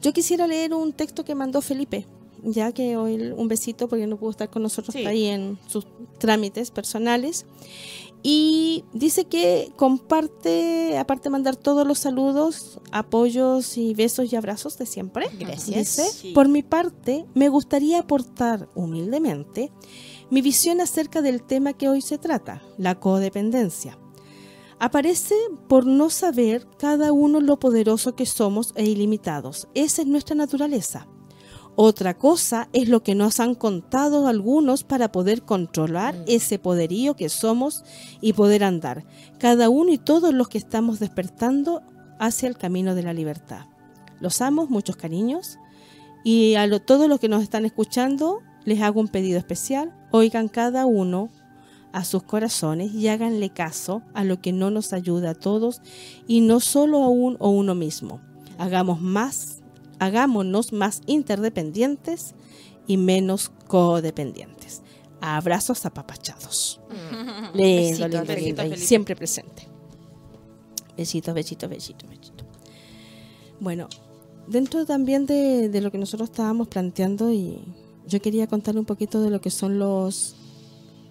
Yo 0.00 0.12
quisiera 0.12 0.46
leer 0.46 0.74
un 0.74 0.92
texto 0.92 1.24
que 1.24 1.34
mandó 1.36 1.60
Felipe, 1.60 2.04
ya 2.42 2.72
que 2.72 2.96
hoy 2.96 3.32
un 3.36 3.48
besito 3.48 3.88
porque 3.88 4.06
no 4.06 4.16
pudo 4.16 4.30
estar 4.30 4.50
con 4.50 4.62
nosotros, 4.62 4.92
Sí. 4.92 4.98
está 5.00 5.10
ahí 5.10 5.26
en 5.26 5.58
sus 5.66 5.86
trámites 6.18 6.70
personales. 6.70 7.46
Y 8.24 8.84
dice 8.92 9.24
que 9.24 9.72
comparte, 9.76 10.96
aparte 10.96 11.24
de 11.24 11.30
mandar 11.30 11.56
todos 11.56 11.84
los 11.86 11.98
saludos, 11.98 12.78
apoyos 12.92 13.76
y 13.76 13.94
besos 13.94 14.32
y 14.32 14.36
abrazos 14.36 14.78
de 14.78 14.86
siempre. 14.86 15.26
Gracias. 15.40 15.76
Dice, 15.76 16.04
Sí. 16.08 16.32
por 16.32 16.48
mi 16.48 16.62
parte, 16.62 17.24
me 17.34 17.48
gustaría 17.48 17.98
aportar 17.98 18.68
humildemente 18.76 19.72
mi 20.30 20.40
visión 20.40 20.80
acerca 20.80 21.20
del 21.20 21.42
tema 21.42 21.72
que 21.72 21.88
hoy 21.88 22.00
se 22.00 22.16
trata, 22.16 22.62
la 22.78 23.00
codependencia. 23.00 23.98
Aparece 24.78 25.34
por 25.68 25.86
no 25.86 26.08
saber 26.10 26.66
cada 26.78 27.12
uno 27.12 27.40
lo 27.40 27.58
poderoso 27.58 28.14
que 28.14 28.26
somos 28.26 28.72
e 28.76 28.84
ilimitados. 28.84 29.68
Esa 29.74 30.02
es 30.02 30.08
nuestra 30.08 30.34
naturaleza. 30.36 31.06
Otra 31.74 32.14
cosa 32.18 32.68
es 32.74 32.88
lo 32.88 33.02
que 33.02 33.14
nos 33.14 33.40
han 33.40 33.54
contado 33.54 34.26
algunos 34.26 34.84
para 34.84 35.10
poder 35.10 35.42
controlar 35.42 36.14
Mm. 36.14 36.22
ese 36.26 36.58
poderío 36.58 37.16
que 37.16 37.28
somos 37.30 37.82
y 38.20 38.34
poder 38.34 38.62
andar, 38.62 39.04
cada 39.38 39.70
uno 39.70 39.90
y 39.90 39.98
todos 39.98 40.34
los 40.34 40.48
que 40.48 40.58
estamos 40.58 40.98
despertando 41.00 41.82
hacia 42.18 42.48
el 42.48 42.58
camino 42.58 42.94
de 42.94 43.02
la 43.02 43.14
libertad. 43.14 43.66
Los 44.20 44.42
amo, 44.42 44.66
muchos 44.68 44.96
cariños, 44.96 45.58
y 46.24 46.54
a 46.56 46.66
lo- 46.66 46.80
todos 46.80 47.08
los 47.08 47.18
que 47.18 47.28
nos 47.28 47.42
están 47.42 47.64
escuchando 47.64 48.40
les 48.64 48.80
hago 48.82 49.00
un 49.00 49.08
pedido 49.08 49.38
especial. 49.38 49.92
Oigan 50.12 50.48
cada 50.48 50.84
uno 50.86 51.30
a 51.92 52.04
sus 52.04 52.22
corazones 52.22 52.92
y 52.94 53.08
háganle 53.08 53.50
caso 53.50 54.02
a 54.14 54.24
lo 54.24 54.40
que 54.40 54.52
no 54.52 54.70
nos 54.70 54.92
ayuda 54.92 55.30
a 55.30 55.34
todos 55.34 55.80
y 56.28 56.42
no 56.42 56.60
solo 56.60 57.02
a 57.02 57.08
un 57.08 57.36
o 57.40 57.48
uno 57.48 57.74
mismo. 57.74 58.20
Hagamos 58.58 59.00
más, 59.00 59.61
hagámonos 60.02 60.72
más 60.72 61.00
interdependientes 61.06 62.34
y 62.88 62.96
menos 62.96 63.50
codependientes. 63.68 64.82
Abrazos 65.20 65.86
apapachados. 65.86 66.80
Lindo, 67.54 67.54
Besitos, 67.54 68.10
lindo, 68.10 68.34
lindo, 68.34 68.62
y 68.62 68.68
Felipe. 68.70 68.76
siempre 68.76 69.14
presente. 69.14 69.68
Besitos, 70.96 71.32
besitos, 71.34 71.70
besitos, 71.70 72.10
besitos. 72.10 72.46
Bueno, 73.60 73.88
dentro 74.48 74.84
también 74.84 75.26
de, 75.26 75.68
de 75.68 75.80
lo 75.80 75.92
que 75.92 75.98
nosotros 75.98 76.30
estábamos 76.30 76.66
planteando 76.66 77.32
y 77.32 77.60
yo 78.08 78.20
quería 78.20 78.48
contarle 78.48 78.80
un 78.80 78.86
poquito 78.86 79.20
de 79.20 79.30
lo 79.30 79.40
que 79.40 79.50
son 79.50 79.78
los 79.78 80.34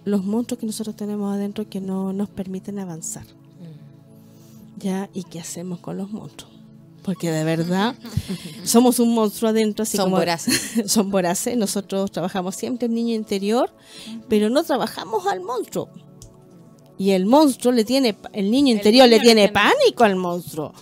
los 0.04 0.24
monstruos 0.24 0.58
que 0.58 0.66
nosotros 0.66 0.96
tenemos 0.96 1.32
adentro 1.32 1.68
que 1.70 1.80
no 1.80 2.12
nos 2.12 2.28
permiten 2.28 2.78
avanzar. 2.78 3.24
¿Ya? 4.78 5.08
¿Y 5.14 5.22
qué 5.24 5.38
hacemos 5.40 5.78
con 5.78 5.96
los 5.96 6.10
monstruos? 6.10 6.51
Porque 7.02 7.30
de 7.32 7.42
verdad 7.44 7.94
somos 8.64 8.98
un 9.00 9.12
monstruo 9.14 9.50
adentro, 9.50 9.82
así 9.82 9.96
Son 9.96 10.06
como 10.06 10.16
voraces. 10.18 10.72
son 10.86 11.10
voraces. 11.10 11.56
Nosotros 11.56 12.10
trabajamos 12.12 12.54
siempre 12.54 12.86
el 12.86 12.94
niño 12.94 13.14
interior, 13.14 13.70
pero 14.28 14.50
no 14.50 14.62
trabajamos 14.62 15.26
al 15.26 15.40
monstruo. 15.40 15.88
Y 16.98 17.10
el 17.10 17.26
monstruo 17.26 17.72
le 17.72 17.84
tiene, 17.84 18.16
el 18.32 18.50
niño 18.50 18.72
interior 18.72 19.08
le 19.08 19.16
niño 19.18 19.22
le 19.34 19.34
tiene 19.34 19.48
pánico 19.52 20.04
al 20.04 20.14
monstruo. 20.16 20.72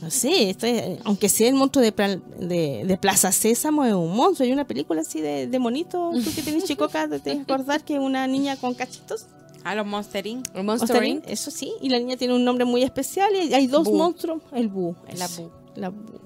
No 0.00 0.10
sé, 0.10 0.48
esto 0.48 0.66
es- 0.66 0.98
aunque 1.04 1.28
sea 1.28 1.48
el 1.48 1.54
monstruo 1.54 1.84
de, 1.84 1.92
de, 2.38 2.84
de 2.86 2.96
Plaza 2.96 3.30
Sésamo, 3.30 3.84
es 3.84 3.92
un 3.92 4.16
monstruo. 4.16 4.46
Hay 4.46 4.52
una 4.52 4.66
película 4.66 5.02
así 5.02 5.20
de, 5.20 5.46
de 5.48 5.58
monito, 5.58 6.12
tú 6.24 6.34
que 6.34 6.40
tenés 6.40 6.64
chico 6.64 6.88
te 6.88 7.32
acordar 7.42 7.84
que 7.84 7.98
una 7.98 8.26
niña 8.26 8.56
con 8.56 8.72
cachitos. 8.72 9.26
A 9.64 9.74
los 9.74 9.86
Monsterín. 9.86 10.42
Inc. 11.18 11.24
Eso 11.28 11.50
sí, 11.50 11.72
y 11.80 11.88
la 11.88 11.98
niña 11.98 12.16
tiene 12.16 12.34
un 12.34 12.44
nombre 12.44 12.64
muy 12.64 12.82
especial 12.82 13.34
y 13.34 13.52
hay 13.54 13.66
dos 13.66 13.88
Bu. 13.88 13.96
monstruos. 13.96 14.42
El 14.52 14.68
Bu. 14.68 14.94
La 15.16 15.28
Bu. 15.28 15.50
La 15.76 15.88
Bu. 15.90 16.20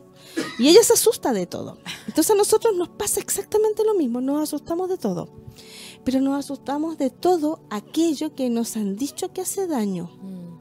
Y 0.59 0.69
ella 0.69 0.83
se 0.83 0.95
asusta 0.95 1.33
de 1.33 1.47
todo. 1.47 1.79
Entonces 2.07 2.31
a 2.31 2.35
nosotros 2.35 2.75
nos 2.77 2.89
pasa 2.89 3.21
exactamente 3.21 3.85
lo 3.85 3.95
mismo, 3.95 4.21
nos 4.21 4.43
asustamos 4.43 4.89
de 4.89 4.99
todo. 4.99 5.29
Pero 6.05 6.21
nos 6.21 6.39
asustamos 6.39 6.99
de 6.99 7.11
todo 7.11 7.61
aquello 7.71 8.35
que 8.35 8.49
nos 8.49 8.77
han 8.77 8.97
dicho 8.97 9.33
que 9.33 9.41
hace 9.41 9.67
daño. 9.67 10.11
Mm, 10.21 10.56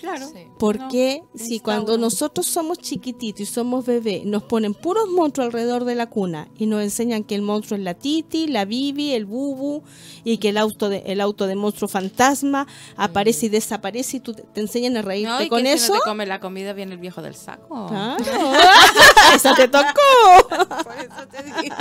Claro. 0.00 0.26
sí. 0.28 0.46
Porque 0.58 1.22
No, 1.34 1.44
si 1.44 1.60
cuando 1.60 1.94
uno. 1.94 2.02
nosotros 2.06 2.46
somos 2.46 2.78
chiquititos 2.78 3.40
y 3.40 3.46
somos 3.46 3.84
bebés, 3.86 4.24
nos 4.24 4.42
ponen 4.42 4.74
puros 4.74 5.08
monstruos 5.08 5.46
alrededor 5.46 5.84
de 5.84 5.94
la 5.94 6.06
cuna 6.08 6.48
y 6.56 6.66
nos 6.66 6.82
enseñan 6.82 7.22
que 7.24 7.34
el 7.34 7.42
monstruo 7.42 7.76
es 7.78 7.84
la 7.84 7.94
Titi, 7.94 8.46
la 8.46 8.64
Bibi, 8.64 9.12
el 9.12 9.26
Bubu 9.26 9.82
y 10.24 10.38
que 10.38 10.48
el 10.50 10.58
auto 10.58 10.88
de, 10.88 11.02
el 11.06 11.20
auto 11.20 11.46
de 11.46 11.54
monstruo 11.54 11.88
fantasma 11.88 12.66
aparece 12.96 13.46
y 13.46 13.48
desaparece 13.50 14.18
y 14.18 14.20
tú 14.20 14.34
te, 14.34 14.42
te 14.42 14.60
enseñan 14.60 14.96
a 14.96 15.02
reírte 15.02 15.30
No, 15.32 15.42
y 15.42 15.48
con 15.48 15.62
que 15.62 15.72
eso. 15.72 15.86
si 15.86 15.92
no 15.92 15.98
te 15.98 16.04
come 16.08 16.26
la 16.26 16.40
comida 16.40 16.72
viene 16.72 16.92
el 16.94 16.98
viejo 16.98 17.22
del 17.22 17.34
saco. 17.34 17.86
Claro. 17.88 18.24
Esa 19.34 19.54
te 19.54 19.68
tocó. 19.68 20.48
Por 20.48 20.96
eso 20.98 21.28
te 21.30 21.42
digo. 21.44 21.76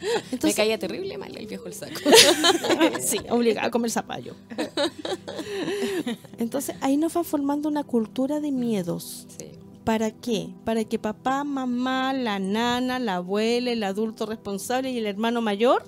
Me 0.00 0.08
Entonces, 0.32 0.54
caía 0.56 0.78
terrible 0.78 1.16
mal 1.18 1.34
el 1.36 1.46
viejo 1.46 1.66
el 1.66 1.74
saco. 1.74 1.92
sí, 3.00 3.18
obligada 3.30 3.68
a 3.68 3.70
comer 3.70 3.90
zapallo. 3.90 4.34
Entonces 6.38 6.76
ahí 6.96 7.00
nos 7.00 7.16
va 7.16 7.24
formando 7.24 7.68
una 7.68 7.84
cultura 7.84 8.40
de 8.40 8.50
miedos. 8.50 9.26
Sí. 9.38 9.46
¿Para 9.84 10.10
qué? 10.10 10.48
Para 10.64 10.82
que 10.84 10.98
papá, 10.98 11.44
mamá, 11.44 12.12
la 12.12 12.38
nana, 12.38 12.98
la 12.98 13.16
abuela, 13.16 13.70
el 13.70 13.82
adulto 13.84 14.26
responsable 14.26 14.90
y 14.90 14.98
el 14.98 15.06
hermano 15.06 15.42
mayor 15.42 15.84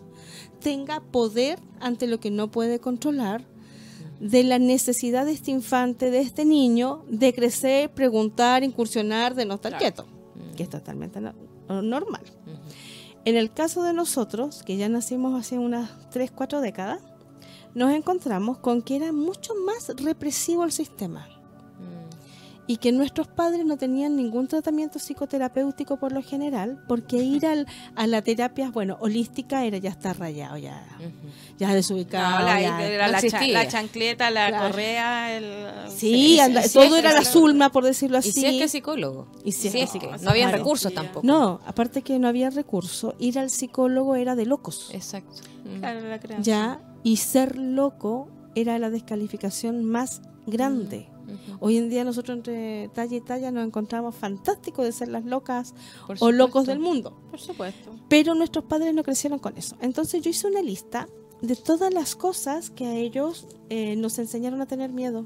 tenga 0.61 1.01
poder 1.01 1.59
ante 1.81 2.07
lo 2.07 2.21
que 2.21 2.31
no 2.31 2.51
puede 2.51 2.79
controlar, 2.79 3.45
de 4.21 4.43
la 4.45 4.59
necesidad 4.59 5.25
de 5.27 5.33
este 5.33 5.51
infante, 5.53 6.11
de 6.11 6.21
este 6.21 6.45
niño, 6.45 7.05
de 7.09 7.33
crecer, 7.33 7.91
preguntar, 7.91 8.65
incursionar, 8.65 9.35
de 9.35 9.45
no 9.47 9.55
estar 9.55 9.71
Claro. 9.73 9.81
quieto, 9.83 10.07
que 10.57 10.65
es 10.65 10.69
totalmente 10.69 11.21
no- 11.21 11.35
normal. 11.83 12.23
En 13.25 13.37
el 13.37 13.53
caso 13.53 13.83
de 13.83 13.93
nosotros, 13.93 14.63
que 14.65 14.77
ya 14.77 14.89
nacimos 14.89 15.39
hace 15.39 15.59
unas 15.59 15.91
3, 16.11 16.31
4 16.33 16.61
décadas, 16.61 17.01
nos 17.75 17.93
encontramos 17.93 18.59
con 18.59 18.83
que 18.83 18.97
era 18.97 19.13
mucho 19.13 19.53
más 19.67 19.89
represivo 19.97 20.65
el 20.65 20.73
sistema 20.73 21.29
y 22.71 22.77
que 22.77 22.93
nuestros 22.93 23.27
padres 23.29 23.65
no 23.65 23.79
tenían 23.79 24.15
ningún 24.15 24.47
tratamiento 24.47 24.99
psicoterapéutico 24.99 25.97
por 25.97 26.13
lo 26.13 26.23
general, 26.23 26.85
porque 26.87 27.17
ir 27.17 27.47
al, 27.47 27.67
a 27.97 28.07
la 28.07 28.21
terapia, 28.21 28.71
bueno, 28.71 28.99
holística 29.01 29.65
era 29.65 29.79
ya 29.79 29.89
estar 29.89 30.19
rayado, 30.19 30.59
ya, 30.59 30.87
ya 31.59 31.73
desubicado. 31.73 32.41
No, 32.41 32.45
la, 32.45 32.61
ya- 32.61 32.87
era 32.87 33.07
no 33.07 33.13
la, 33.13 33.21
cha- 33.23 33.27
existía. 33.27 33.55
la 33.63 33.69
chancleta, 33.69 34.31
la 34.31 34.49
Claro. 34.49 34.67
correa, 34.67 35.35
el... 35.39 35.91
Sí, 35.91 36.39
anda- 36.41 36.63
todo 36.71 36.97
era 36.99 37.15
la 37.15 37.25
zulma, 37.25 37.73
por 37.73 37.85
decirlo 37.85 38.19
así. 38.19 38.29
Y 38.29 38.33
si 38.33 38.45
es 38.45 38.59
que 38.61 38.69
psicólogo. 38.69 39.29
Y 39.47 39.53
si 39.53 39.69
es 39.69 39.75
es 39.75 39.91
que 39.93 40.01
no 40.21 40.29
había 40.29 40.49
claro. 40.49 40.59
recursos 40.59 40.93
tampoco. 40.93 41.27
No, 41.27 41.61
aparte 41.65 42.03
que 42.03 42.19
no 42.19 42.29
había 42.29 42.51
recurso, 42.51 43.15
ir 43.19 43.39
al 43.39 43.49
psicólogo 43.49 44.15
era 44.15 44.35
de 44.37 44.45
locos. 44.45 44.91
Exacto. 44.93 45.41
Mm. 45.65 45.79
Claro, 45.79 46.07
la 46.07 46.21
creencia. 46.21 46.53
Ya, 46.55 46.88
y 47.09 47.17
ser 47.17 47.57
loco 47.57 48.29
era 48.55 48.79
la 48.79 48.91
descalificación 48.91 49.83
más 49.83 50.21
grande. 50.47 51.09
Ujú. 51.25 51.57
Hoy 51.61 51.79
en 51.79 51.89
día 51.89 52.05
nosotros 52.05 52.37
entre 52.37 52.91
talla 52.93 53.17
y 53.17 53.23
talla 53.23 53.51
nos 53.51 53.67
encontramos 53.67 54.15
fantásticos 54.15 54.85
de 54.85 54.93
ser 54.93 55.09
las 55.09 55.25
locas 55.25 55.73
Por 56.07 56.19
o 56.21 56.31
locos 56.33 56.67
del 56.67 56.81
mundo. 56.81 57.19
Por 57.31 57.41
supuesto. 57.41 57.93
Pero 58.11 58.35
nuestros 58.35 58.67
padres 58.67 58.93
no 58.95 59.03
crecieron 59.05 59.39
con 59.39 59.57
eso. 59.57 59.75
Entonces 59.81 60.21
yo 60.21 60.29
hice 60.29 60.49
una 60.49 60.61
lista 60.61 61.09
de 61.41 61.57
todas 61.57 61.95
las 61.95 62.15
cosas 62.15 62.69
que 62.69 62.85
a 62.85 62.95
ellos 62.95 63.47
eh, 63.71 63.97
nos 63.97 64.19
enseñaron 64.19 64.61
a 64.61 64.67
tener 64.67 64.91
miedo. 64.93 65.25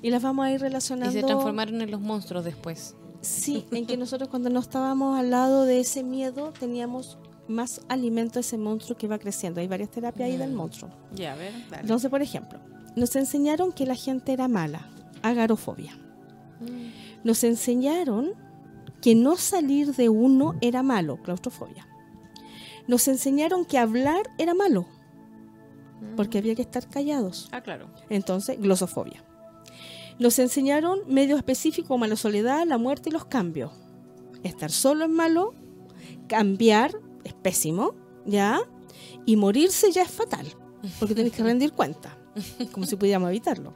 Y 0.00 0.08
las 0.08 0.22
vamos 0.22 0.46
a 0.46 0.50
ir 0.52 0.54
Y 0.54 0.58
relacionando. 0.62 1.12
se 1.12 1.22
transformaron 1.22 1.82
en 1.82 1.90
los 1.90 2.00
monstruos 2.00 2.46
después. 2.46 2.94
Sí, 3.20 3.66
en 3.72 3.84
que 3.84 3.98
nosotros 3.98 4.30
cuando 4.30 4.48
no 4.48 4.60
estábamos 4.60 5.18
al 5.18 5.30
lado 5.30 5.66
de 5.66 5.80
ese 5.80 6.02
miedo 6.02 6.54
teníamos 6.58 7.18
más 7.50 7.80
alimento 7.88 8.38
a 8.38 8.40
ese 8.40 8.56
monstruo 8.56 8.96
que 8.96 9.06
va 9.08 9.18
creciendo. 9.18 9.60
Hay 9.60 9.68
varias 9.68 9.90
terapias 9.90 10.28
ahí 10.30 10.36
del 10.36 10.52
Mm. 10.52 10.56
monstruo. 10.56 10.90
Ya, 11.14 11.32
a 11.32 11.36
ver, 11.36 11.52
dale. 11.70 11.82
Entonces, 11.82 12.10
por 12.10 12.22
ejemplo, 12.22 12.58
nos 12.96 13.14
enseñaron 13.16 13.72
que 13.72 13.86
la 13.86 13.94
gente 13.94 14.32
era 14.32 14.48
mala, 14.48 14.88
agarofobia. 15.22 15.92
Nos 17.24 17.44
enseñaron 17.44 18.32
que 19.02 19.14
no 19.14 19.36
salir 19.36 19.94
de 19.94 20.08
uno 20.08 20.54
era 20.60 20.82
malo, 20.82 21.18
claustrofobia. 21.22 21.86
Nos 22.86 23.06
enseñaron 23.08 23.64
que 23.64 23.78
hablar 23.78 24.22
era 24.38 24.54
malo, 24.54 24.86
porque 26.16 26.38
había 26.38 26.54
que 26.54 26.62
estar 26.62 26.88
callados. 26.88 27.48
Ah, 27.52 27.62
claro. 27.62 27.88
Entonces, 28.08 28.60
glosofobia. 28.60 29.24
Nos 30.18 30.38
enseñaron 30.38 31.00
medios 31.06 31.38
específicos 31.38 31.88
como 31.88 32.06
la 32.06 32.16
soledad, 32.16 32.66
la 32.66 32.76
muerte 32.78 33.08
y 33.08 33.12
los 33.12 33.24
cambios. 33.24 33.72
Estar 34.42 34.70
solo 34.70 35.04
es 35.04 35.10
malo, 35.10 35.54
cambiar 36.26 36.92
es 37.30 37.34
pésimo, 37.34 37.94
¿ya? 38.26 38.60
Y 39.26 39.36
morirse 39.36 39.90
ya 39.92 40.02
es 40.02 40.10
fatal, 40.10 40.46
porque 40.98 41.14
tenés 41.14 41.32
que 41.32 41.42
rendir 41.42 41.72
cuenta, 41.72 42.18
como 42.72 42.86
si 42.86 42.96
pudiéramos 42.96 43.30
evitarlo. 43.30 43.74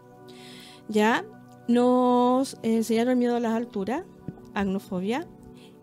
¿Ya? 0.88 1.24
Nos 1.66 2.59
enseñaron 2.62 3.12
el 3.12 3.18
miedo 3.18 3.36
a 3.36 3.40
las 3.40 3.55
alturas, 3.55 4.05
agnofobia, 4.52 5.26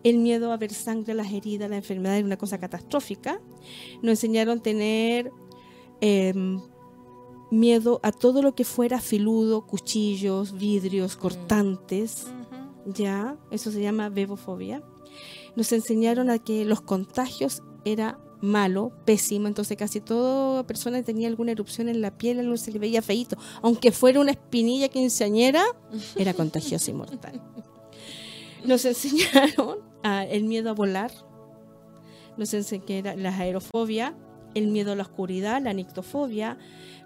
el 0.04 0.18
miedo 0.20 0.52
a 0.52 0.58
ver 0.58 0.74
sangre, 0.74 1.14
las 1.14 1.32
heridas, 1.32 1.70
la 1.70 1.78
enfermedad 1.78 2.18
era 2.18 2.26
una 2.26 2.38
cosa 2.38 2.60
catastrófica. 2.60 3.40
Nos 4.02 4.12
enseñaron 4.12 4.62
tener 4.62 5.32
em, 6.02 6.60
miedo 7.52 8.00
a 8.04 8.12
todo 8.12 8.42
lo 8.42 8.54
que 8.56 8.64
fuera 8.64 9.00
filudo, 9.00 9.66
cuchillos, 9.66 10.54
vidrios, 10.54 11.16
cortantes, 11.16 12.26
Ujú. 12.28 12.94
ya, 12.94 13.38
eso 13.52 13.72
se 13.72 13.82
llama 13.82 14.10
bebofobia. 14.10 14.84
Nos 15.56 15.72
enseñaron 15.72 16.30
a 16.30 16.40
que 16.40 16.66
los 16.66 16.82
contagios 16.82 17.62
era 17.86 18.20
malo, 18.42 18.92
pésimo, 19.06 19.48
entonces 19.48 19.78
casi 19.78 20.02
toda 20.02 20.66
persona 20.66 21.04
tenía 21.04 21.28
alguna 21.28 21.52
erupción 21.52 21.90
en 21.90 22.02
la 22.02 22.18
piel, 22.18 22.58
se 22.58 22.72
le 22.72 22.80
veía 22.80 23.02
feíto, 23.02 23.38
aunque 23.62 23.92
fuera 23.92 24.20
una 24.20 24.32
espinilla 24.32 24.90
quinceañera, 24.90 25.64
era 26.16 26.34
contagiosa 26.34 26.90
y 26.90 26.94
mortal. 26.94 27.42
Nos 28.66 28.86
enseñaron 28.86 29.80
el 30.04 30.44
miedo 30.46 30.72
a 30.72 30.74
volar, 30.74 31.12
nos 32.38 32.54
enseñaron 32.54 33.22
la 33.22 33.38
aerofobia, 33.38 34.16
el 34.56 34.68
miedo 34.68 34.94
a 34.94 34.96
la 34.96 35.04
oscuridad, 35.04 35.62
la 35.62 35.74
nictofobia, 35.74 36.58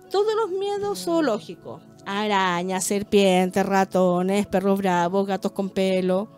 todos 0.09 0.35
los 0.35 0.51
miedos 0.51 1.03
zoológicos. 1.03 1.81
Arañas, 2.05 2.83
serpientes, 2.83 3.65
ratones, 3.65 4.45
perros 4.45 4.77
bravos, 4.77 5.25
gatos 5.25 5.51
con 5.51 5.71
pelo. 5.71 6.29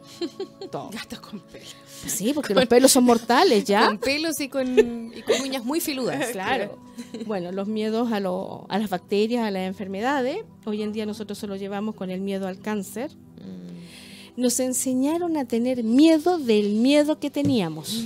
Todo. 0.72 0.90
Gatos 0.92 1.20
con 1.20 1.42
pelo. 1.42 1.66
Sí, 2.06 2.32
porque 2.34 2.54
los 2.54 2.66
pelos 2.68 2.92
son 2.92 3.04
mortales, 3.06 3.66
¿ya? 3.66 3.88
Con 3.88 3.98
pelos 3.98 4.40
y 4.40 4.50
con, 4.50 4.68
y 5.16 5.22
con 5.24 5.42
uñas 5.42 5.64
muy 5.66 5.80
filudas. 5.80 6.28
Claro. 6.32 6.78
Bueno, 7.26 7.52
los 7.52 7.68
miedos 7.68 8.12
a, 8.12 8.20
lo- 8.20 8.66
a 8.70 8.78
las 8.80 8.90
bacterias, 8.90 9.44
a 9.46 9.52
las 9.52 9.64
enfermedades. 9.64 10.38
Hoy 10.66 10.82
en 10.84 10.94
día 10.94 11.06
nosotros 11.06 11.38
se 11.38 11.48
lo 11.48 11.56
llevamos 11.56 11.96
con 11.96 12.10
el 12.10 12.22
miedo 12.22 12.48
al 12.48 12.60
cáncer. 12.60 13.12
Mm. 13.12 14.42
Nos 14.42 14.60
enseñaron 14.60 15.36
a 15.38 15.46
tener 15.46 15.84
miedo 15.84 16.38
del 16.38 16.74
miedo 16.76 17.20
que 17.20 17.30
teníamos. 17.30 18.04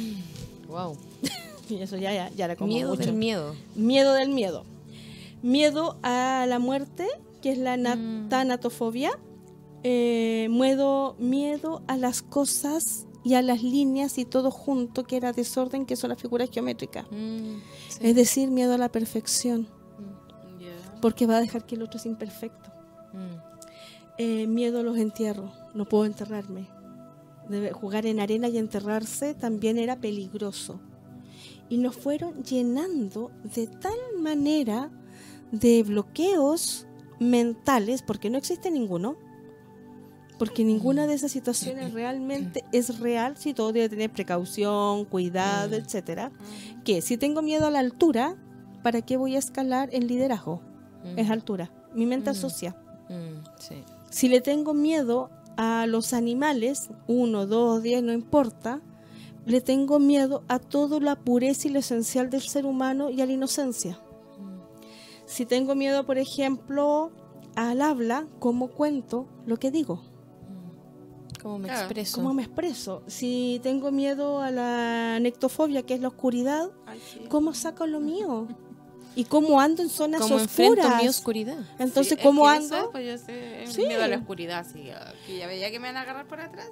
Wow. 0.68 0.98
Y 1.70 1.76
eso 1.82 1.96
ya, 1.96 2.14
ya, 2.14 2.30
ya 2.36 2.46
era 2.46 2.56
como 2.58 2.68
Miedo 2.74 2.90
mucho. 2.90 3.06
del 3.06 3.14
miedo. 3.16 3.56
Miedo 3.76 4.14
del 4.14 4.30
miedo. 4.30 4.66
Miedo 5.42 5.98
a 6.04 6.46
la 6.50 6.60
muerte, 6.60 7.08
que 7.42 7.52
es 7.54 7.58
la 7.58 7.78
Mm. 7.78 8.28
tanatofobia. 8.30 9.12
Eh, 9.84 10.48
miedo, 10.52 11.16
miedo 11.18 11.82
a 11.88 11.96
las 11.98 12.22
cosas 12.22 13.06
y 13.24 13.36
a 13.36 13.42
las 13.42 13.62
líneas 13.64 14.18
y 14.18 14.26
todo 14.26 14.50
junto, 14.52 15.04
que 15.04 15.18
era 15.18 15.32
desorden, 15.34 15.86
que 15.86 15.96
son 15.96 16.10
las 16.10 16.20
figuras 16.22 16.50
geométricas. 16.52 17.06
Mm, 17.12 17.60
sí. 17.90 18.00
Es 18.02 18.16
decir, 18.16 18.50
miedo 18.50 18.74
a 18.74 18.78
la 18.78 18.90
perfección, 18.90 19.68
Ya. 20.60 21.00
porque 21.02 21.28
va 21.28 21.38
a 21.38 21.42
dejar 21.42 21.66
que 21.66 21.76
el 21.76 21.84
otro 21.84 22.00
es 22.00 22.06
imperfecto. 22.06 22.70
Mm. 23.14 23.52
Eh, 24.18 24.48
miedo 24.48 24.80
a 24.80 24.84
los 24.84 24.98
entierros, 24.98 25.52
no 25.74 25.86
puedo 25.86 26.06
enterrarme. 26.06 26.68
Debe- 27.50 27.72
jugar 27.72 28.06
en 28.06 28.20
arena 28.20 28.48
y 28.50 28.58
enterrarse 28.58 29.34
también 29.34 29.78
era 29.78 30.00
peligroso. 30.00 30.80
Y 31.70 31.78
nos 31.78 31.96
fueron 31.96 32.44
llenando 32.44 33.32
de 33.56 33.68
tal 33.68 33.98
manera 34.20 34.90
de 35.52 35.84
bloqueos 35.84 36.86
mentales, 37.20 38.02
porque 38.04 38.30
no 38.30 38.38
existe 38.38 38.72
ninguno, 38.72 39.16
porque 40.42 40.64
ninguna 40.64 41.06
de 41.06 41.14
esas 41.14 41.32
situaciones 41.32 41.94
realmente 41.94 42.64
es 42.72 42.98
real, 42.98 43.38
si 43.38 43.54
todo 43.54 43.72
debe 43.72 43.90
tener 43.90 44.10
precaución, 44.12 45.06
cuidado, 45.06 45.70
Mm. 45.78 45.82
etcétera. 45.84 46.32
Que 46.84 47.04
si 47.04 47.16
tengo 47.16 47.44
miedo 47.44 47.68
a 47.68 47.70
la 47.70 47.78
altura, 47.78 48.36
¿para 48.82 49.04
qué 49.04 49.18
voy 49.18 49.36
a 49.36 49.38
escalar 49.38 49.90
en 49.92 50.08
liderazgo? 50.08 50.64
Mm. 51.04 51.20
Es 51.20 51.30
altura. 51.30 51.72
Mi 51.94 52.08
mente 52.08 52.32
Mm. 52.32 52.34
asocia. 52.34 52.76
Sí. 53.60 53.84
Si 54.10 54.30
le 54.30 54.42
tengo 54.42 54.74
miedo 54.74 55.30
a 55.58 55.86
los 55.86 56.12
animales, 56.12 56.90
uno, 57.06 57.46
dos, 57.46 57.84
diez, 57.84 58.02
no 58.02 58.12
importa, 58.12 58.82
le 59.46 59.62
tengo 59.62 60.00
miedo 60.00 60.42
a 60.48 60.58
toda 60.58 61.00
la 61.00 61.18
pureza 61.18 61.68
y 61.68 61.72
lo 61.72 61.78
esencial 61.78 62.32
del 62.32 62.42
ser 62.42 62.66
humano 62.66 63.12
y 63.12 63.22
a 63.22 63.28
la 63.28 63.34
inocencia. 63.34 64.00
Si 65.28 65.46
tengo 65.46 65.76
miedo, 65.76 66.04
por 66.08 66.18
ejemplo, 66.18 67.12
al 67.56 67.84
habla, 67.84 68.26
¿cómo 68.40 68.70
cuento 68.70 69.28
lo 69.46 69.58
que 69.58 69.70
digo? 69.70 70.02
¿Cómo 71.42 71.60
me 71.60 71.66
Claro. 71.68 71.82
expreso? 71.82 72.16
¿Cómo 72.18 72.34
me 72.34 72.44
expreso? 72.44 73.04
Si 73.08 73.60
tengo 73.64 73.92
miedo 73.92 74.42
a 74.42 74.52
la 74.52 75.20
nectofobia, 75.20 75.84
que 75.84 75.96
es 75.96 76.02
la 76.02 76.10
oscuridad, 76.10 76.70
Ay, 76.86 77.00
sí. 77.14 77.22
¿cómo 77.30 77.54
saco 77.54 77.88
lo 77.88 78.00
mío? 78.00 78.48
¿Y 79.14 79.26
cómo 79.26 79.60
ando 79.60 79.82
en 79.82 79.90
zonas 79.90 80.22
¿Cómo 80.22 80.40
enfrento 80.40 80.80
oscuras? 80.82 81.02
mi 81.02 81.08
oscuridad? 81.10 81.58
Entonces, 81.80 82.18
Sí, 82.18 82.24
¿cómo 82.24 82.48
ando? 82.48 82.78
eso, 82.78 82.92
pues 82.92 83.06
yo 83.06 83.18
sé, 83.26 83.66
Sí. 83.68 83.86
miedo 83.86 84.04
a 84.04 84.08
la 84.08 84.18
oscuridad, 84.18 84.66
sí, 84.72 84.90
que 85.26 85.38
ya 85.38 85.48
veía 85.48 85.70
que 85.70 85.80
me 85.80 85.88
van 85.88 85.98
a 85.98 86.02
agarrar 86.04 86.28
por 86.28 86.40
atrás. 86.40 86.70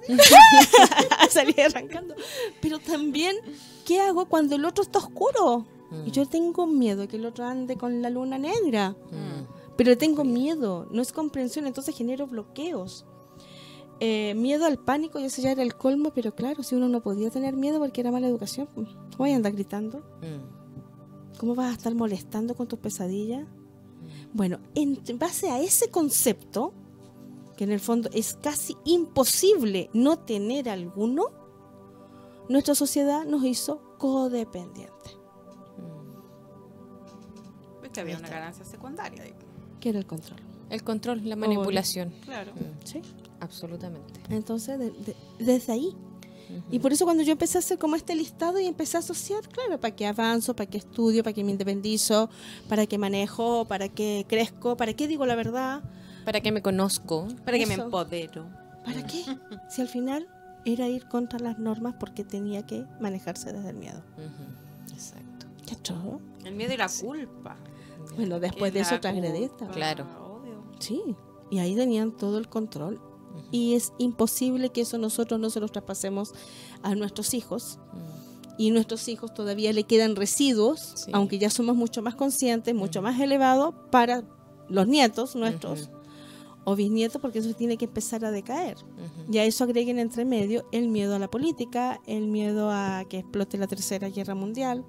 a 1.18 1.26
salir 1.30 1.60
arrancando. 1.60 2.14
Pero 2.62 2.78
también, 2.78 3.36
¿qué 3.84 4.00
hago 4.00 4.24
cuando 4.26 4.56
el 4.56 4.64
otro 4.64 4.82
está 4.82 4.98
oscuro? 5.00 5.66
Mm. 5.90 6.06
Y 6.06 6.10
yo 6.12 6.24
tengo 6.26 6.66
miedo 6.66 7.06
que 7.08 7.16
el 7.16 7.26
otro 7.26 7.44
ande 7.44 7.76
con 7.76 8.00
la 8.00 8.08
luna 8.08 8.38
negra. 8.38 8.90
Mm. 9.10 9.76
Pero 9.76 9.98
tengo 9.98 10.24
miedo, 10.24 10.86
no 10.90 11.02
es 11.02 11.12
comprensión, 11.12 11.66
entonces 11.66 11.94
genero 11.96 12.26
bloqueos. 12.26 13.04
Eh, 14.02 14.32
miedo 14.34 14.64
al 14.64 14.78
pánico, 14.78 15.20
y 15.20 15.24
ese 15.24 15.42
ya 15.42 15.52
era 15.52 15.62
el 15.62 15.74
colmo, 15.74 16.10
pero 16.14 16.34
claro, 16.34 16.62
si 16.62 16.74
uno 16.74 16.88
no 16.88 17.02
podía 17.02 17.28
tener 17.28 17.54
miedo 17.54 17.78
porque 17.78 18.00
era 18.00 18.10
mala 18.10 18.28
educación, 18.28 18.66
pues, 18.74 18.88
¿cómo 18.88 19.18
vas 19.18 19.32
a 19.32 19.36
andar 19.36 19.52
gritando? 19.52 19.98
Mm. 20.22 21.36
¿Cómo 21.38 21.54
vas 21.54 21.70
a 21.70 21.74
estar 21.74 21.94
molestando 21.94 22.54
con 22.54 22.66
tus 22.66 22.78
pesadillas? 22.78 23.46
Bueno, 24.32 24.58
en 24.74 25.02
base 25.18 25.50
a 25.50 25.60
ese 25.60 25.90
concepto, 25.90 26.72
que 27.58 27.64
en 27.64 27.72
el 27.72 27.80
fondo 27.80 28.08
es 28.14 28.38
casi 28.40 28.74
imposible 28.84 29.90
no 29.92 30.18
tener 30.18 30.70
alguno, 30.70 31.26
nuestra 32.48 32.74
sociedad 32.74 33.26
nos 33.26 33.44
hizo 33.44 33.82
codependientes. 33.98 35.18
Mm. 35.76 37.82
Viste, 37.82 38.00
había 38.00 38.16
una 38.16 38.30
ganancia 38.30 38.64
secundaria. 38.64 39.22
que 39.78 39.88
era 39.90 39.98
el 39.98 40.06
control. 40.06 40.40
El 40.70 40.82
control, 40.84 41.28
la 41.28 41.36
manipulación. 41.36 42.14
Claro. 42.24 42.52
Mm, 42.54 42.84
¿sí? 42.84 43.02
Absolutamente. 43.40 44.20
Entonces, 44.28 44.78
de- 44.78 44.90
de- 44.90 45.16
desde 45.38 45.72
ahí. 45.72 45.96
Y 46.70 46.80
por 46.80 46.92
eso 46.92 47.04
cuando 47.04 47.22
yo 47.22 47.30
empecé 47.30 47.58
a 47.58 47.60
hacer 47.60 47.78
como 47.78 47.94
este 47.94 48.16
listado 48.16 48.58
y 48.58 48.66
empecé 48.66 48.96
a 48.96 49.00
asociar, 49.00 49.46
claro, 49.48 49.78
para 49.78 49.94
que 49.94 50.04
avanzo, 50.06 50.54
para 50.56 50.68
que 50.68 50.78
estudio, 50.78 51.22
para 51.22 51.32
que 51.32 51.44
me 51.44 51.52
independizo, 51.52 52.28
para 52.68 52.86
que 52.86 52.98
manejo, 52.98 53.66
para 53.66 53.88
que 53.88 54.26
crezco, 54.28 54.76
para 54.76 54.92
que 54.94 55.06
digo 55.06 55.26
la 55.26 55.36
verdad, 55.36 55.82
Para 56.24 56.40
que 56.40 56.50
me 56.52 56.60
conozco. 56.60 57.28
Para 57.44 57.56
que 57.56 57.66
me 57.66 57.74
Eso. 57.74 57.84
empodero. 57.84 58.46
¿para 58.84 59.06
qué? 59.06 59.22
Si 59.70 59.80
al 59.80 59.88
final 59.88 60.26
era 60.64 60.88
ir 60.88 61.06
contra 61.08 61.38
las 61.38 61.58
normas 61.58 61.94
porque 62.00 62.24
tenía 62.24 62.66
que 62.66 62.84
manejarse 63.00 63.52
desde 63.52 63.70
el 63.70 63.76
miedo. 63.76 64.02
Exacto. 64.92 65.46
¿Qué 65.66 65.76
chorro? 65.82 66.20
El 66.44 66.54
miedo 66.56 66.74
y 66.74 66.76
la 66.76 66.88
culpa. 66.88 67.56
Bueno, 68.16 68.40
después 68.40 68.72
de 68.72 68.80
eso 68.80 68.98
culpa, 69.00 69.68
Claro. 69.72 70.06
obvio. 70.20 70.62
Sí, 70.80 71.00
y 71.50 71.58
ahí 71.60 71.76
tenían 71.76 72.10
todo 72.16 72.38
el 72.38 72.48
control. 72.48 73.00
Y 73.50 73.74
es 73.74 73.92
imposible 73.98 74.70
que 74.70 74.82
eso 74.82 74.98
nosotros 74.98 75.40
no 75.40 75.50
se 75.50 75.60
los 75.60 75.72
traspasemos 75.72 76.32
a 76.82 76.94
nuestros 76.94 77.34
hijos. 77.34 77.78
Y 78.58 78.70
nuestros 78.70 79.08
hijos 79.08 79.32
todavía 79.32 79.72
le 79.72 79.84
quedan 79.84 80.16
residuos, 80.16 80.92
Sí. 80.96 81.10
aunque 81.14 81.38
ya 81.38 81.50
somos 81.50 81.76
mucho 81.76 82.02
más 82.02 82.14
conscientes, 82.14 82.74
mucho 82.74 83.00
más 83.02 83.18
elevados 83.20 83.74
para 83.90 84.22
los 84.68 84.86
nietos 84.86 85.34
nuestros 85.34 85.90
o 86.64 86.76
bisnietos, 86.76 87.20
porque 87.22 87.38
eso 87.38 87.54
tiene 87.54 87.78
que 87.78 87.86
empezar 87.86 88.22
a 88.24 88.30
decaer. 88.30 88.76
Ujú. 88.76 89.32
Y 89.32 89.38
a 89.38 89.44
eso 89.44 89.64
agreguen 89.64 89.98
entre 89.98 90.26
medio 90.26 90.66
el 90.72 90.88
miedo 90.88 91.16
a 91.16 91.18
la 91.18 91.28
política, 91.28 92.00
el 92.06 92.26
miedo 92.26 92.70
a 92.70 93.04
que 93.08 93.18
explote 93.20 93.56
la 93.56 93.66
tercera 93.66 94.10
guerra 94.10 94.34
mundial. 94.34 94.84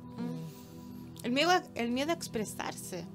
El 1.23 1.31
miedo, 1.31 1.49
a, 1.51 1.63
el 1.75 1.91
miedo 1.91 2.11
a 2.11 2.13
expresarse. 2.13 3.05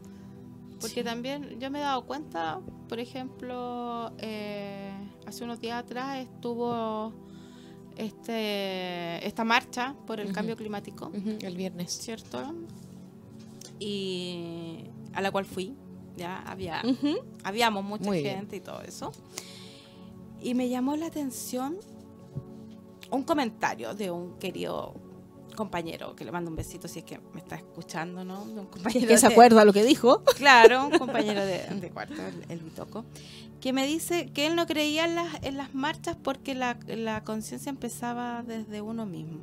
Porque 0.80 1.04
también 1.04 1.58
yo 1.60 1.70
me 1.70 1.80
he 1.80 1.82
dado 1.82 2.06
cuenta, 2.06 2.60
por 2.88 2.98
ejemplo, 2.98 4.12
eh, 4.18 4.92
hace 5.26 5.44
unos 5.44 5.60
días 5.60 5.82
atrás 5.82 6.18
estuvo 6.18 7.12
este 7.96 9.26
esta 9.26 9.44
marcha 9.44 9.94
por 10.06 10.20
el 10.20 10.32
cambio 10.32 10.56
climático, 10.56 11.10
El 11.40 11.56
viernes. 11.56 11.92
¿cierto? 11.92 12.54
Y 13.78 14.84
a 15.12 15.20
la 15.20 15.30
cual 15.30 15.44
fui, 15.44 15.74
ya 16.16 16.40
había, 16.42 16.82
habíamos 17.44 17.84
mucha 17.84 18.04
Muy 18.04 18.22
bien. 18.22 18.36
gente 18.38 18.56
y 18.56 18.60
todo 18.60 18.80
eso. 18.82 19.12
Y 20.40 20.54
me 20.54 20.68
llamó 20.68 20.96
la 20.96 21.06
atención 21.06 21.76
un 23.10 23.22
comentario 23.22 23.94
de 23.94 24.10
un 24.10 24.38
querido 24.38 24.94
compañero, 25.56 26.14
que 26.14 26.24
le 26.24 26.30
mando 26.30 26.50
un 26.50 26.56
besito 26.56 26.86
si 26.86 27.00
es 27.00 27.04
que 27.04 27.18
me 27.34 27.40
está 27.40 27.56
escuchando, 27.56 28.24
¿no? 28.24 28.44
De 28.46 28.60
un 28.60 28.66
compañero 28.66 29.08
Que 29.08 29.18
se 29.18 29.26
de- 29.26 29.32
acuerda 29.32 29.64
lo 29.64 29.72
que 29.72 29.82
dijo. 29.84 30.22
Claro, 30.36 30.86
un 30.86 30.98
compañero 30.98 31.44
de, 31.44 31.58
de 31.80 31.90
cuarto, 31.90 32.14
el, 32.24 32.44
el 32.50 32.60
Bitoco, 32.60 33.04
que 33.60 33.72
me 33.72 33.86
dice 33.86 34.26
que 34.32 34.46
él 34.46 34.54
no 34.54 34.66
creía 34.66 35.04
en 35.06 35.16
las, 35.16 35.42
en 35.42 35.56
las 35.56 35.74
marchas 35.74 36.16
porque 36.22 36.54
la, 36.54 36.78
la 36.86 37.24
conciencia 37.24 37.70
empezaba 37.70 38.44
desde 38.46 38.80
uno 38.82 39.06
mismo. 39.06 39.40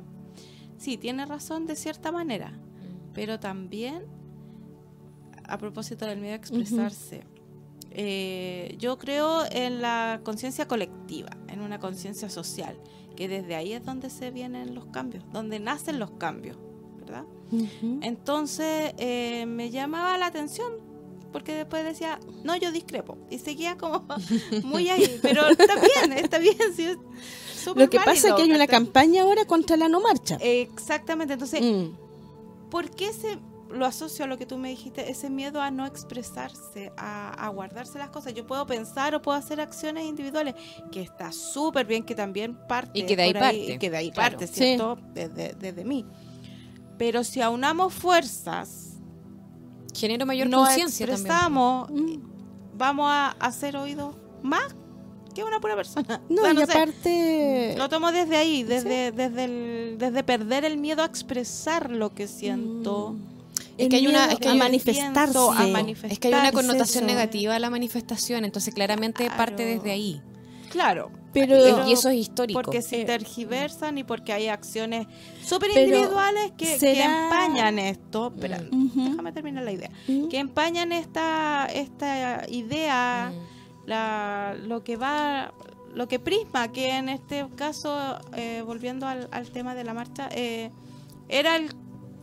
Sí, 0.78 0.96
tiene 0.96 1.26
razón 1.26 1.66
de 1.66 1.76
cierta 1.76 2.10
manera, 2.12 2.58
pero 3.12 3.38
también, 3.40 4.04
a 5.46 5.58
propósito 5.58 6.06
del 6.06 6.18
miedo 6.20 6.32
a 6.34 6.36
expresarse, 6.36 7.24
eh, 7.90 8.74
yo 8.78 8.98
creo 8.98 9.44
en 9.50 9.80
la 9.82 10.20
conciencia 10.24 10.66
colectiva, 10.66 11.30
en 11.48 11.60
una 11.60 11.78
conciencia 11.78 12.28
social, 12.28 12.76
que 13.16 13.28
desde 13.28 13.54
ahí 13.54 13.72
es 13.72 13.84
donde 13.84 14.10
se 14.10 14.30
vienen 14.30 14.74
los 14.74 14.86
cambios, 14.86 15.24
donde 15.32 15.60
nacen 15.60 15.98
los 15.98 16.10
cambios, 16.12 16.56
¿verdad? 16.98 17.24
Entonces 18.02 18.94
eh, 18.98 19.44
me 19.46 19.70
llamaba 19.70 20.18
la 20.18 20.26
atención 20.26 20.72
porque 21.32 21.52
después 21.54 21.84
decía, 21.84 22.20
no, 22.44 22.54
yo 22.56 22.70
discrepo. 22.70 23.18
Y 23.30 23.38
seguía 23.38 23.76
como 23.76 24.04
muy 24.64 24.88
ahí. 24.88 25.18
Pero 25.20 25.48
está 25.48 25.74
bien, 25.74 26.12
está 26.12 26.38
bien. 26.38 26.56
sí, 26.74 26.84
es 26.84 26.98
súper 27.60 27.84
Lo 27.84 27.90
que 27.90 27.98
pasa 27.98 28.28
es 28.28 28.34
que 28.34 28.42
hay 28.42 28.52
una 28.52 28.68
campaña 28.68 29.22
ahora 29.22 29.44
contra 29.44 29.76
la 29.76 29.88
no 29.88 30.00
marcha. 30.00 30.36
Exactamente. 30.40 31.32
Entonces, 31.32 31.60
Mm. 31.60 31.96
¿por 32.70 32.88
qué 32.90 33.12
se 33.12 33.38
lo 33.74 33.86
asocio 33.86 34.24
a 34.24 34.28
lo 34.28 34.38
que 34.38 34.46
tú 34.46 34.56
me 34.58 34.68
dijiste? 34.70 35.10
Ese 35.10 35.28
miedo 35.30 35.60
a 35.60 35.70
no 35.70 35.84
expresarse, 35.86 36.92
a, 36.96 37.30
a 37.30 37.48
guardarse 37.50 37.98
las 37.98 38.10
cosas. 38.10 38.32
Yo 38.34 38.46
puedo 38.46 38.66
pensar 38.66 39.14
o 39.14 39.20
puedo 39.22 39.36
hacer 39.36 39.60
acciones 39.60 40.04
individuales, 40.06 40.54
que 40.92 41.02
está 41.02 41.32
súper 41.32 41.86
bien, 41.86 42.04
que 42.04 42.14
también 42.14 42.56
parte. 42.68 42.98
Y 42.98 43.04
que 43.06 43.16
de 43.16 43.22
ahí 43.24 43.32
parte, 43.34 43.78
Que 43.78 43.90
de 43.90 43.96
ahí 43.96 44.10
claro. 44.10 44.30
parte, 44.38 44.46
Sí. 44.46 44.54
¿cierto? 44.54 44.98
Desde, 45.12 45.54
desde 45.54 45.84
mí. 45.84 46.06
Pero 46.98 47.24
si 47.24 47.40
aunamos 47.40 47.92
fuerzas 47.92 48.92
Genera 49.94 50.24
mayor 50.24 50.50
conciencia 50.50 51.06
también. 51.06 51.26
expresamos, 51.26 51.90
Mm. 51.90 52.16
vamos 52.76 53.06
a 53.10 53.30
hacer 53.40 53.76
oídos 53.76 54.14
más 54.42 54.74
que 55.34 55.42
una 55.44 55.58
pura 55.60 55.74
persona. 55.76 56.20
No, 56.28 56.42
O 56.42 56.44
sea, 56.44 56.52
y 56.52 56.54
no 56.56 56.66
sé, 56.66 56.72
aparte... 56.72 57.74
lo 57.76 57.88
tomo 57.88 58.12
desde 58.12 58.36
ahí, 58.36 58.62
desde, 58.62 59.10
desde, 59.12 59.44
el- 59.44 59.96
desde 59.98 60.22
perder 60.22 60.64
el 60.64 60.78
miedo 60.78 61.02
a 61.02 61.06
expresar 61.06 61.90
lo 61.90 62.14
que 62.14 62.26
siento. 62.28 63.14
Mm. 63.14 63.33
Es 63.78 63.88
que 63.88 63.96
hay 63.96 64.06
una- 64.06 64.32
es 64.32 64.38
que 64.38 64.48
a 64.48 64.52
hay- 64.52 64.58
manifestarse. 64.58 65.38
a 65.38 65.66
manifestar. 65.68 66.12
Es 66.12 66.18
que 66.18 66.28
hay 66.28 66.34
una 66.34 66.42
Manifestarse, 66.44 66.52
connotación 66.68 67.04
eso. 67.04 67.14
negativa 67.14 67.54
a 67.56 67.58
la 67.58 67.70
manifestación, 67.70 68.44
entonces 68.44 68.74
claramente 68.74 69.24
Claro. 69.24 69.36
parte 69.38 69.64
desde 69.64 69.90
ahí. 69.90 70.20
Claro. 70.70 71.10
Pero- 71.32 71.88
y 71.88 71.92
eso 71.92 72.08
es 72.10 72.16
histórico. 72.16 72.60
Porque 72.60 72.80
se 72.82 73.00
Eh, 73.02 73.04
tergiversan 73.04 73.98
y 73.98 74.04
porque 74.04 74.32
hay 74.32 74.48
acciones 74.48 75.06
súper 75.44 75.70
individuales 75.70 76.52
que, 76.56 76.64
que 76.66 76.78
¿será- 76.78 77.24
empañan 77.24 77.78
esto. 77.80 78.32
Espera, 78.34 78.60
Ujú. 78.70 79.10
déjame 79.10 79.32
terminar 79.32 79.64
la 79.64 79.72
idea. 79.72 79.90
Mm. 80.08 80.28
Que 80.28 80.38
empañan 80.38 80.92
esta, 80.92 81.66
esta 81.72 82.44
idea. 82.48 83.32
Mm. 83.34 83.54
la, 83.86 84.56
lo 84.66 84.82
que 84.82 84.96
va, 84.96 85.52
lo 85.94 86.08
que 86.08 86.18
prisma, 86.18 86.72
que 86.72 86.88
en 86.96 87.10
este 87.10 87.44
caso, 87.54 88.18
eh, 88.34 88.62
volviendo 88.64 89.06
al, 89.06 89.28
al 89.30 89.50
tema 89.50 89.74
de 89.74 89.84
la 89.84 89.92
marcha, 89.92 90.26
eh, 90.32 90.70
era 91.28 91.56
el, 91.56 91.74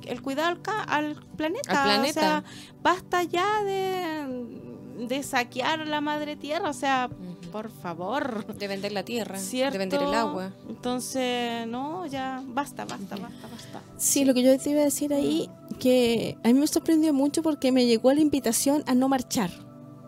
el 0.08 0.22
cuidado 0.22 0.49
al, 0.49 0.62
ca- 0.62 0.84
al 0.84 1.16
planeta. 1.38 1.84
Al 1.84 1.95
planeta. 1.97 2.20
O 2.20 2.24
sea, 2.24 2.43
basta 2.82 3.24
ya 3.24 3.64
de, 3.64 5.06
de 5.08 5.24
saquear 5.24 5.88
la 5.88 6.02
madre 6.02 6.36
tierra, 6.36 6.70
o 6.70 6.74
sea, 6.74 7.10
por 7.52 7.70
favor. 7.70 8.45
De 8.56 8.68
vender 8.68 8.91
la 8.91 9.04
tierra, 9.04 9.38
¿Cierto? 9.38 9.74
de 9.74 9.78
vender 9.80 10.02
el 10.02 10.14
agua. 10.14 10.52
Entonces, 10.70 11.68
no, 11.68 12.06
ya 12.06 12.41
basta, 12.45 12.86
basta, 12.86 13.16
basta, 13.18 13.47
basta. 13.47 13.82
Sí, 13.97 14.26
lo 14.26 14.34
que 14.34 14.43
yo 14.43 14.58
te 14.58 14.70
iba 14.72 14.82
a 14.82 14.86
decir 14.86 15.14
ahí, 15.14 15.49
que 15.80 16.38
a 16.43 16.47
mí 16.47 16.54
me 16.54 16.68
sorprendió 16.68 17.14
mucho 17.14 17.41
porque 17.43 17.72
me 17.72 17.86
llegó 17.86 18.12
la 18.14 18.22
invitación 18.22 18.84
a 18.88 18.93
no 18.95 19.08
marchar. 19.10 19.52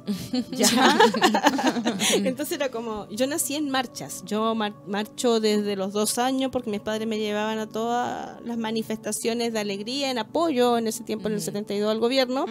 ¿Ya? 0.51 0.67
Entonces 2.15 2.53
era 2.57 2.69
como, 2.69 3.07
yo 3.09 3.25
nací 3.27 3.55
en 3.55 3.69
marchas, 3.69 4.23
yo 4.25 4.53
mar- 4.55 4.73
marcho 4.87 5.39
desde 5.39 5.75
los 5.75 5.93
dos 5.93 6.17
años 6.17 6.51
porque 6.51 6.69
mis 6.69 6.81
padres 6.81 7.07
me 7.07 7.17
llevaban 7.19 7.57
a 7.59 7.67
todas 7.67 8.41
las 8.43 8.57
manifestaciones 8.57 9.53
de 9.53 9.59
alegría, 9.59 10.11
en 10.11 10.17
apoyo 10.17 10.77
en 10.77 10.87
ese 10.87 11.03
tiempo, 11.03 11.27
en 11.29 11.35
el 11.35 11.41
72 11.41 11.89
al 11.89 11.99
gobierno, 11.99 12.45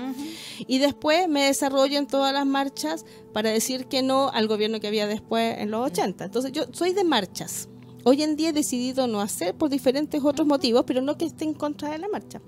y 0.66 0.78
después 0.78 1.28
me 1.28 1.44
desarrollo 1.44 1.98
en 1.98 2.06
todas 2.06 2.32
las 2.32 2.46
marchas 2.46 3.04
para 3.32 3.50
decir 3.50 3.86
que 3.86 4.02
no 4.02 4.30
al 4.30 4.46
gobierno 4.48 4.80
que 4.80 4.86
había 4.88 5.06
después 5.06 5.58
en 5.58 5.70
los 5.70 5.86
80. 5.86 6.24
Entonces 6.24 6.52
yo 6.52 6.64
soy 6.72 6.92
de 6.92 7.04
marchas. 7.04 7.68
Hoy 8.04 8.22
en 8.22 8.34
día 8.36 8.48
he 8.48 8.52
decidido 8.52 9.06
no 9.06 9.20
hacer 9.20 9.54
por 9.54 9.70
diferentes 9.70 10.20
otros 10.24 10.46
motivos, 10.46 10.84
pero 10.86 11.02
no 11.02 11.16
que 11.16 11.26
esté 11.26 11.44
en 11.44 11.54
contra 11.54 11.90
de 11.90 11.98
la 11.98 12.08
marcha. 12.08 12.40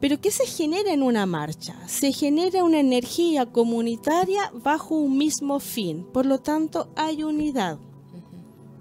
Pero 0.00 0.20
¿qué 0.20 0.30
se 0.30 0.46
genera 0.46 0.92
en 0.92 1.02
una 1.02 1.26
marcha? 1.26 1.76
Se 1.86 2.12
genera 2.12 2.64
una 2.64 2.80
energía 2.80 3.46
comunitaria 3.46 4.50
bajo 4.54 4.94
un 4.94 5.18
mismo 5.18 5.60
fin. 5.60 6.06
Por 6.12 6.26
lo 6.26 6.38
tanto, 6.38 6.88
hay 6.96 7.22
unidad. 7.22 7.78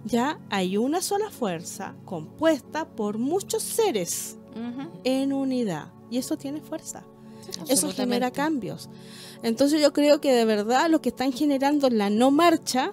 Ya 0.06 0.40
hay 0.50 0.78
una 0.78 1.02
sola 1.02 1.30
fuerza 1.30 1.96
compuesta 2.06 2.88
por 2.88 3.18
muchos 3.18 3.64
seres 3.64 4.38
en 5.04 5.34
unidad. 5.34 5.92
Y 6.10 6.18
eso 6.18 6.38
tiene 6.38 6.62
fuerza. 6.62 7.04
Eso 7.68 7.92
genera 7.92 8.32
cambios. 8.32 8.90
Entonces 9.44 9.82
yo 9.82 9.94
creo 9.94 10.22
que 10.22 10.32
de 10.32 10.46
verdad 10.46 10.90
lo 10.90 11.02
que 11.02 11.10
están 11.10 11.32
generando 11.32 11.90
la 11.90 12.10
no 12.10 12.32
marcha 12.32 12.92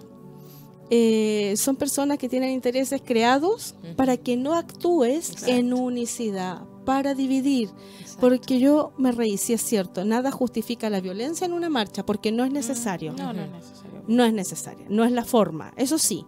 eh, 0.90 1.54
son 1.56 1.76
personas 1.76 2.18
que 2.18 2.28
tienen 2.28 2.50
intereses 2.50 3.02
creados 3.04 3.74
para 3.96 4.16
que 4.16 4.36
no 4.36 4.54
actúes 4.54 5.30
Exacto. 5.30 5.52
en 5.52 5.72
unicidad, 5.74 6.62
para 6.86 7.14
dividir. 7.14 7.68
Exacto. 8.00 8.20
Porque 8.20 8.58
yo 8.58 8.92
me 8.96 9.12
reí, 9.12 9.36
si 9.36 9.52
es 9.52 9.60
cierto, 9.60 10.06
nada 10.06 10.30
justifica 10.30 10.88
la 10.88 11.02
violencia 11.02 11.44
en 11.44 11.52
una 11.52 11.68
marcha 11.68 12.06
porque 12.06 12.32
no 12.32 12.44
es 12.44 12.52
necesario. 12.52 13.12
No, 13.12 13.34
no 13.34 13.42
es 13.42 13.50
necesario. 13.50 14.02
No 14.08 14.24
es 14.24 14.32
necesario, 14.32 14.86
no 14.88 15.04
es 15.04 15.12
la 15.12 15.24
forma, 15.24 15.74
eso 15.76 15.98
sí. 15.98 16.24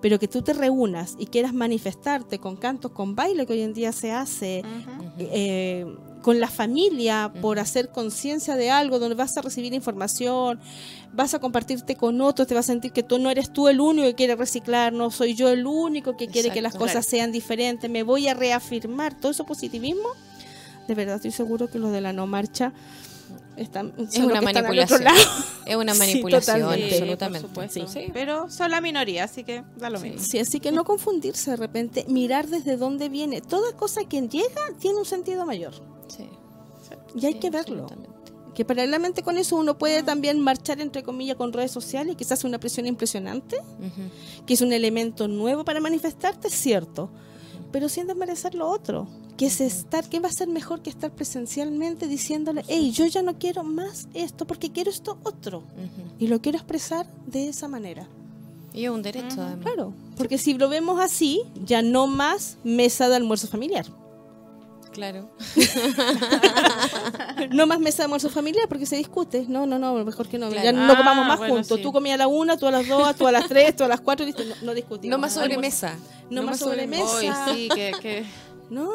Pero 0.00 0.18
que 0.18 0.28
tú 0.28 0.42
te 0.42 0.52
reúnas 0.52 1.16
y 1.18 1.26
quieras 1.26 1.54
manifestarte 1.54 2.38
con 2.38 2.56
cantos, 2.56 2.92
con 2.92 3.16
baile 3.16 3.46
que 3.46 3.54
hoy 3.54 3.62
en 3.62 3.72
día 3.72 3.90
se 3.90 4.12
hace, 4.12 4.62
eh, 5.18 5.86
con 6.24 6.40
la 6.40 6.48
familia 6.48 7.30
por 7.42 7.58
hacer 7.58 7.90
conciencia 7.90 8.56
de 8.56 8.70
algo, 8.70 8.98
donde 8.98 9.14
vas 9.14 9.36
a 9.36 9.42
recibir 9.42 9.74
información, 9.74 10.58
vas 11.12 11.34
a 11.34 11.38
compartirte 11.38 11.96
con 11.96 12.18
otros, 12.22 12.48
te 12.48 12.54
vas 12.54 12.64
a 12.64 12.72
sentir 12.72 12.92
que 12.92 13.02
tú 13.02 13.18
no 13.18 13.28
eres 13.28 13.52
tú 13.52 13.68
el 13.68 13.78
único 13.78 14.06
que 14.08 14.14
quiere 14.14 14.34
reciclar, 14.34 14.94
no 14.94 15.10
soy 15.10 15.34
yo 15.34 15.50
el 15.50 15.66
único 15.66 16.16
que 16.16 16.28
quiere 16.28 16.48
que 16.48 16.62
las 16.62 16.76
cosas 16.76 17.04
sean 17.04 17.30
diferentes, 17.30 17.90
me 17.90 18.02
voy 18.02 18.26
a 18.26 18.32
reafirmar 18.32 19.12
todo 19.20 19.32
eso 19.32 19.44
positivismo. 19.44 20.08
De 20.88 20.94
verdad 20.94 21.16
estoy 21.16 21.30
seguro 21.30 21.68
que 21.70 21.78
los 21.78 21.92
de 21.92 22.00
la 22.00 22.14
no 22.14 22.26
marcha 22.26 22.72
Están, 23.58 23.92
Es 23.98 24.16
una 24.18 24.40
que 24.40 24.46
están 24.46 24.64
al 24.66 24.78
otro 24.78 24.98
manipulación. 24.98 25.04
lado. 25.04 25.18
Es 25.66 25.76
una 25.76 25.92
Sí, 25.92 25.98
manipulación, 25.98 26.62
absolutamente. 26.62 27.48
por 27.48 27.68
supuesto. 27.68 27.86
Sí. 27.88 28.10
Pero 28.14 28.50
son 28.50 28.70
la 28.70 28.80
minoría, 28.80 29.24
así 29.24 29.44
que 29.44 29.62
da 29.76 29.90
lo 29.90 30.00
mismo. 30.00 30.20
Sí, 30.20 30.38
así 30.38 30.58
que 30.58 30.72
no 30.72 30.84
confundirse 30.84 31.50
de 31.52 31.56
repente, 31.58 32.06
mirar 32.08 32.48
desde 32.48 32.76
dónde 32.78 33.08
viene. 33.10 33.42
Toda 33.42 33.72
cosa 33.76 34.04
que 34.08 34.22
llega 34.22 34.62
tiene 34.80 34.98
un 34.98 35.04
sentido 35.04 35.44
mayor. 35.46 35.93
Sí, 36.08 36.24
Y 37.14 37.26
hay 37.26 37.34
sí, 37.34 37.38
que 37.40 37.50
verlo. 37.50 37.86
Que 38.54 38.64
paralelamente 38.64 39.22
con 39.22 39.36
eso 39.36 39.56
uno 39.56 39.76
puede 39.76 40.02
también 40.02 40.40
marchar, 40.40 40.80
entre 40.80 41.02
comillas, 41.02 41.36
con 41.36 41.52
redes 41.52 41.72
sociales, 41.72 42.16
que 42.16 42.24
se 42.24 42.34
hace 42.34 42.46
una 42.46 42.58
presión 42.58 42.86
impresionante, 42.86 43.56
que 44.46 44.54
es 44.54 44.60
un 44.60 44.72
elemento 44.72 45.26
nuevo 45.26 45.64
para 45.64 45.80
manifestarte, 45.80 46.48
es 46.48 46.54
cierto. 46.54 47.10
Pero 47.72 47.88
sin 47.88 48.06
desmerecer 48.06 48.54
lo 48.54 48.68
otro, 48.68 49.08
que 49.36 49.46
es 49.46 49.60
estar, 49.60 50.08
que 50.08 50.20
va 50.20 50.28
a 50.28 50.32
ser 50.32 50.48
mejor 50.48 50.82
que 50.82 50.90
estar 50.90 51.10
presencialmente 51.10 52.06
diciéndole, 52.06 52.64
hey, 52.68 52.92
yo 52.92 53.06
ya 53.06 53.22
no 53.22 53.38
quiero 53.38 53.64
más 53.64 54.06
esto 54.14 54.46
porque 54.46 54.70
quiero 54.70 54.90
esto 54.90 55.18
otro. 55.24 55.64
Y 56.20 56.28
lo 56.28 56.40
quiero 56.40 56.58
expresar 56.58 57.06
de 57.26 57.48
esa 57.48 57.66
manera. 57.66 58.06
Y 58.72 58.84
es 58.84 58.90
un 58.90 59.02
derecho, 59.02 59.40
además. 59.42 59.64
Claro, 59.64 59.92
porque 60.16 60.38
si 60.38 60.54
lo 60.54 60.68
vemos 60.68 61.00
así, 61.00 61.42
ya 61.64 61.82
no 61.82 62.06
más 62.06 62.58
mesa 62.64 63.08
de 63.08 63.16
almuerzo 63.16 63.48
familiar. 63.48 63.86
Claro. 64.94 65.28
No 67.50 67.66
más 67.66 67.78
mesa 67.78 67.98
de 67.98 68.02
almuerzo 68.04 68.30
familiar 68.30 68.66
porque 68.68 68.86
se 68.86 68.96
discute. 68.96 69.44
No, 69.48 69.66
no, 69.66 69.78
no, 69.78 69.92
mejor 70.04 70.28
que 70.28 70.38
no. 70.38 70.48
Claro. 70.48 70.64
Ya 70.64 70.72
no 70.72 70.96
comamos 70.96 71.24
Ah, 71.24 71.28
más 71.28 71.38
bueno, 71.38 71.54
juntos. 71.56 71.76
sí. 71.76 71.82
Tú 71.82 71.92
comías 71.92 72.14
a 72.14 72.18
la 72.18 72.26
una, 72.28 72.56
tú 72.56 72.66
a 72.66 72.70
las 72.70 72.86
dos, 72.88 73.14
tú 73.16 73.26
a 73.26 73.32
las 73.32 73.48
tres, 73.48 73.76
tú 73.76 73.84
a 73.84 73.88
las 73.88 74.00
cuatro, 74.00 74.24
listo. 74.24 74.42
No, 74.44 74.54
no 74.62 74.74
discutimos. 74.74 75.16
No 75.16 75.20
más 75.20 75.34
sobremesa. 75.34 75.96
No 76.30 76.42
más 76.42 76.58
sobremesa. 76.58 77.04
Hoy 77.16 77.30
sí, 77.54 77.68
que, 77.74 77.92
que 78.00 78.24
No, 78.70 78.88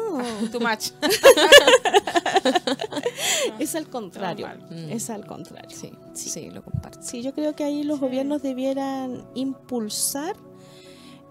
too 0.50 0.60
much. 0.60 0.90
es 3.58 3.74
al 3.74 3.88
contrario. 3.88 4.48
Mm. 4.70 4.90
Es 4.90 5.10
al 5.10 5.26
contrario. 5.26 5.76
Sí, 6.14 6.18
sí, 6.30 6.50
lo 6.50 6.62
comparto. 6.64 7.00
Sí, 7.02 7.22
yo 7.22 7.32
creo 7.34 7.54
que 7.54 7.64
ahí 7.64 7.82
los 7.84 8.00
gobiernos 8.00 8.42
debieran 8.42 9.26
impulsar 9.34 10.34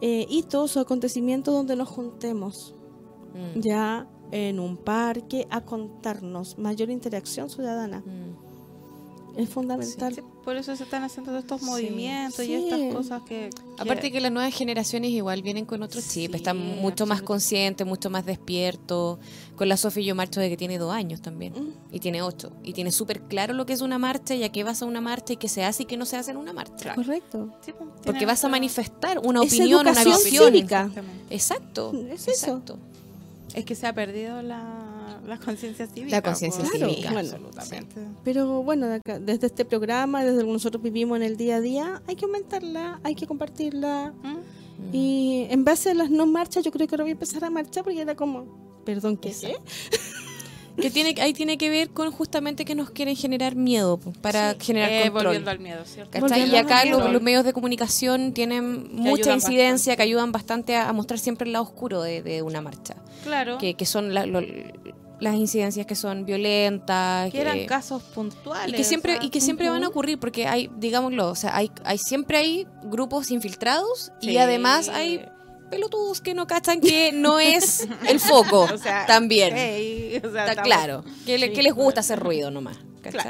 eh, 0.01 0.25
hitos 0.29 0.77
o 0.77 0.79
acontecimientos 0.79 1.53
donde 1.53 1.75
nos 1.75 1.89
juntemos 1.89 2.75
Mm. 3.31 3.59
ya 3.59 4.07
en 4.31 4.59
un 4.59 4.77
parque 4.77 5.47
a 5.49 5.61
contarnos 5.61 6.57
mayor 6.57 6.89
interacción 6.89 7.49
ciudadana. 7.49 7.99
Mm. 7.99 8.49
Es 9.37 9.47
fundamental. 9.47 10.13
Sí, 10.13 10.21
por 10.43 10.57
eso 10.57 10.75
se 10.75 10.83
están 10.83 11.03
haciendo 11.03 11.31
todos 11.31 11.43
estos 11.43 11.61
Sí. 11.61 11.65
movimientos 11.67 12.43
Sí. 12.43 12.51
y 12.51 12.55
estas 12.55 12.93
cosas 12.95 13.21
que... 13.21 13.49
Aparte 13.77 14.11
que 14.11 14.19
las 14.19 14.31
nuevas 14.33 14.53
generaciones 14.53 15.11
igual 15.11 15.43
vienen 15.43 15.65
con 15.65 15.81
otro 15.81 16.01
chip, 16.01 16.35
están 16.35 16.57
mucho 16.81 17.05
más 17.05 17.21
conscientes, 17.21 17.85
mucho 17.87 18.09
más 18.09 18.25
despiertos. 18.25 19.19
Con 19.55 19.69
la 19.69 19.77
Sofía 19.77 20.03
yo 20.03 20.15
marcho 20.15 20.41
de 20.41 20.49
que 20.49 20.57
tiene 20.57 20.77
dos 20.77 20.91
años 20.91 21.21
también, 21.21 21.53
Mm. 21.53 21.95
y 21.95 21.99
tiene 21.99 22.21
ocho. 22.21 22.51
Y 22.63 22.73
tiene 22.73 22.91
súper 22.91 23.21
claro 23.21 23.53
lo 23.53 23.65
que 23.65 23.73
es 23.73 23.81
una 23.81 23.97
marcha 23.99 24.35
y 24.35 24.43
a 24.43 24.51
qué 24.51 24.63
vas 24.65 24.81
a 24.81 24.85
una 24.85 24.99
marcha 24.99 25.33
y 25.33 25.37
qué 25.37 25.47
se 25.47 25.63
hace 25.63 25.83
y 25.83 25.85
qué 25.85 25.95
no 25.95 26.05
se 26.05 26.17
hace 26.17 26.31
en 26.31 26.37
una 26.37 26.51
marcha. 26.51 26.95
Correcto. 26.95 27.53
Sí, 27.61 27.71
pues, 27.71 27.89
Porque 28.03 28.25
vas 28.25 28.43
a 28.43 28.49
manifestar 28.49 29.19
una 29.19 29.41
opinión, 29.41 29.81
una 29.87 30.03
visión. 30.03 30.51
cívica. 30.51 30.89
Exacto. 31.29 31.93
Es 32.09 32.27
eso. 32.27 32.61
Es 33.53 33.65
que 33.65 33.75
se 33.75 33.87
ha 33.87 33.93
perdido 33.93 34.41
la, 34.41 35.19
la 35.25 35.37
conciencia 35.37 35.87
cívica. 35.87 36.15
La 36.15 36.21
conciencia 36.21 36.61
pues. 36.61 36.71
Claro, 36.71 36.93
cívica. 36.93 37.11
bueno, 37.11 37.29
absolutamente. 37.29 38.01
Pero 38.23 38.63
bueno, 38.63 38.87
desde 39.21 39.47
este 39.47 39.65
programa, 39.65 40.23
desde 40.23 40.41
lo 40.41 40.47
que 40.47 40.53
nosotros 40.53 40.83
vivimos 40.83 41.17
en 41.17 41.23
el 41.23 41.37
día 41.37 41.57
a 41.57 41.61
día, 41.61 42.01
hay 42.07 42.15
que 42.15 42.25
aumentarla, 42.25 42.99
hay 43.03 43.15
que 43.15 43.27
compartirla. 43.27 44.13
¿Mm? 44.23 44.37
Y 44.93 45.47
en 45.49 45.63
base 45.65 45.91
a 45.91 45.93
las 45.93 46.09
no 46.09 46.25
marchas, 46.25 46.63
yo 46.63 46.71
creo 46.71 46.87
que 46.87 46.95
ahora 46.95 47.03
voy 47.03 47.11
a 47.11 47.13
empezar 47.13 47.43
a 47.43 47.49
marchar 47.49 47.83
porque 47.83 48.01
era 48.01 48.15
como, 48.15 48.81
perdón, 48.85 49.17
¿qué 49.17 49.33
sé? 49.33 49.55
Que 50.81 50.89
tiene, 50.89 51.15
ahí 51.21 51.33
tiene 51.33 51.57
que 51.57 51.69
ver 51.69 51.89
con 51.89 52.11
justamente 52.11 52.65
que 52.65 52.75
nos 52.75 52.89
quieren 52.91 53.15
generar 53.15 53.55
miedo 53.55 53.99
para 54.21 54.55
generar 54.59 54.91
Eh, 54.91 55.01
control. 55.03 55.23
volviendo 55.25 55.51
al 55.51 55.59
miedo, 55.59 55.83
¿cierto? 55.85 56.11
¿Cachai? 56.11 56.29
Volviendo 56.29 56.55
Y 56.55 56.59
acá 56.59 56.83
miedo. 56.83 56.99
los, 56.99 57.11
los 57.13 57.21
medios 57.21 57.43
de 57.45 57.53
comunicación 57.53 58.33
tienen 58.33 58.93
mucha 58.95 59.11
ayudan 59.21 59.35
incidencia, 59.35 59.95
que 59.95 60.03
ayudan 60.03 60.31
bastante 60.31 60.75
a, 60.75 60.89
a 60.89 60.93
mostrar 60.93 61.19
siempre 61.19 61.45
el 61.47 61.53
lado 61.53 61.65
oscuro 61.65 62.01
de, 62.01 62.21
de 62.21 62.41
una 62.41 62.61
marcha. 62.61 62.95
Claro. 63.23 63.57
Que, 63.57 63.73
que 63.75 63.85
son 63.85 64.13
la- 64.13 64.25
lo- 64.25 64.41
las 65.19 65.35
incidencias 65.35 65.85
que 65.85 65.95
son 65.95 66.23
violentas. 66.25 67.29
que 67.31 67.41
eran 67.41 67.57
que- 67.57 67.65
casos 67.65 68.01
puntuales. 68.03 68.73
y 68.73 68.77
que 68.77 68.83
siempre, 68.85 69.13
o 69.13 69.17
sea, 69.17 69.25
y 69.25 69.29
que 69.29 69.41
siempre 69.41 69.69
van 69.69 69.83
a 69.83 69.87
ocurrir, 69.89 70.17
porque 70.17 70.47
hay, 70.47 70.69
digámoslo, 70.77 71.29
o 71.29 71.35
sea, 71.35 71.55
hay, 71.57 71.71
hay 71.83 71.97
siempre 71.97 72.37
hay 72.37 72.67
grupos 72.83 73.29
infiltrados 73.31 74.11
y 74.21 74.37
además 74.37 74.87
hay 74.87 75.25
pelotudos 75.69 76.21
que 76.21 76.33
no 76.33 76.47
cachan 76.47 76.81
que 76.81 77.11
no 77.11 77.39
es 77.39 77.87
el 78.07 78.19
foco 78.19 78.61
O 78.73 78.77
sea, 78.77 79.05
también. 79.05 79.55
ey, 79.55 80.17
o 80.17 80.21
sea, 80.21 80.27
Está 80.27 80.49
estamos- 80.51 80.63
claro. 80.67 81.03
Que, 81.25 81.37
le- 81.37 81.47
Sí, 81.47 81.53
que 81.53 81.63
les 81.63 81.73
gusta 81.73 81.99
hacer 82.01 82.19
ruido 82.19 82.51
nomás. 82.51 82.77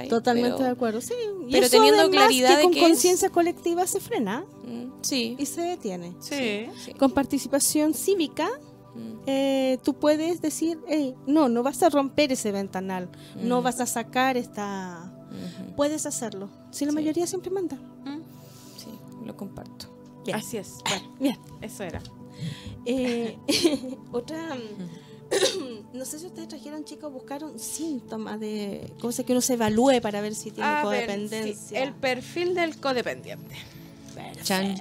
Totalmente 0.10 0.56
Pero- 0.58 0.64
de 0.66 0.70
acuerdo, 0.72 1.00
sí. 1.02 1.14
Y 1.48 1.52
pero 1.52 1.66
eso 1.68 1.78
teniendo 1.78 2.10
claridad 2.10 2.50
que 2.50 2.58
de 2.58 2.64
con 2.64 2.72
que 2.74 2.80
es- 2.82 2.88
conciencia 2.88 3.30
colectiva 3.30 3.86
se 3.88 4.00
frena 4.00 4.44
Mm, 4.66 4.90
Sí. 5.02 5.36
y 5.40 5.46
se 5.46 5.62
detiene. 5.62 6.14
Sí. 6.20 6.68
sí. 6.84 6.94
Con 6.94 7.12
participación 7.12 7.94
cívica, 7.94 8.50
Mm, 8.96 9.20
eh, 9.28 9.78
tú 9.84 9.94
puedes 9.94 10.42
decir, 10.42 10.80
hey, 10.88 11.14
no, 11.28 11.48
no 11.48 11.62
vas 11.62 11.82
a 11.84 11.90
romper 11.90 12.32
ese 12.32 12.52
ventanal, 12.52 13.08
no 13.36 13.62
Mm. 13.62 13.64
vas 13.64 13.80
a 13.80 13.86
sacar 13.86 14.36
esta... 14.38 15.14
Puedes 15.76 16.08
hacerlo. 16.08 16.50
Si 16.72 16.86
la 16.86 16.92
Sí. 16.92 16.96
mayoría 16.96 17.28
siempre 17.28 17.52
manda. 17.52 17.78
Sí, 18.78 18.90
lo 19.26 19.38
comparto. 19.38 19.86
Bien. 20.26 20.38
Así 20.38 20.58
es. 20.58 20.74
Bueno, 20.90 21.16
Bien. 21.20 21.38
eso 21.62 21.84
era. 21.84 22.02
Eh, 22.86 23.38
otra... 24.12 24.56
No 25.94 26.06
sé 26.06 26.20
si 26.20 26.28
ustedes 26.28 26.48
trajeron, 26.48 26.86
chicos, 26.86 27.12
buscaron 27.12 27.58
síntomas 27.60 28.40
de 28.40 28.94
cosas 29.00 29.26
que 29.26 29.32
uno 29.32 29.42
se 29.42 29.54
evalúe 29.54 30.02
para 30.02 30.22
ver 30.22 30.34
si 30.36 30.52
tiene 30.52 30.70
A 30.70 30.86
ver, 30.86 31.02
sí, 31.02 31.08
codependencia. 31.08 31.84
el 31.84 31.94
perfil 31.94 32.54
del 32.56 32.80
codependiente. 32.80 33.56
Chan. 34.44 34.76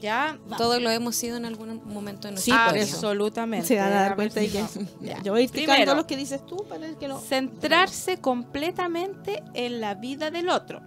Ya. 0.00 0.38
Todos 0.56 0.80
lo 0.80 0.90
hemos 0.90 1.16
sido 1.16 1.36
en 1.36 1.44
algún 1.44 1.82
momento 1.86 2.28
de 2.28 2.36
Sí, 2.38 2.50
nuestra 2.50 2.66
por 2.66 2.74
vida. 2.74 2.84
absolutamente. 2.84 3.66
Se 3.66 3.76
van 3.76 3.92
a 3.92 3.98
A 3.98 4.02
dar 4.02 4.16
cuenta 4.16 4.40
de 4.40 4.48
que... 4.48 4.64
Ya, 5.02 5.22
Yo 5.22 5.32
voy 5.32 5.42
a 5.42 5.44
ir 5.44 5.50
picando 5.50 5.72
Primero. 5.74 5.94
los 5.94 6.04
que 6.06 6.16
dices 6.16 6.44
tú 6.46 6.56
para 6.68 6.86
el 6.86 6.96
que 6.96 7.08
no... 7.08 7.18
Centrarse 7.20 8.18
completamente 8.18 9.42
en 9.54 9.80
la 9.80 9.94
vida 9.94 10.30
del 10.30 10.48
otro. 10.48 10.80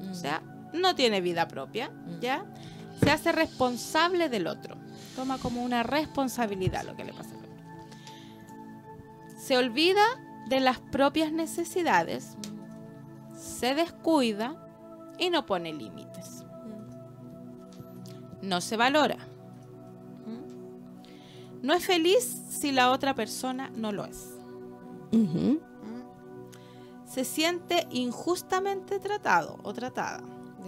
Mm. 0.00 0.10
O 0.10 0.14
sea, 0.14 0.42
no 0.74 0.94
tiene 0.94 1.20
vida 1.22 1.48
propia, 1.48 1.90
¿ya? 2.20 2.44
Se 3.02 3.10
hace 3.10 3.32
responsable 3.32 4.28
del 4.28 4.46
otro. 4.46 4.76
Toma 5.18 5.38
como 5.38 5.64
una 5.64 5.82
responsabilidad 5.82 6.84
lo 6.84 6.94
que 6.94 7.02
le 7.02 7.12
pasa. 7.12 7.34
Se 9.36 9.58
olvida 9.58 10.04
de 10.48 10.60
las 10.60 10.78
propias 10.78 11.32
necesidades, 11.32 12.36
se 13.36 13.74
descuida 13.74 14.64
y 15.18 15.30
no 15.30 15.44
pone 15.44 15.72
límites. 15.72 16.44
No 18.42 18.60
se 18.60 18.76
valora. 18.76 19.16
No 21.62 21.74
es 21.74 21.84
feliz 21.84 22.22
si 22.50 22.70
la 22.70 22.92
otra 22.92 23.16
persona 23.16 23.72
no 23.74 23.90
lo 23.90 24.04
es. 24.04 24.36
Se 27.06 27.24
siente 27.24 27.88
injustamente 27.90 29.00
tratado 29.00 29.58
o 29.64 29.72
tratada. 29.72 30.22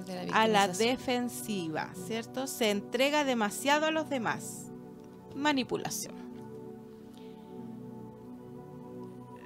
Desde 0.07 0.30
a 0.32 0.46
la 0.48 0.68
defensiva, 0.68 1.90
¿cierto? 2.07 2.46
Se 2.46 2.70
entrega 2.70 3.24
demasiado 3.24 3.86
a 3.86 3.90
los 3.90 4.09
demás. 4.09 4.66
Manipulación. 5.34 6.14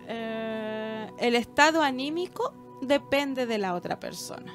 Eh, 0.07 1.11
el 1.19 1.35
estado 1.35 1.83
anímico 1.83 2.53
depende 2.83 3.47
de 3.47 3.59
la 3.59 3.75
otra 3.75 3.99
persona. 3.99 4.53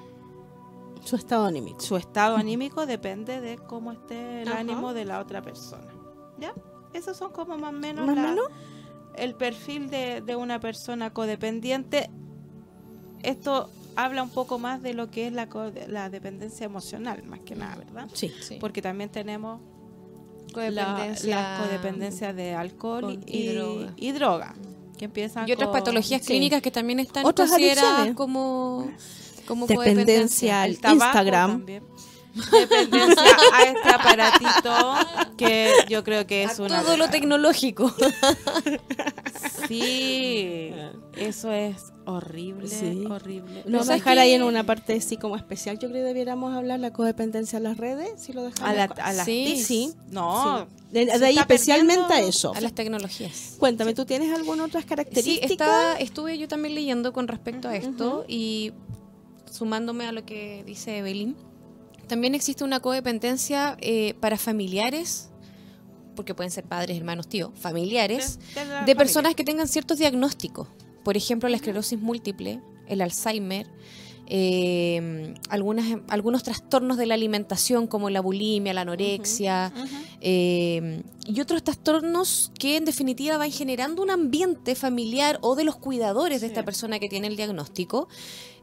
Su 1.03 1.15
estado 1.15 1.45
anímico. 1.45 1.79
Su 1.79 1.97
estado 1.97 2.35
anímico 2.35 2.85
depende 2.85 3.39
de 3.41 3.57
cómo 3.57 3.91
esté 3.91 4.43
el 4.43 4.49
Ajá. 4.49 4.59
ánimo 4.59 4.93
de 4.93 5.05
la 5.05 5.19
otra 5.19 5.41
persona. 5.41 5.91
¿Ya? 6.37 6.53
Esos 6.93 7.17
son 7.17 7.31
como 7.31 7.57
más 7.57 7.69
o 7.73 7.77
menos, 7.77 8.05
¿Más 8.05 8.15
la- 8.15 8.21
menos? 8.23 8.45
el 9.15 9.35
perfil 9.35 9.89
de, 9.89 10.21
de 10.21 10.35
una 10.35 10.59
persona 10.59 11.11
codependiente. 11.13 12.09
Esto 13.23 13.69
habla 14.03 14.23
un 14.23 14.29
poco 14.29 14.59
más 14.59 14.81
de 14.81 14.93
lo 14.93 15.09
que 15.11 15.27
es 15.27 15.33
la, 15.33 15.47
co- 15.49 15.71
la 15.87 16.09
dependencia 16.09 16.65
emocional, 16.65 17.23
más 17.23 17.39
que 17.41 17.55
nada, 17.55 17.75
¿verdad? 17.75 18.07
Sí. 18.13 18.31
Sí. 18.41 18.57
Porque 18.59 18.81
también 18.81 19.09
tenemos 19.09 19.59
la, 20.47 20.53
Codependencia- 20.53 21.29
las 21.35 21.61
codependencias 21.61 22.35
de 22.35 22.53
alcohol 22.55 23.11
y, 23.11 23.17
con- 23.17 23.23
y 23.27 23.47
droga. 23.47 23.93
y 23.97 24.11
droga, 24.11 24.55
que 24.97 25.05
empiezan 25.05 25.47
Y 25.47 25.51
otras 25.53 25.69
con- 25.69 25.79
patologías 25.79 26.21
sí. 26.21 26.27
clínicas 26.27 26.61
que 26.61 26.71
también 26.71 26.99
están 26.99 27.25
Otras 27.25 27.49
consideradas 27.51 27.83
adicciones. 27.83 28.15
como, 28.15 28.91
como 29.47 29.67
Dependencia 29.67 30.53
codependencia. 30.55 30.61
al 30.63 30.71
Instagram. 30.95 31.51
también. 31.51 31.83
Dependencia 32.51 33.23
a 33.53 33.63
este 33.63 33.89
aparatito 33.89 34.95
que 35.37 35.71
yo 35.89 36.03
creo 36.03 36.25
que 36.27 36.43
es 36.43 36.59
A 36.59 36.63
una 36.63 36.81
todo 36.81 36.97
lo 36.97 37.09
tecnológico. 37.09 37.93
Sí, 39.67 40.71
eso 41.15 41.51
es 41.51 41.93
horrible, 42.05 42.67
Sí. 42.67 43.05
horrible. 43.09 43.63
No 43.65 43.83
¿sabes 43.83 44.01
dejar 44.01 44.15
qué? 44.15 44.21
ahí 44.21 44.33
en 44.33 44.43
una 44.43 44.63
parte 44.65 44.93
así 44.93 45.17
como 45.17 45.35
especial. 45.35 45.77
Yo 45.77 45.89
creo 45.89 46.01
que 46.01 46.07
debiéramos 46.07 46.55
hablar 46.55 46.79
la 46.79 46.91
codependencia 46.91 47.59
a 47.59 47.61
las 47.61 47.77
redes, 47.77 48.09
si 48.17 48.33
lo 48.33 48.43
dejamos. 48.43 48.69
a, 48.69 48.73
la, 48.73 48.83
a 48.85 49.13
las 49.13 49.25
Sí, 49.25 49.61
sí, 49.63 49.93
No, 50.09 50.65
De, 50.91 51.05
de 51.05 51.17
se 51.19 51.25
ahí 51.25 51.37
está 51.37 51.41
especialmente 51.41 52.13
a 52.13 52.19
eso. 52.21 52.53
A 52.55 52.61
las 52.61 52.73
tecnologías. 52.73 53.55
Cuéntame, 53.59 53.93
¿tú 53.93 54.05
tienes 54.05 54.33
alguna 54.35 54.65
otra 54.65 54.81
Sí, 54.81 54.87
característica? 54.87 55.45
estaba, 55.47 55.93
estuve 55.95 56.37
yo 56.37 56.47
también 56.47 56.73
leyendo 56.75 57.13
con 57.13 57.27
respecto 57.27 57.67
a 57.67 57.75
esto 57.75 58.25
y 58.27 58.71
sumándome 59.51 60.07
a 60.07 60.11
lo 60.11 60.25
que 60.25 60.63
dice 60.65 60.97
Evelyn, 60.97 61.35
también 62.09 62.35
existe 62.35 62.65
una 62.65 62.81
codependencia 62.81 63.77
eh, 63.79 64.15
para 64.19 64.37
familiares, 64.37 65.29
porque 66.17 66.35
pueden 66.35 66.51
ser 66.51 66.65
padres, 66.65 66.97
hermanos, 66.97 67.29
tíos, 67.29 67.51
familiares, 67.55 68.39
de, 68.39 68.45
de 68.45 68.55
la 68.55 68.63
de 68.63 68.69
familia. 68.79 68.95
personas 68.95 69.35
que 69.35 69.45
tengan 69.45 69.69
ciertos 69.69 69.97
diagnósticos. 69.99 70.67
Por 71.05 71.15
ejemplo, 71.15 71.47
la 71.47 71.55
esclerosis 71.55 71.97
múltiple, 71.97 72.59
el 72.87 72.99
Alzheimer, 72.99 73.67
eh, 74.31 75.33
algunas, 75.49 75.85
algunos 76.07 76.43
trastornos 76.43 76.97
de 76.97 77.07
la 77.07 77.15
alimentación 77.15 77.87
como 77.87 78.11
la 78.11 78.21
bulimia, 78.21 78.73
la 78.73 78.81
anorexia, 78.81 79.73
eh, 80.21 81.01
y 81.25 81.41
otros 81.41 81.63
trastornos 81.63 82.51
que 82.57 82.77
en 82.77 82.85
definitiva 82.85 83.37
van 83.37 83.51
generando 83.51 84.03
un 84.03 84.11
ambiente 84.11 84.75
familiar 84.75 85.39
o 85.41 85.55
de 85.55 85.63
los 85.63 85.77
cuidadores 85.77 86.41
de 86.41 86.47
esta 86.47 86.63
persona 86.63 86.99
que 86.99 87.09
tiene 87.09 87.27
el 87.27 87.37
diagnóstico, 87.37 88.07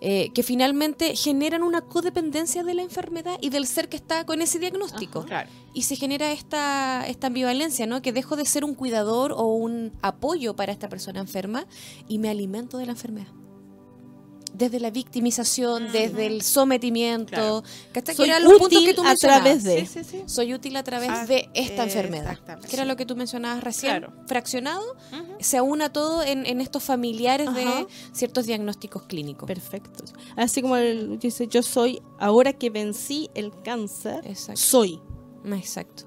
eh, 0.00 0.30
que 0.34 0.44
finalmente 0.44 1.16
generan 1.16 1.64
una 1.64 1.80
codependencia 1.80 2.62
de 2.62 2.74
la 2.74 2.82
enfermedad 2.82 3.36
y 3.40 3.50
del 3.50 3.66
ser 3.66 3.88
que 3.88 3.96
está 3.96 4.24
con 4.24 4.42
ese 4.42 4.60
diagnóstico. 4.60 5.24
Claro. 5.24 5.50
Y 5.74 5.82
se 5.82 5.96
genera 5.96 6.30
esta, 6.30 7.04
esta 7.08 7.26
ambivalencia, 7.26 7.86
¿no? 7.86 8.02
Que 8.02 8.12
dejo 8.12 8.36
de 8.36 8.44
ser 8.46 8.64
un 8.64 8.74
cuidador 8.74 9.32
o 9.32 9.46
un 9.46 9.92
apoyo 10.00 10.54
para 10.54 10.70
esta 10.70 10.88
persona 10.88 11.20
enferma 11.20 11.66
y 12.08 12.18
me 12.18 12.28
alimento 12.28 12.78
de 12.78 12.86
la 12.86 12.92
enfermedad. 12.92 13.45
Desde 14.56 14.80
la 14.80 14.90
victimización, 14.90 15.92
desde 15.92 16.26
el 16.26 16.42
sometimiento, 16.42 17.26
Claro. 17.30 17.62
Que 17.92 18.14
Soy 18.14 18.28
eran 18.28 18.42
los 18.44 18.52
puntos 18.54 18.68
útil 18.78 18.86
que 18.88 18.94
tú 18.94 19.02
a 19.02 19.08
mencionabas. 19.08 19.42
través 19.44 19.64
de. 19.64 19.86
Sí, 19.86 20.02
sí, 20.02 20.04
sí. 20.04 20.22
Soy 20.26 20.54
útil 20.54 20.76
a 20.76 20.82
través 20.82 21.10
Ah, 21.10 21.26
de 21.26 21.48
esta 21.54 21.82
eh, 21.82 21.86
enfermedad. 21.86 22.30
exactamente. 22.32 22.68
Que 22.68 22.76
era 22.76 22.84
lo 22.84 22.96
que 22.96 23.04
tú 23.04 23.16
mencionabas 23.16 23.62
recién. 23.62 23.98
Claro. 23.98 24.12
Fraccionado, 24.26 24.82
se 25.40 25.58
aúna 25.58 25.92
todo 25.92 26.22
en, 26.22 26.46
en 26.46 26.60
estos 26.60 26.82
familiares 26.82 27.52
de 27.54 27.86
ciertos 28.12 28.46
diagnósticos 28.46 29.02
clínicos. 29.02 29.46
Perfecto. 29.46 30.04
Así 30.36 30.62
como 30.62 30.76
él 30.76 31.18
dice, 31.18 31.46
yo 31.48 31.62
soy, 31.62 32.00
ahora 32.18 32.52
que 32.54 32.70
vencí 32.70 33.28
el 33.34 33.52
cáncer, 33.62 34.20
Exacto. 34.26 34.60
soy. 34.60 35.00
Exacto. 35.44 36.04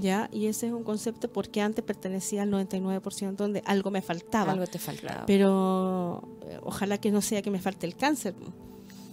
¿Ya? 0.00 0.28
Y 0.32 0.46
ese 0.46 0.66
es 0.66 0.72
un 0.72 0.84
concepto 0.84 1.32
porque 1.32 1.60
antes 1.60 1.84
pertenecía 1.84 2.42
al 2.42 2.50
99% 2.50 3.36
donde 3.36 3.62
algo 3.66 3.90
me 3.90 4.02
faltaba. 4.02 4.52
Algo 4.52 4.66
te 4.66 4.78
faltaba. 4.78 5.24
Pero 5.26 6.22
eh, 6.46 6.58
ojalá 6.62 6.98
que 6.98 7.10
no 7.10 7.22
sea 7.22 7.42
que 7.42 7.50
me 7.50 7.60
falte 7.60 7.86
el 7.86 7.96
cáncer. 7.96 8.34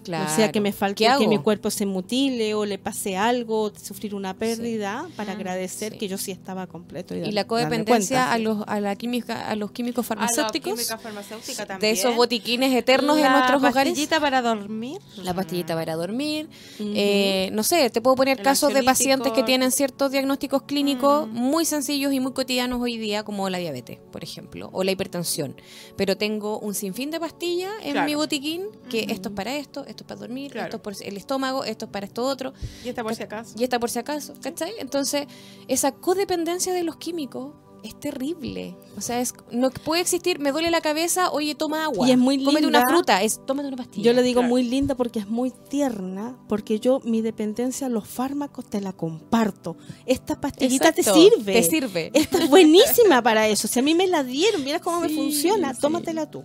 Claro. 0.04 0.32
O 0.32 0.36
sea, 0.36 0.52
que 0.52 0.60
me 0.62 0.72
falte 0.72 1.06
¿Qué 1.06 1.12
que 1.20 1.28
mi 1.28 1.38
cuerpo 1.38 1.70
se 1.70 1.86
mutile 1.86 2.54
o 2.56 2.66
le 2.66 2.78
pase 2.80 3.18
algo, 3.18 3.72
sufrir 3.82 4.16
una 4.16 4.34
pérdida, 4.36 5.08
para 5.16 5.32
Ah, 5.34 5.36
agradecer 5.36 5.94
sí. 5.94 5.98
que 6.00 6.08
yo 6.08 6.18
sí 6.18 6.32
estaba 6.32 6.68
completo. 6.68 7.16
Y, 7.16 7.32
la 7.32 7.46
codependencia 7.46 8.32
a 8.32 8.38
los, 8.40 8.64
a, 8.68 8.80
la 8.80 8.96
química, 8.96 9.48
a 9.48 9.56
los 9.56 9.72
químicos 9.72 10.06
farmacéuticos. 10.06 10.90
A 10.92 10.96
la 10.96 11.02
farmacéutica 11.02 11.64
de 11.64 11.68
también. 11.68 11.94
esos 11.94 12.16
botiquines 12.16 12.74
eternos 12.74 13.18
en 13.18 13.24
La 13.24 13.32
nuestros 13.32 13.58
hogares. 13.64 13.92
pastillita 13.92 14.20
para 14.20 14.42
dormir. 14.42 15.00
La 15.24 15.34
pastillita 15.34 15.76
para 15.76 15.96
dormir. 15.96 16.50
Eh, 16.80 17.50
no 17.54 17.64
sé, 17.64 17.90
te 17.90 18.02
puedo 18.02 18.16
poner 18.16 18.40
El 18.40 18.44
casos 18.44 18.74
de 18.74 18.84
pacientes 18.84 19.32
que 19.34 19.44
tienen 19.44 19.72
ciertos 19.72 20.12
diagnósticos 20.12 20.64
clínicos 20.64 21.28
Mm. 21.28 21.32
muy 21.34 21.66
sencillos 21.66 22.14
y 22.14 22.20
muy 22.20 22.34
cotidianos 22.34 22.82
hoy 22.82 22.98
día, 22.98 23.24
como 23.24 23.50
la 23.50 23.58
diabetes, 23.60 24.00
por 24.12 24.24
ejemplo, 24.24 24.70
o 24.74 24.84
la 24.84 24.92
hipertensión. 24.92 25.56
Pero 25.96 26.18
tengo 26.18 26.60
un 26.60 26.74
sinfín 26.74 27.12
de 27.12 27.20
pastillas 27.20 27.72
en 27.84 27.92
Claro. 27.94 28.08
mi 28.08 28.16
botiquín, 28.16 28.64
que 28.90 29.06
esto 29.10 29.30
es 29.30 29.36
para 29.36 29.56
esto, 29.56 29.86
esto 29.92 30.04
es 30.04 30.08
para 30.08 30.20
dormir, 30.22 30.52
Claro. 30.52 30.66
esto 30.68 30.78
es 30.78 30.84
por 30.84 31.08
el 31.08 31.18
estómago, 31.18 31.64
esto 31.64 31.86
es 31.86 31.92
para 31.92 32.06
esto 32.06 32.24
otro, 32.26 32.54
Y 32.84 32.90
esta 32.90 33.04
por 33.04 33.16
si 33.16 33.24
acaso. 33.24 33.54
y 33.58 33.64
esta 33.64 33.80
por 33.80 33.90
si 33.90 34.00
acaso, 34.00 34.34
¿cachai? 34.42 34.74
Entonces, 34.80 35.28
esa 35.68 35.92
codependencia 35.92 36.74
de 36.74 36.84
los 36.84 36.96
químicos 36.98 37.54
es 37.84 38.00
terrible. 38.00 38.76
O 38.96 39.02
sea, 39.02 39.20
es, 39.22 39.34
no 39.50 39.72
puede 39.72 40.02
existir, 40.04 40.38
me 40.38 40.52
duele 40.52 40.70
la 40.70 40.82
cabeza, 40.82 41.32
oye, 41.32 41.56
toma 41.56 41.86
agua. 41.86 42.08
Y 42.08 42.12
es 42.12 42.18
muy 42.20 42.38
Cómete 42.44 42.68
una 42.68 42.78
linda. 42.82 42.94
fruta, 42.94 43.24
es 43.24 43.44
tómate 43.44 43.70
una 43.70 43.78
pastilla. 43.78 44.04
Yo 44.06 44.14
le 44.14 44.22
digo 44.22 44.42
Claro. 44.42 44.50
muy 44.50 44.62
linda 44.62 44.94
porque 44.94 45.18
es 45.18 45.28
muy 45.28 45.50
tierna, 45.68 46.38
porque 46.48 46.80
yo 46.80 47.00
mi 47.06 47.22
dependencia 47.22 47.88
a 47.88 47.90
los 47.90 48.08
fármacos 48.08 48.70
te 48.70 48.82
la 48.82 48.94
comparto. 48.94 49.78
Esta 50.06 50.40
pastillita 50.40 50.92
te 50.92 51.02
sirve. 51.02 51.54
Te 51.54 51.64
sirve. 51.64 52.12
Esta 52.14 52.44
es 52.44 52.50
buenísima 52.52 53.20
para 53.24 53.48
eso. 53.48 53.68
Si 53.68 53.80
a 53.80 53.82
mí 53.82 53.96
me 53.96 54.06
la 54.06 54.24
dieron, 54.24 54.64
mira 54.64 54.78
cómo 54.80 55.00
me 55.02 55.10
funciona, 55.10 55.74
sí. 55.74 55.82
tómatela 55.82 56.30
tú. 56.30 56.44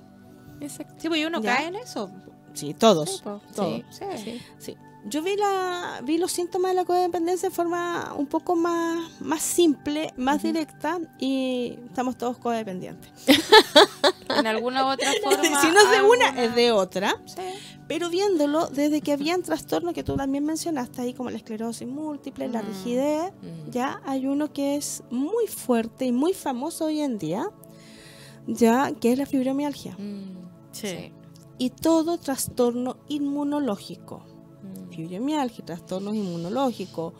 Exacto. 0.62 0.94
Sí, 0.96 1.08
pues 1.08 1.26
uno 1.26 1.42
¿Ya? 1.42 1.56
cae 1.56 1.66
en 1.66 1.76
eso. 1.76 2.10
Sí, 2.56 2.74
todos. 2.74 3.16
Sí, 3.18 3.20
po. 3.22 3.40
todos. 3.54 3.82
Sí. 3.90 4.40
Sí. 4.58 4.76
Yo 5.08 5.22
vi 5.22 5.36
la 5.36 6.00
vi 6.02 6.18
los 6.18 6.32
síntomas 6.32 6.72
de 6.72 6.74
la 6.74 6.84
codependencia 6.84 7.48
de 7.48 7.54
forma 7.54 8.12
un 8.18 8.26
poco 8.26 8.56
más, 8.56 9.08
más 9.20 9.40
simple, 9.40 10.12
más 10.16 10.42
directa 10.42 10.98
y 11.20 11.78
estamos 11.86 12.18
todos 12.18 12.38
codependientes. 12.38 13.12
En 14.28 14.46
alguna 14.46 14.84
u 14.84 14.88
otra 14.90 15.08
forma. 15.22 15.42
si 15.62 15.68
no 15.68 15.80
es 15.80 15.90
de 15.90 16.02
una, 16.02 16.42
es 16.44 16.54
de 16.56 16.72
otra. 16.72 17.16
Sí. 17.26 17.40
Pero 17.86 18.10
viéndolo 18.10 18.66
desde 18.66 19.00
que 19.00 19.12
habían 19.12 19.42
trastornos 19.42 19.94
que 19.94 20.02
tú 20.02 20.16
también 20.16 20.44
mencionaste 20.44 21.02
ahí, 21.02 21.14
como 21.14 21.30
la 21.30 21.36
esclerosis 21.36 21.86
múltiple, 21.86 22.48
la 22.48 22.62
Mm. 22.62 22.66
rigidez, 22.66 23.32
Mm. 23.42 23.70
ya 23.70 24.00
hay 24.04 24.26
uno 24.26 24.52
que 24.52 24.74
es 24.76 25.04
muy 25.10 25.46
fuerte 25.46 26.04
y 26.06 26.12
muy 26.12 26.32
famoso 26.34 26.86
hoy 26.86 27.00
en 27.00 27.16
día, 27.18 27.48
ya 28.48 28.92
que 29.00 29.12
es 29.12 29.18
la 29.18 29.26
fibromialgia. 29.26 29.92
Mm. 29.96 30.36
Sí. 30.72 31.12
Y 31.58 31.70
todo 31.70 32.18
trastorno 32.18 32.96
inmunológico. 33.08 34.22
Mm. 34.62 34.90
fibromialgia, 34.92 35.64
trastornos 35.64 36.14
inmunológicos, 36.14 37.12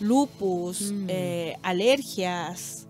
lupus, 0.00 0.92
Mm. 0.92 1.06
eh, 1.08 1.56
alergias, 1.62 2.86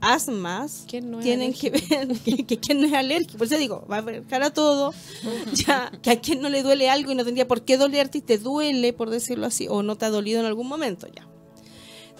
asmas, 0.00 0.84
¿Quién 0.88 1.10
no 1.10 1.18
tienen 1.20 1.52
que 1.52 1.70
ver 1.70 2.08
que, 2.24 2.44
que 2.46 2.58
quien 2.58 2.80
no 2.80 2.86
es 2.86 2.92
alérgico. 2.92 3.38
Por 3.38 3.46
eso 3.46 3.56
digo, 3.58 3.84
va 3.90 3.96
a 3.96 3.98
abarcar 4.00 4.42
a 4.42 4.50
todo, 4.52 4.92
ya, 5.66 5.90
que 6.02 6.10
a 6.10 6.20
quien 6.20 6.40
no 6.40 6.48
le 6.48 6.62
duele 6.62 6.88
algo 6.90 7.12
y 7.12 7.14
no 7.14 7.24
tendría 7.24 7.46
por 7.48 7.62
qué 7.64 7.76
dolerte 7.76 8.18
y 8.18 8.20
te 8.22 8.38
duele, 8.38 8.92
por 8.92 9.10
decirlo 9.10 9.46
así, 9.46 9.66
o 9.68 9.82
no 9.82 9.96
te 9.96 10.04
ha 10.06 10.10
dolido 10.10 10.40
en 10.40 10.46
algún 10.46 10.68
momento, 10.68 11.06
ya. 11.06 11.26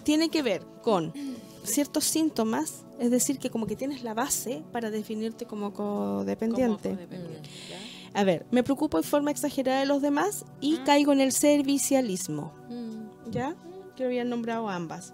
Tiene 0.04 0.28
que 0.28 0.42
ver 0.42 0.62
con 0.82 1.12
ciertos 1.64 2.04
síntomas, 2.04 2.84
es 3.00 3.10
decir, 3.10 3.38
que 3.38 3.50
como 3.50 3.66
que 3.66 3.74
tienes 3.76 4.02
la 4.04 4.14
base 4.14 4.62
para 4.72 4.90
definirte 4.90 5.46
como 5.46 5.72
codependiente. 5.72 6.90
Como 6.90 6.96
codependiente. 6.98 7.48
A 8.16 8.24
ver, 8.24 8.46
me 8.50 8.62
preocupo 8.62 8.96
en 8.98 9.04
forma 9.04 9.30
exagerada 9.30 9.80
de 9.80 9.86
los 9.86 10.00
demás 10.02 10.44
y 10.60 10.78
Mm. 10.78 10.84
caigo 10.84 11.12
en 11.12 11.20
el 11.20 11.32
servicialismo. 11.32 12.52
Mm. 12.70 13.30
¿Ya? 13.30 13.54
Que 13.94 14.04
habían 14.04 14.28
nombrado 14.30 14.68
ambas. 14.68 15.12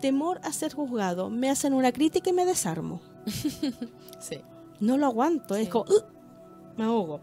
Temor 0.00 0.40
a 0.44 0.52
ser 0.52 0.74
juzgado. 0.74 1.30
Me 1.30 1.48
hacen 1.50 1.72
una 1.72 1.90
crítica 1.92 2.30
y 2.30 2.32
me 2.34 2.44
desarmo. 2.44 3.00
Sí. 4.20 4.40
No 4.80 4.96
lo 4.98 5.06
aguanto. 5.06 5.54
Es 5.54 5.64
Sí. 5.66 5.70
como, 5.70 5.84
"Ugh", 5.90 6.04
me 6.76 6.84
ahogo. 6.84 7.20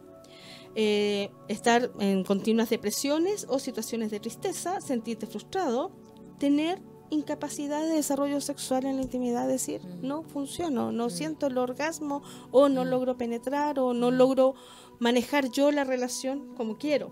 Eh, 0.76 1.30
estar 1.50 1.92
en 2.00 2.24
continuas 2.24 2.70
depresiones 2.70 3.46
o 3.50 3.60
situaciones 3.60 4.10
de 4.10 4.20
tristeza, 4.20 4.80
sentirte 4.82 5.28
frustrado, 5.28 5.92
tener 6.40 6.82
incapacidad 7.12 7.82
de 7.82 7.90
desarrollo 7.94 8.42
sexual 8.42 8.86
en 8.86 8.96
la 8.96 9.04
intimidad, 9.04 9.48
decir, 9.48 9.82
no 10.02 10.24
funciono, 10.24 10.92
no 10.92 11.10
siento 11.12 11.46
el 11.48 11.58
orgasmo 11.60 12.24
o 12.52 12.68
no 12.70 12.84
logro 12.86 13.18
penetrar 13.18 13.78
o 13.80 13.94
no 13.94 14.10
logro 14.10 14.56
manejar 15.00 15.52
yo 15.52 15.72
la 15.72 15.84
relación 15.84 16.56
como 16.56 16.78
quiero. 16.78 17.12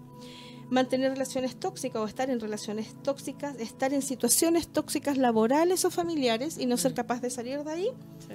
Mantener 0.72 1.12
relaciones 1.12 1.56
tóxicas 1.60 2.02
o 2.02 2.06
estar 2.06 2.30
en 2.30 2.39
relaciones 2.39 2.95
tóxicas, 3.04 3.56
estar 3.60 3.93
en 3.93 4.02
situaciones 4.02 4.68
tóxicas 4.68 5.18
laborales 5.18 5.84
o 5.86 5.89
familiares 5.91 6.58
y 6.60 6.66
no 6.66 6.78
ser 6.78 6.93
capaz 6.93 7.22
de 7.22 7.30
salir 7.30 7.64
de 7.64 7.72
ahí 7.72 7.89
Sí. 8.20 8.34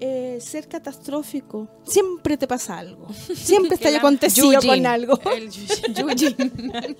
eh, 0.00 0.38
ser 0.42 0.68
catastrófico. 0.68 1.68
Siempre 1.86 2.36
te 2.36 2.46
pasa 2.46 2.78
algo. 2.78 3.06
Siempre 3.34 3.76
está 3.76 3.96
acontecido 3.96 4.60
con 4.60 4.84
algo. 4.86 5.18
El. 5.34 5.50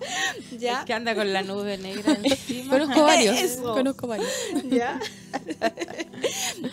¿Ya? 0.58 0.80
El 0.80 0.84
que 0.86 0.92
anda 0.94 1.14
con 1.14 1.32
la 1.32 1.42
nube 1.42 1.78
negra 1.78 2.18
encima. 2.22 2.70
Conozco 2.78 3.02
varios. 3.02 3.36
Eso. 3.40 3.74
Conozco 3.74 4.06
varios. 4.06 4.28
¿Ya? 4.68 5.00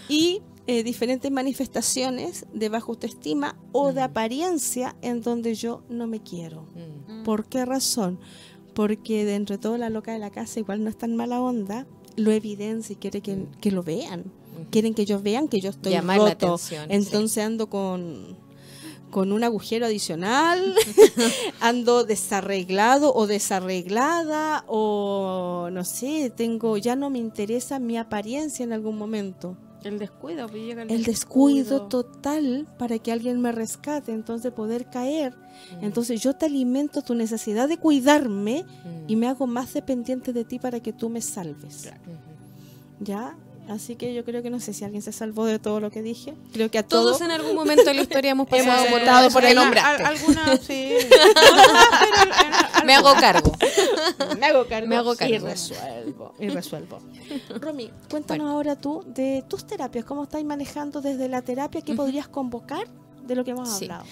y 0.09 0.41
eh, 0.67 0.83
diferentes 0.83 1.31
manifestaciones 1.31 2.45
de 2.53 2.69
baja 2.69 2.87
autoestima 2.89 3.57
o 3.71 3.93
de 3.93 4.01
Mm. 4.01 4.03
apariencia 4.03 4.95
en 5.01 5.21
donde 5.21 5.55
yo 5.55 5.83
no 5.89 6.07
me 6.07 6.21
quiero. 6.21 6.67
Mm. 7.07 7.23
¿Por 7.23 7.45
qué 7.45 7.65
razón? 7.65 8.19
Porque 8.73 9.25
dentro 9.25 9.55
de 9.55 9.61
todo 9.61 9.77
la 9.77 9.89
loca 9.89 10.11
de 10.13 10.19
la 10.19 10.29
casa 10.29 10.59
igual 10.59 10.83
no 10.83 10.89
es 10.89 10.97
tan 10.97 11.15
mala 11.15 11.41
onda, 11.41 11.87
lo 12.15 12.31
evidencia 12.31 12.93
y 12.93 12.95
quiere 12.97 13.21
que, 13.21 13.45
que 13.61 13.71
lo 13.71 13.81
vean. 13.83 14.21
Mm. 14.21 14.69
Quieren 14.71 14.93
que 14.93 15.03
ellos 15.03 15.23
vean 15.23 15.47
que 15.47 15.61
yo 15.61 15.69
estoy 15.69 15.93
Llamar 15.93 16.19
la 16.19 16.31
atención, 16.31 16.91
Entonces 16.91 17.43
ando 17.43 17.69
con 17.69 18.37
con 19.09 19.31
un 19.31 19.43
agujero 19.43 19.85
adicional, 19.85 20.75
ando 21.61 22.03
desarreglado 22.03 23.13
o 23.13 23.27
desarreglada 23.27 24.63
o 24.67 25.69
no 25.71 25.83
sé, 25.83 26.31
tengo 26.35 26.77
ya 26.77 26.95
no 26.95 27.09
me 27.09 27.19
interesa 27.19 27.79
mi 27.79 27.97
apariencia 27.97 28.63
en 28.63 28.73
algún 28.73 28.97
momento. 28.97 29.55
El 29.83 29.99
descuido, 29.99 30.47
pues 30.47 30.63
llega 30.63 30.83
el, 30.83 30.91
El 30.91 31.03
descuido 31.03 31.83
total 31.83 32.67
para 32.77 32.99
que 32.99 33.11
alguien 33.11 33.39
me 33.39 33.51
rescate, 33.51 34.11
entonces 34.11 34.51
poder 34.51 34.89
caer. 34.89 35.33
Entonces 35.81 36.21
yo 36.21 36.33
te 36.33 36.47
alimento 36.47 37.01
tu 37.01 37.15
necesidad 37.15 37.67
de 37.67 37.77
cuidarme 37.77 38.65
y 39.07 39.15
me 39.15 39.27
hago 39.27 39.47
más 39.47 39.73
dependiente 39.73 40.33
de 40.33 40.43
ti 40.45 40.59
para 40.59 40.79
que 40.81 40.93
tú 40.93 41.09
me 41.09 41.21
salves. 41.21 41.89
¿Ya? 42.99 43.37
Así 43.69 43.95
que 43.97 44.13
yo 44.13 44.23
creo 44.23 44.41
que 44.41 44.49
no 44.49 44.59
sé 44.61 44.73
si 44.73 44.85
alguien 44.85 45.01
se 45.01 45.11
salvó 45.11 45.45
de 45.45 45.59
todo 45.59 45.79
lo 45.81 45.91
que 45.91 46.01
dije. 46.01 46.33
Creo 46.53 46.71
que 46.71 46.77
a 46.77 46.83
Todos 46.87 47.17
todos 47.17 47.21
en 47.21 47.31
algún 47.31 47.53
momento 47.55 47.83
de 47.83 47.93
la 47.95 48.01
historia 48.01 48.31
hemos 48.31 48.47
pasado 48.49 48.85
Hemos 48.85 48.89
por 48.91 49.01
nombraste. 49.55 50.03
Al- 50.03 50.05
alguna, 50.17 50.57
sí. 50.61 50.91
Me 52.85 52.95
hago 52.95 53.13
cargo. 53.19 53.51
me 54.39 54.45
hago 54.45 54.65
cargo, 54.67 54.87
Me 54.87 54.95
hago 54.95 55.13
y 55.13 55.17
cargo. 55.17 55.47
resuelvo. 55.47 56.33
Y 56.39 56.47
resuelvo. 56.49 56.99
Romy, 57.59 57.91
cuéntanos 58.09 58.49
ahora 58.49 58.75
tú 58.75 59.03
de 59.07 59.43
tus 59.47 59.65
terapias. 59.65 60.05
¿Cómo 60.05 60.23
estáis 60.23 60.45
manejando 60.45 61.01
desde 61.01 61.27
la 61.27 61.41
terapia? 61.41 61.81
¿Qué 61.81 61.93
podrías 61.93 62.27
convocar 62.27 62.87
de 63.25 63.35
lo 63.35 63.43
que 63.43 63.51
hemos 63.51 63.69
Sí. 63.77 63.85
hablado? 63.85 64.05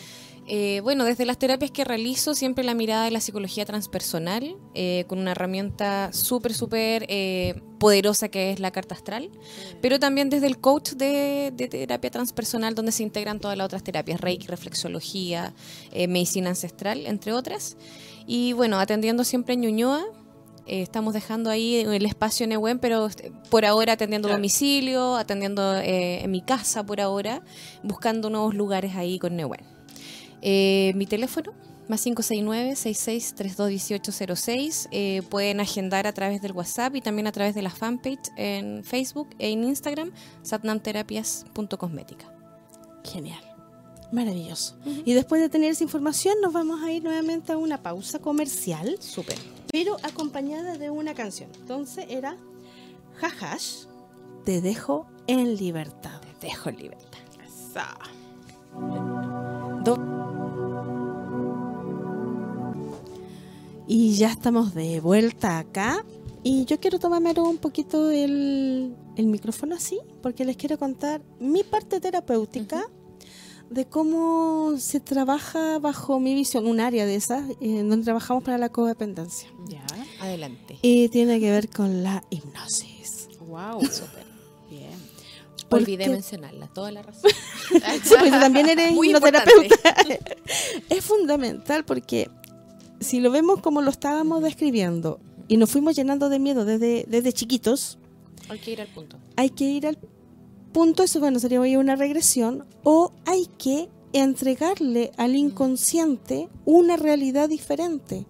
Eh, 0.48 0.80
bueno, 0.82 1.06
desde 1.06 1.26
las 1.26 1.40
terapias 1.40 1.72
que 1.72 1.84
realizo, 1.84 2.36
siempre 2.36 2.64
la 2.64 2.76
mirada 2.76 3.06
de 3.06 3.12
la 3.12 3.20
psicología 3.20 3.66
transpersonal, 3.66 4.58
eh, 4.76 5.06
con 5.08 5.18
una 5.18 5.32
herramienta 5.32 6.14
súper, 6.14 6.54
súper 6.54 7.06
eh, 7.10 7.64
poderosa 7.80 8.30
que 8.30 8.52
es 8.52 8.60
la 8.60 8.70
carta 8.70 8.94
astral, 8.94 9.32
pero 9.82 10.00
también 10.00 10.30
desde 10.30 10.46
el 10.46 10.60
coach 10.60 10.92
de, 10.92 11.52
de 11.56 11.68
terapia 11.68 12.12
transpersonal, 12.12 12.76
donde 12.76 12.92
se 12.92 13.02
integran 13.02 13.40
todas 13.40 13.58
las 13.58 13.66
otras 13.66 13.84
terapias, 13.84 14.22
Reiki, 14.22 14.46
reflexología, 14.46 15.54
eh, 15.92 16.08
medicina 16.08 16.50
ancestral, 16.50 17.08
entre 17.08 17.34
otras. 17.34 17.76
Y 18.28 18.54
bueno, 18.54 18.78
atendiendo 18.80 19.24
siempre 19.24 19.56
en 19.56 19.62
Ñuñoa. 19.62 20.06
eh, 20.68 20.82
estamos 20.82 21.14
dejando 21.14 21.50
ahí 21.50 21.78
el 21.78 22.06
espacio 22.06 22.44
en 22.44 22.52
Ehuen, 22.52 22.80
pero 22.80 23.10
por 23.50 23.66
ahora 23.66 23.94
atendiendo 23.94 24.30
domicilio, 24.30 25.16
atendiendo 25.16 25.76
eh, 25.78 26.24
en 26.24 26.32
mi 26.32 26.42
casa 26.42 26.84
por 26.86 27.02
ahora, 27.02 27.44
buscando 27.84 28.30
nuevos 28.30 28.56
lugares 28.56 28.96
ahí 28.96 29.20
con 29.20 29.40
Ehuen. 29.40 29.75
Eh, 30.48 30.94
mi 30.96 31.08
teléfono, 31.08 31.54
más 31.88 32.06
569-6632-1806. 32.06 34.88
Eh, 34.92 35.24
pueden 35.30 35.60
agendar 35.60 36.06
a 36.08 36.14
través 36.14 36.40
del 36.42 36.52
WhatsApp 36.52 36.96
y 36.96 37.02
también 37.02 37.26
a 37.28 37.32
través 37.32 37.56
de 37.56 37.62
la 37.64 37.70
fanpage 37.72 38.30
en 38.38 38.84
Facebook 38.84 39.30
e 39.40 39.50
en 39.52 39.64
Instagram, 39.64 40.12
satnamterapias.cosmética. 40.44 42.32
Genial. 43.04 43.42
Maravilloso. 44.12 44.78
Y 45.04 45.14
después 45.14 45.42
de 45.42 45.50
tener 45.50 45.72
esa 45.72 45.84
información, 45.84 46.36
nos 46.42 46.54
vamos 46.54 46.82
a 46.84 46.92
ir 46.92 47.04
nuevamente 47.04 47.52
a 47.52 47.58
una 47.58 47.82
pausa 47.82 48.20
comercial, 48.20 48.98
Súper. 49.00 49.36
pero 49.72 49.98
acompañada 50.04 50.78
de 50.78 50.92
una 50.92 51.16
canción. 51.16 51.50
Entonces 51.60 52.06
era 52.10 52.38
Jajash, 53.18 53.86
te 54.46 54.62
dejo 54.62 55.08
en 55.26 55.56
libertad. 55.56 56.22
Te 56.40 56.48
dejo 56.48 56.70
en 56.70 56.78
libertad. 56.78 57.18
Do- 59.84 60.25
Y 63.88 64.16
ya 64.16 64.32
estamos 64.32 64.74
de 64.74 65.00
vuelta 65.00 65.60
acá. 65.60 66.06
Y 66.44 66.66
yo 66.66 66.80
quiero 66.80 67.00
tomarme 67.00 67.34
un 67.38 67.58
poquito 67.58 68.12
el, 68.12 68.96
el 69.16 69.26
micrófono 69.26 69.76
así, 69.76 70.00
porque 70.22 70.46
les 70.46 70.58
quiero 70.58 70.78
contar 70.78 71.22
mi 71.40 71.64
parte 71.64 72.00
terapéutica 72.00 72.88
de 73.70 73.86
cómo 73.86 74.76
se 74.78 75.00
trabaja 75.00 75.80
bajo 75.80 76.20
mi 76.20 76.36
visión, 76.36 76.68
un 76.68 76.80
área 76.80 77.06
de 77.06 77.16
esas, 77.16 77.50
eh, 77.50 77.56
en 77.62 77.90
donde 77.90 78.06
trabajamos 78.06 78.44
para 78.44 78.58
la 78.58 78.70
codependencia. 78.70 79.50
Ya. 79.68 79.86
Adelante. 80.20 80.78
Y 80.82 81.10
tiene 81.10 81.40
que 81.40 81.52
ver 81.52 81.70
con 81.70 82.04
la 82.04 82.24
hipnosis. 82.30 83.30
Wow. 83.48 83.82
Súper. 83.92 84.26
Bien. 84.70 84.92
Olvidé 85.72 86.10
mencionarla, 86.10 86.68
toda 86.68 86.92
la 86.92 87.02
razón. 87.02 87.32
Sí, 88.04 88.14
pues 88.20 88.32
también 88.32 88.70
eres 88.70 88.92
hipnoterapeuta. 88.92 89.96
es 90.90 91.04
fundamental 91.04 91.84
porque 91.84 92.30
si 93.00 93.20
lo 93.20 93.32
vemos 93.32 93.62
como 93.62 93.82
lo 93.82 93.92
estábamos 93.92 94.42
describiendo 94.44 95.20
y 95.48 95.58
nos 95.58 95.70
fuimos 95.70 95.96
llenando 95.96 96.30
de 96.30 96.40
miedo 96.40 96.66
desde, 96.66 97.06
desde 97.08 97.34
chiquitos, 97.34 97.98
Hay 98.50 98.60
que 98.60 98.72
ir 98.72 98.82
al 98.82 98.88
punto. 98.88 99.18
hay 99.36 99.50
que 99.50 99.66
ir 99.66 99.88
al 99.88 99.98
punto, 100.74 101.04
eso 101.04 101.20
bueno, 101.20 101.40
sería 101.40 101.60
una 101.80 101.96
regresión, 101.96 102.66
o 102.84 103.12
hay 103.26 103.48
que 103.58 103.90
entregarle 104.14 105.12
al 105.18 105.36
inconsciente 105.36 106.50
una 106.66 106.98
realidad 106.98 107.50
diferente. 107.50 108.26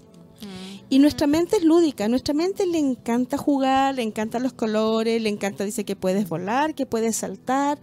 Y 0.87 0.99
nuestra 0.99 1.25
mente 1.25 1.57
es 1.57 1.63
lúdica, 1.63 2.07
nuestra 2.07 2.35
mente 2.35 2.67
le 2.67 2.77
encanta 2.77 3.37
jugar, 3.39 3.95
le 3.95 4.03
encantan 4.03 4.43
los 4.43 4.53
colores, 4.53 5.19
le 5.19 5.29
encanta, 5.29 5.63
dice 5.63 5.83
que 5.83 5.95
puedes 5.95 6.29
volar, 6.29 6.75
que 6.75 6.85
puedes 6.85 7.15
saltar, 7.15 7.79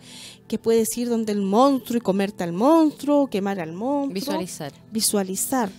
que 0.46 0.56
puedes 0.56 0.96
ir 0.96 1.08
donde 1.08 1.32
el 1.32 1.42
monstruo 1.42 1.98
y 1.98 2.00
comerte 2.00 2.44
al 2.44 2.52
monstruo, 2.52 3.26
quemar 3.26 3.58
al 3.58 3.72
monstruo 3.72 4.14
Visualizar. 4.14 4.72
visualizar. 4.92 5.70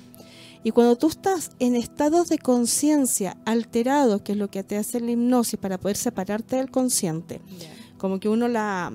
Y 0.64 0.72
cuando 0.72 0.96
tú 0.96 1.08
estás 1.08 1.52
en 1.60 1.76
estados 1.76 2.30
de 2.30 2.38
conciencia 2.38 3.38
alterados, 3.46 4.22
que 4.22 4.32
es 4.32 4.38
lo 4.38 4.50
que 4.50 4.64
te 4.64 4.78
hace 4.78 5.00
la 5.00 5.12
hipnosis 5.12 5.60
para 5.60 5.78
poder 5.78 5.98
separarte 5.98 6.56
del 6.56 6.72
consciente, 6.72 7.42
como 7.98 8.20
que 8.20 8.30
uno 8.30 8.48
la, 8.48 8.92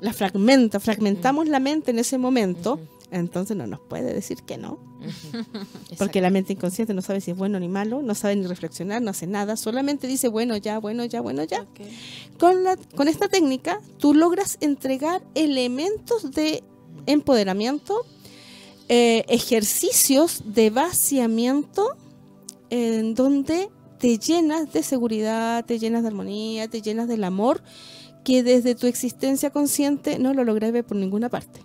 la 0.00 0.12
fragmenta, 0.12 0.80
fragmentamos 0.80 1.48
la 1.48 1.60
mente 1.60 1.90
en 1.90 1.98
ese 1.98 2.18
momento, 2.18 2.80
entonces 3.10 3.56
no 3.56 3.66
nos 3.66 3.80
puede 3.80 4.12
decir 4.12 4.38
que 4.44 4.58
no, 4.58 4.78
porque 5.98 6.20
la 6.20 6.30
mente 6.30 6.52
inconsciente 6.52 6.94
no 6.94 7.02
sabe 7.02 7.20
si 7.20 7.30
es 7.30 7.36
bueno 7.36 7.60
ni 7.60 7.68
malo, 7.68 8.02
no 8.02 8.14
sabe 8.14 8.36
ni 8.36 8.46
reflexionar, 8.46 9.00
no 9.02 9.10
hace 9.10 9.26
nada, 9.26 9.56
solamente 9.56 10.06
dice 10.06 10.28
bueno 10.28 10.56
ya, 10.56 10.78
bueno 10.78 11.04
ya, 11.04 11.20
bueno 11.20 11.44
ya. 11.44 11.66
Con, 12.38 12.64
la, 12.64 12.76
con 12.96 13.08
esta 13.08 13.28
técnica 13.28 13.80
tú 13.98 14.14
logras 14.14 14.58
entregar 14.60 15.22
elementos 15.34 16.32
de 16.32 16.64
empoderamiento, 17.06 18.04
eh, 18.88 19.24
ejercicios 19.28 20.42
de 20.44 20.70
vaciamiento 20.70 21.96
en 22.70 23.14
donde 23.14 23.68
te 23.98 24.18
llenas 24.18 24.72
de 24.72 24.82
seguridad, 24.82 25.64
te 25.64 25.78
llenas 25.78 26.02
de 26.02 26.08
armonía, 26.08 26.68
te 26.68 26.82
llenas 26.82 27.08
del 27.08 27.24
amor 27.24 27.62
que 28.24 28.42
desde 28.42 28.74
tu 28.74 28.86
existencia 28.86 29.50
consciente 29.50 30.18
no 30.18 30.34
lo 30.34 30.44
logré 30.44 30.70
ver 30.72 30.84
por 30.84 30.96
ninguna 30.96 31.28
parte, 31.28 31.60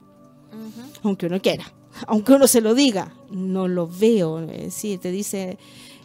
aunque 1.04 1.26
uno 1.26 1.42
quiera, 1.42 1.74
aunque 2.08 2.34
uno 2.34 2.48
se 2.48 2.62
lo 2.62 2.76
diga, 2.76 3.16
no 3.32 3.68
lo 3.68 3.88
veo, 3.88 4.40
eh, 4.40 4.70
sí, 4.72 4.98
te 4.98 5.12
dice, 5.12 5.58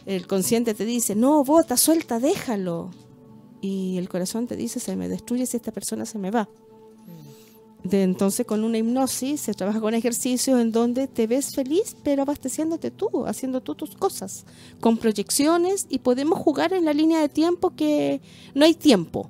el 0.05 0.25
consciente 0.25 0.73
te 0.73 0.85
dice, 0.85 1.15
no, 1.15 1.43
bota, 1.43 1.77
suelta, 1.77 2.19
déjalo, 2.19 2.91
y 3.61 3.97
el 3.97 4.09
corazón 4.09 4.47
te 4.47 4.55
dice, 4.55 4.79
se 4.79 4.95
me 4.95 5.09
destruye 5.09 5.45
si 5.45 5.57
esta 5.57 5.71
persona 5.71 6.05
se 6.05 6.17
me 6.17 6.31
va. 6.31 6.49
De 7.87 8.03
entonces 8.03 8.45
con 8.45 8.65
una 8.65 8.77
hipnosis 8.79 9.39
se 9.39 9.53
trabaja 9.53 9.79
con 9.79 9.93
ejercicios 9.93 10.59
en 10.59 10.73
donde 10.73 11.07
te 11.07 11.25
ves 11.25 11.55
feliz, 11.55 11.95
pero 12.03 12.23
abasteciéndote 12.23 12.91
tú, 12.91 13.25
haciendo 13.25 13.61
tú 13.61 13.75
tus 13.75 13.95
cosas, 13.95 14.45
con 14.81 14.97
proyecciones 14.97 15.85
y 15.89 15.99
podemos 15.99 16.37
jugar 16.39 16.73
en 16.73 16.83
la 16.83 16.93
línea 16.93 17.21
de 17.21 17.29
tiempo 17.29 17.75
que 17.75 18.19
no 18.53 18.65
hay 18.65 18.73
tiempo. 18.73 19.29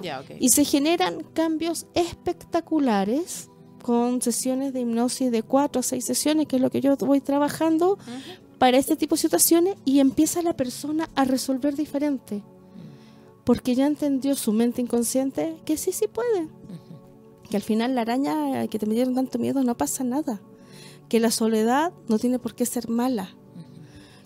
Ya, 0.00 0.20
ok. 0.20 0.36
Y 0.40 0.48
se 0.50 0.64
generan 0.64 1.22
cambios 1.34 1.86
espectaculares 1.94 3.50
con 3.82 4.22
sesiones 4.22 4.72
de 4.72 4.80
hipnosis 4.80 5.30
de 5.30 5.42
cuatro 5.42 5.80
a 5.80 5.82
seis 5.82 6.04
sesiones, 6.04 6.46
que 6.46 6.56
es 6.56 6.62
lo 6.62 6.70
que 6.70 6.80
yo 6.80 6.96
voy 6.96 7.20
trabajando 7.20 7.98
para 8.58 8.78
este 8.78 8.96
tipo 8.96 9.16
de 9.16 9.20
situaciones, 9.20 9.76
y 9.84 10.00
empieza 10.00 10.42
la 10.42 10.56
persona 10.56 11.10
a 11.14 11.24
resolver 11.24 11.76
diferente. 11.76 12.42
Porque 13.44 13.74
ya 13.74 13.86
entendió 13.86 14.34
su 14.34 14.52
mente 14.52 14.80
inconsciente 14.80 15.56
que 15.64 15.76
sí, 15.76 15.92
sí 15.92 16.06
puede. 16.06 16.48
Que 17.50 17.56
al 17.56 17.62
final 17.62 17.94
la 17.94 18.02
araña 18.02 18.66
que 18.68 18.78
te 18.78 18.86
metieron 18.86 19.14
tanto 19.14 19.38
miedo 19.38 19.62
no 19.62 19.76
pasa 19.76 20.04
nada. 20.04 20.40
Que 21.08 21.20
la 21.20 21.30
soledad 21.30 21.92
no 22.08 22.18
tiene 22.18 22.38
por 22.38 22.54
qué 22.54 22.66
ser 22.66 22.88
mala. 22.88 23.34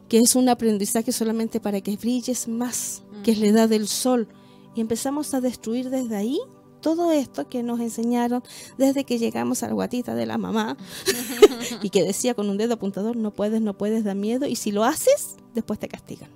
Que 0.09 0.19
es 0.19 0.35
un 0.37 0.49
aprendizaje 0.49 1.13
solamente 1.13 1.61
para 1.61 1.81
que 1.81 1.97
brilles 1.97 2.49
más, 2.49 3.03
que 3.23 3.33
es 3.33 3.39
la 3.39 3.47
edad 3.47 3.69
del 3.69 3.89
sol. 3.89 4.29
Y 4.75 4.81
empezamos 4.81 5.33
a 5.35 5.41
destruir 5.41 5.91
desde 5.91 6.17
ahí 6.17 6.39
todo 6.83 7.13
esto 7.13 7.49
que 7.49 7.63
nos 7.63 7.81
enseñaron 7.81 8.43
desde 8.77 9.05
que 9.05 9.19
llegamos 9.19 9.63
a 9.63 9.69
la 9.69 9.73
guatita 9.73 10.15
de 10.15 10.27
la 10.27 10.37
mamá 10.37 10.77
y 11.83 11.89
que 11.89 12.03
decía 12.03 12.35
con 12.35 12.51
un 12.51 12.59
dedo 12.59 12.75
apuntador, 12.75 13.17
no 13.17 13.31
puedes, 13.31 13.63
no 13.63 13.79
puedes, 13.79 14.05
da 14.05 14.15
miedo. 14.15 14.47
Y 14.47 14.57
si 14.57 14.73
lo 14.73 14.85
haces, 14.85 15.37
después 15.55 15.79
te 15.79 15.89
castigan. 15.89 16.31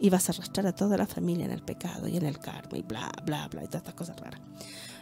Y 0.00 0.10
vas 0.10 0.28
a 0.28 0.32
arrastrar 0.32 0.66
a 0.66 0.74
toda 0.74 0.96
la 0.96 1.06
familia 1.06 1.44
en 1.44 1.52
el 1.52 1.62
pecado 1.62 2.08
y 2.08 2.16
en 2.16 2.26
el 2.26 2.38
karma 2.38 2.76
y 2.76 2.82
bla, 2.82 3.10
bla, 3.24 3.48
bla, 3.48 3.62
y 3.62 3.66
todas 3.66 3.82
estas 3.82 3.94
cosas 3.94 4.18
raras. 4.18 4.40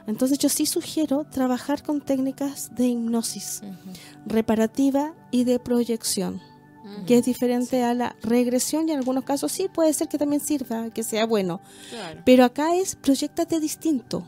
Entonces 0.07 0.38
yo 0.38 0.48
sí 0.48 0.66
sugiero 0.66 1.24
trabajar 1.24 1.82
con 1.82 2.00
técnicas 2.00 2.74
de 2.74 2.88
hipnosis 2.88 3.62
reparativa 4.26 5.14
y 5.30 5.44
de 5.44 5.59
proyección, 5.59 6.40
que 7.07 7.18
es 7.18 7.24
diferente 7.24 7.82
a 7.82 7.94
la 7.94 8.16
regresión 8.22 8.88
y 8.88 8.92
en 8.92 8.98
algunos 8.98 9.24
casos 9.24 9.53
sí 9.53 9.68
puede 9.72 9.92
ser 9.92 10.09
que 10.09 10.18
también 10.18 10.40
sirva, 10.40 10.90
que 10.90 11.03
sea 11.03 11.26
bueno. 11.26 11.61
Claro. 11.90 12.22
Pero 12.24 12.44
acá 12.44 12.74
es 12.74 12.96
proyectate 12.96 13.61
distinto, 13.61 14.24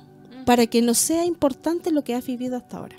para 0.46 0.66
que 0.66 0.82
no 0.82 0.94
sea 0.94 1.24
importante 1.24 1.90
lo 1.90 2.04
que 2.04 2.14
has 2.14 2.24
vivido 2.24 2.56
hasta 2.56 2.78
ahora. 2.78 2.96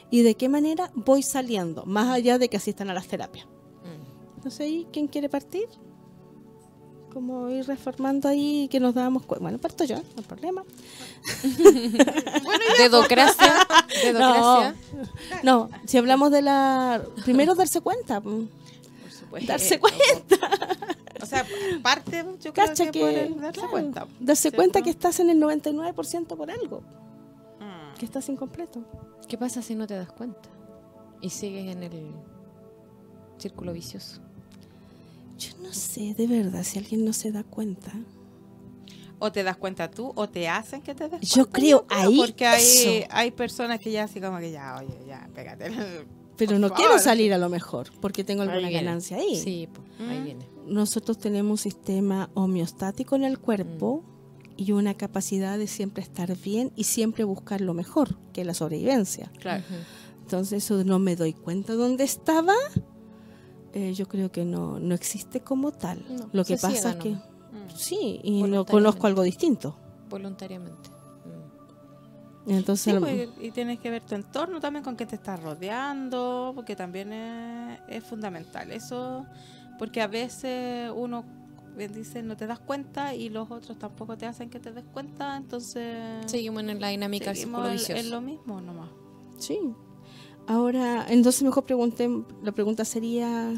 y 0.09 0.22
de 0.24 0.36
qué 0.36 0.47
manera 0.47 0.91
voy 0.95 1.24
saliendo, 1.24 1.84
más 1.86 2.09
allá 2.09 2.38
de 2.38 2.47
que 2.47 2.55
asistan 2.57 2.89
a 2.89 2.93
las 2.93 3.07
terapias. 3.07 3.45
Mm. 4.42 4.48
Entonces 4.48 4.60
ahí, 4.62 4.88
¿quién 4.92 5.08
quiere 5.08 5.30
partir? 5.30 5.68
Como 7.14 7.50
ir 7.50 7.66
reformando 7.68 8.28
ahí 8.28 8.68
que 8.70 8.80
nos 8.80 8.96
damos 8.96 9.26
cuenta. 9.26 9.44
Bueno, 9.44 9.58
parto 9.60 9.84
yo, 9.84 9.98
no 9.98 10.04
hay 10.18 10.24
problema. 10.24 10.64
Dedocracia. 12.80 13.54
Dedocracia. 14.04 14.76
No, 15.44 15.70
si 15.86 15.98
hablamos 15.98 16.32
de 16.32 16.42
la... 16.42 17.04
Primero 17.24 17.54
darse 17.54 17.82
cuenta. 17.82 18.20
mm. 18.22 18.48
Por 19.02 19.12
supuesto. 19.12 19.48
Darse 19.48 19.80
cuenta. 19.80 20.38
O 21.22 21.26
sea, 21.26 21.46
parte, 21.84 22.26
yo 22.42 22.52
creo 22.52 22.68
Cacha 22.68 22.86
que, 22.86 22.92
que... 22.92 23.00
por 23.00 23.10
el 23.10 23.39
darse 23.42 23.54
claro, 23.54 23.72
cuenta. 23.72 24.08
Darse 24.20 24.42
¿cierto? 24.42 24.56
cuenta 24.58 24.82
que 24.82 24.89
estás 24.89 25.20
en 25.20 25.30
el 25.30 25.39
99% 25.39 26.36
por 26.36 26.50
algo. 26.50 26.82
Mm. 27.60 27.98
Que 28.00 28.06
estás 28.06 28.28
incompleto. 28.30 28.84
¿Qué 29.28 29.38
pasa 29.38 29.62
si 29.62 29.76
no 29.76 29.86
te 29.86 29.96
das 29.96 30.12
cuenta? 30.12 30.50
Y 31.22 31.30
sigues 31.30 31.76
en 31.76 31.84
el 31.84 32.16
círculo 33.38 33.74
vicioso. 33.74 34.22
Yo 35.42 35.58
no 35.64 35.74
sé, 35.74 36.14
de 36.14 36.28
verdad, 36.28 36.64
si 36.64 36.78
alguien 36.80 37.04
no 37.06 37.14
se 37.14 37.32
da 37.32 37.44
cuenta. 37.44 37.92
O 39.20 39.32
te 39.32 39.44
das 39.44 39.56
cuenta 39.58 39.89
tú, 39.92 40.12
o 40.16 40.28
te 40.30 40.48
hacen 40.50 40.82
que 40.82 40.96
te 40.96 41.08
des 41.08 41.22
Yo 41.22 41.44
cuenta, 41.44 41.52
creo 41.60 41.86
ahí 41.89 42.18
Porque 42.18 42.46
hay, 42.46 42.64
eso. 42.64 43.08
hay 43.12 43.32
personas 43.32 43.80
que 43.80 43.92
ya 43.92 44.04
así 44.06 44.20
como 44.20 44.39
que 44.39 44.52
ya, 44.52 44.76
oye, 44.80 44.98
ya, 45.08 45.30
pégate. 45.36 45.70
Pero 46.38 46.58
no 46.58 46.70
favor. 46.70 46.78
quiero 46.84 47.00
salir 47.00 47.32
a 47.34 47.38
lo 47.38 47.50
mejor, 47.50 47.89
porque 48.02 48.24
tengo 48.24 48.42
alguna 48.42 48.70
ganancia 48.72 49.18
ahí. 49.18 49.36
Sí, 49.36 49.68
po, 49.72 49.82
ahí 50.10 50.20
Mm. 50.20 50.24
viene. 50.24 50.46
nosotros 50.68 51.18
tenemos 51.20 51.52
un 51.52 51.58
sistema 51.72 52.30
homeostático 52.34 53.16
en 53.16 53.24
el 53.26 53.38
cuerpo 53.39 54.04
y 54.58 54.72
una 54.72 54.94
capacidad 54.96 55.58
de 55.58 55.68
siempre 55.68 56.02
estar 56.04 56.36
bien 56.38 56.72
y 56.76 56.86
siempre 56.86 57.24
buscar 57.24 57.62
lo 57.62 57.74
mejor, 57.74 58.18
que 58.34 58.42
es 58.42 58.48
la 58.48 58.54
sobrevivencia. 58.54 59.32
Claro. 59.39 59.64
Ujú. 59.68 59.76
Entonces, 60.24 60.64
eso 60.64 60.78
de 60.78 60.86
no 60.86 60.98
me 60.98 61.16
doy 61.16 61.34
cuenta 61.34 61.74
dónde 61.74 62.04
estaba, 62.06 62.54
eh, 63.74 63.93
yo 63.93 64.07
creo 64.07 64.32
que 64.32 64.45
no, 64.45 64.80
no 64.80 64.93
existe 64.95 65.41
como 65.41 65.72
tal. 65.72 66.03
No, 66.09 66.30
lo 66.32 66.43
que 66.45 66.55
pasa 66.55 66.72
ciega 66.72 66.89
es 66.91 66.95
que 66.97 67.09
nomás. 67.11 67.26
Mm. 67.51 67.76
sí, 67.76 68.19
y 68.24 68.43
no 68.43 68.65
conozco 68.65 69.07
algo 69.07 69.24
distinto. 69.24 69.76
Voluntariamente. 70.09 70.89
Mm. 72.45 72.51
Entonces, 72.51 72.93
Sí, 72.93 72.99
pues, 72.99 73.30
y 73.39 73.51
tienes 73.51 73.80
que 73.80 73.89
ver 73.89 74.01
tu 74.03 74.15
entorno 74.15 74.59
también, 74.59 74.84
con 74.84 74.95
qué 74.95 75.05
te 75.05 75.15
estás 75.15 75.41
rodeando, 75.41 76.51
porque 76.55 76.76
también 76.76 77.13
es, 77.13 77.80
es 77.88 78.03
fundamental. 78.03 78.72
Eso, 78.72 79.26
porque 79.78 80.01
a 80.01 80.07
veces 80.07 80.91
uno, 80.95 81.24
bien 81.78 81.93
dice, 81.93 82.24
no 82.24 82.36
te 82.36 82.47
das 82.47 82.59
cuenta 82.59 83.13
y 83.15 83.30
los 83.30 83.49
otros 83.51 83.78
tampoco 83.78 84.17
te 84.17 84.26
hacen 84.26 84.49
que 84.49 84.59
te 84.59 84.72
des 84.72 84.84
cuenta, 84.91 85.38
entonces 85.38 85.97
Seguimos 86.26 86.63
en 86.63 86.82
la 86.82 86.89
dinámica 86.89 87.28
del 87.28 87.36
seguimos 87.36 87.61
círculo 87.61 87.67
en- 87.72 87.78
vicioso. 87.78 88.01
en 88.01 88.09
lo 88.09 88.22
mismo 88.22 88.59
nomás. 88.61 88.89
sí. 89.38 89.59
Ahora, 90.48 91.06
entonces 91.10 91.44
mejor 91.44 91.66
pregunté, 91.66 92.10
la 92.42 92.52
pregunta 92.52 92.84
sería, 92.86 93.54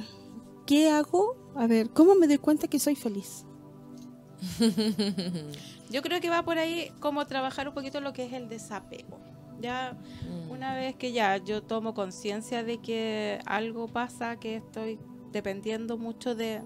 ¿qué 0.65 0.89
hago? 0.89 1.35
A 1.55 1.67
ver, 1.67 1.89
¿cómo 1.89 2.15
me 2.15 2.27
doy 2.27 2.37
cuenta 2.37 2.67
que 2.67 2.79
soy 2.79 2.95
feliz? 2.95 3.45
Yo 5.89 6.01
creo 6.01 6.19
que 6.19 6.29
va 6.29 6.43
por 6.43 6.57
ahí 6.57 6.91
como 6.99 7.25
trabajar 7.27 7.67
un 7.67 7.73
poquito 7.73 8.01
lo 8.01 8.13
que 8.13 8.25
es 8.25 8.33
el 8.33 8.49
desapego. 8.49 9.19
Ya 9.61 9.95
Mm. 10.27 10.51
una 10.51 10.73
vez 10.75 10.95
que 10.95 11.11
ya 11.11 11.37
yo 11.37 11.61
tomo 11.61 11.93
conciencia 11.93 12.63
de 12.63 12.79
que 12.79 13.39
algo 13.45 13.87
pasa, 13.87 14.37
que 14.39 14.55
estoy 14.57 14.99
dependiendo 15.31 15.97
mucho 15.97 16.35
de, 16.35 16.61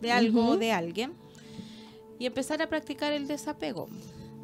de 0.00 0.12
algo 0.12 0.42
o 0.46 0.50
Ujú. 0.50 0.58
de 0.58 0.72
alguien, 0.72 1.14
y 2.18 2.26
empezar 2.26 2.60
a 2.62 2.68
practicar 2.68 3.12
el 3.12 3.26
desapego. 3.28 3.88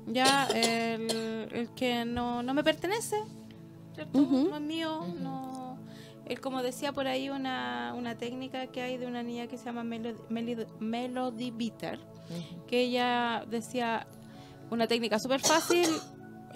Ya 0.06 0.46
el, 0.54 1.48
el 1.52 1.68
que 1.74 2.04
no, 2.04 2.42
no 2.42 2.54
me 2.54 2.62
pertenece, 2.64 3.16
no 4.12 4.56
es 4.56 4.62
mío, 4.62 5.04
no... 5.20 5.78
El, 6.26 6.40
como 6.40 6.62
decía 6.62 6.92
por 6.92 7.06
ahí 7.06 7.30
una, 7.30 7.94
una 7.96 8.16
técnica 8.16 8.66
que 8.66 8.82
hay 8.82 8.98
de 8.98 9.06
una 9.06 9.22
niña 9.22 9.46
que 9.46 9.56
se 9.56 9.64
llama 9.64 9.82
Melody, 9.82 10.18
Melody, 10.28 10.66
Melody 10.78 11.50
Bitter, 11.50 11.98
que 12.66 12.82
ella 12.82 13.44
decía 13.48 14.06
una 14.70 14.86
técnica 14.86 15.18
súper 15.18 15.40
fácil 15.40 15.88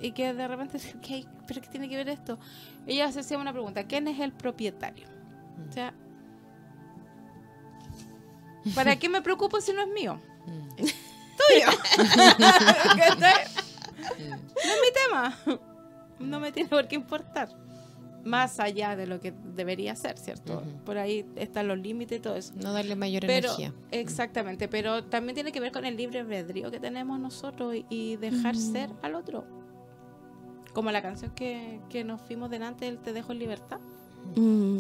y 0.03 0.13
que 0.13 0.35
de 0.35 0.47
repente, 0.47 0.79
¿qué, 1.01 1.25
¿pero 1.47 1.63
qué 1.63 1.69
tiene 1.69 1.89
que 1.89 1.97
ver 1.97 2.11
esto? 2.11 2.39
Ella 2.87 3.11
se 3.13 3.21
hacía 3.21 3.39
una 3.39 3.53
pregunta, 3.53 3.85
¿quién 3.85 4.09
es 4.09 4.21
el 4.21 4.33
propietario? 4.33 5.07
O 5.69 5.73
sea, 5.73 5.95
¿para 8.75 8.97
qué 8.97 9.09
me 9.09 9.23
preocupo 9.23 9.59
si 9.63 9.73
no 9.73 9.81
es 9.83 9.89
mío? 9.89 10.21
Tuyo. 10.77 11.67
No 14.03 14.71
es 14.71 14.81
mi 14.81 14.93
tema. 14.93 15.39
No 16.23 16.41
me 16.41 16.53
tiene 16.53 16.69
por 16.69 16.87
qué 16.89 16.97
importar. 16.97 17.49
Más 18.25 18.61
allá 18.61 18.95
de 18.95 19.07
lo 19.09 19.19
que 19.21 19.33
debería 19.33 19.97
ser, 19.97 20.17
¿cierto? 20.17 20.63
Por 20.85 20.97
ahí 20.97 21.27
están 21.35 21.67
los 21.67 21.77
límites 21.79 22.19
y 22.19 22.21
todo 22.21 22.37
eso. 22.37 22.53
No 22.55 22.73
darle 22.73 22.95
mayor 22.95 23.25
Pero, 23.27 23.49
energía. 23.49 23.73
exactamente, 23.91 24.69
pero 24.69 25.03
también 25.05 25.35
tiene 25.35 25.51
que 25.51 25.59
ver 25.59 25.73
con 25.73 25.85
el 25.85 25.97
libre 25.97 26.21
albedrío 26.21 26.71
que 26.71 26.79
tenemos 26.79 27.19
nosotros 27.19 27.75
y- 27.75 27.85
y 27.91 28.17
dejar 28.17 28.55
ser 28.57 28.91
al 29.03 29.17
otro. 29.17 29.45
Como 30.73 30.93
la 30.93 31.03
canción 31.03 31.33
que, 31.33 31.81
que 31.91 32.05
nos 32.05 32.21
fuimos 32.21 32.49
delante 32.49 32.85
del 32.85 32.99
Te 32.99 33.13
dejo 33.13 33.33
en 33.33 33.39
libertad. 33.41 33.81
Mm, 34.37 34.77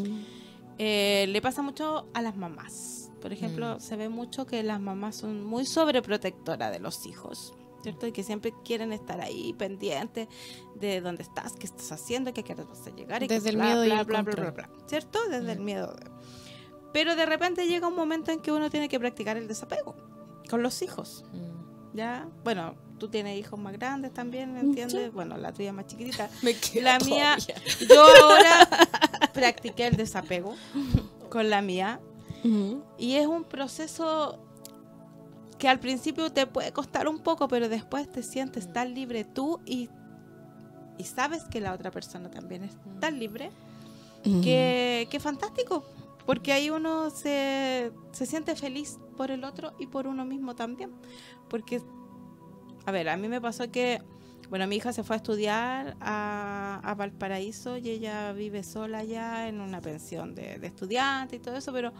Eh, 0.78 1.26
le 1.28 1.42
pasa 1.42 1.60
mucho 1.62 2.06
a 2.14 2.22
las 2.22 2.34
mamás. 2.36 3.10
Por 3.20 3.32
ejemplo, 3.32 3.76
Mm. 3.76 3.80
se 3.80 3.94
ve 3.96 4.08
mucho 4.08 4.46
que 4.46 4.62
las 4.62 4.80
mamás 4.80 5.16
son 5.16 5.44
muy 5.44 5.64
sobreprotectoras 5.66 6.72
de 6.72 6.80
los 6.80 7.06
hijos. 7.06 7.52
¿Cierto? 7.82 8.06
Y 8.06 8.12
que 8.12 8.22
siempre 8.22 8.54
quieren 8.64 8.92
estar 8.92 9.20
ahí 9.20 9.52
pendientes 9.54 10.28
de 10.76 11.00
dónde 11.00 11.22
estás, 11.22 11.54
qué 11.54 11.66
estás 11.66 11.90
haciendo, 11.92 12.32
qué 12.32 12.42
quieres 12.44 12.66
vas 12.68 12.86
a 12.86 12.90
llegar. 12.90 13.22
Y 13.22 13.28
que 13.28 13.34
Desde 13.34 13.50
el 13.50 13.56
bla, 13.56 13.64
miedo 13.66 13.84
y 13.84 13.88
bla, 13.88 14.00
el 14.00 14.06
bla, 14.06 14.22
bla, 14.22 14.34
bla, 14.34 14.50
bla. 14.52 14.70
¿Cierto? 14.86 15.18
Desde 15.28 15.52
el 15.52 15.60
Mm. 15.60 15.64
miedo. 15.64 15.96
Pero 16.92 17.16
de 17.16 17.26
repente 17.26 17.66
llega 17.66 17.88
un 17.88 17.96
momento 17.96 18.30
en 18.32 18.40
que 18.40 18.52
uno 18.52 18.70
tiene 18.70 18.88
que 18.88 19.00
practicar 19.00 19.36
el 19.36 19.48
desapego 19.48 19.96
con 20.48 20.62
los 20.62 20.80
hijos. 20.82 21.24
Mm. 21.32 21.96
¿Ya? 21.96 22.28
Bueno, 22.44 22.74
tú 22.98 23.08
tienes 23.08 23.38
hijos 23.38 23.58
más 23.58 23.72
grandes 23.74 24.14
también, 24.14 24.54
Sí. 24.60 24.66
¿entiendes? 24.66 25.12
Bueno, 25.12 25.36
la 25.36 25.52
tuya 25.52 25.72
más 25.72 25.86
chiquitita. 25.86 26.30
Me 26.42 26.54
La 26.80 26.98
mía, 27.00 27.36
todavía. 27.36 27.88
yo 27.88 28.02
ahora 28.04 28.68
practiqué 29.34 29.86
el 29.88 29.96
desapego 29.96 30.54
con 31.30 31.50
la 31.50 31.62
mía 31.62 32.00
mm, 32.44 32.74
y 32.98 33.16
es 33.16 33.26
un 33.26 33.44
proceso 33.44 34.38
que 35.62 35.68
al 35.68 35.78
principio 35.78 36.32
te 36.32 36.44
puede 36.48 36.72
costar 36.72 37.06
un 37.06 37.20
poco, 37.20 37.46
pero 37.46 37.68
después 37.68 38.10
te 38.10 38.24
sientes 38.24 38.72
tan 38.72 38.94
libre 38.94 39.22
tú 39.22 39.60
y, 39.64 39.88
y 40.98 41.04
sabes 41.04 41.44
que 41.44 41.60
la 41.60 41.72
otra 41.72 41.92
persona 41.92 42.28
también 42.28 42.64
es 42.64 42.72
tan 42.98 43.20
libre 43.20 43.52
mm. 44.24 44.40
que, 44.40 45.06
que 45.08 45.20
fantástico. 45.20 45.84
Porque 46.26 46.52
ahí 46.52 46.68
uno 46.68 47.10
se, 47.10 47.92
se 48.10 48.26
siente 48.26 48.56
feliz 48.56 48.98
por 49.16 49.30
el 49.30 49.44
otro 49.44 49.72
y 49.78 49.86
por 49.86 50.08
uno 50.08 50.24
mismo 50.24 50.56
también. 50.56 50.90
Porque, 51.48 51.80
a 52.84 52.90
ver, 52.90 53.08
a 53.08 53.16
mí 53.16 53.28
me 53.28 53.40
pasó 53.40 53.70
que, 53.70 54.02
bueno, 54.50 54.66
mi 54.66 54.74
hija 54.74 54.92
se 54.92 55.04
fue 55.04 55.14
a 55.14 55.18
estudiar 55.18 55.96
a, 56.00 56.80
a 56.82 56.94
Valparaíso 56.96 57.76
y 57.76 57.88
ella 57.88 58.32
vive 58.32 58.64
sola 58.64 58.98
allá 58.98 59.46
en 59.46 59.60
una 59.60 59.80
pensión 59.80 60.34
de, 60.34 60.58
de 60.58 60.66
estudiante 60.66 61.36
y 61.36 61.38
todo 61.38 61.54
eso, 61.54 61.72
pero 61.72 61.92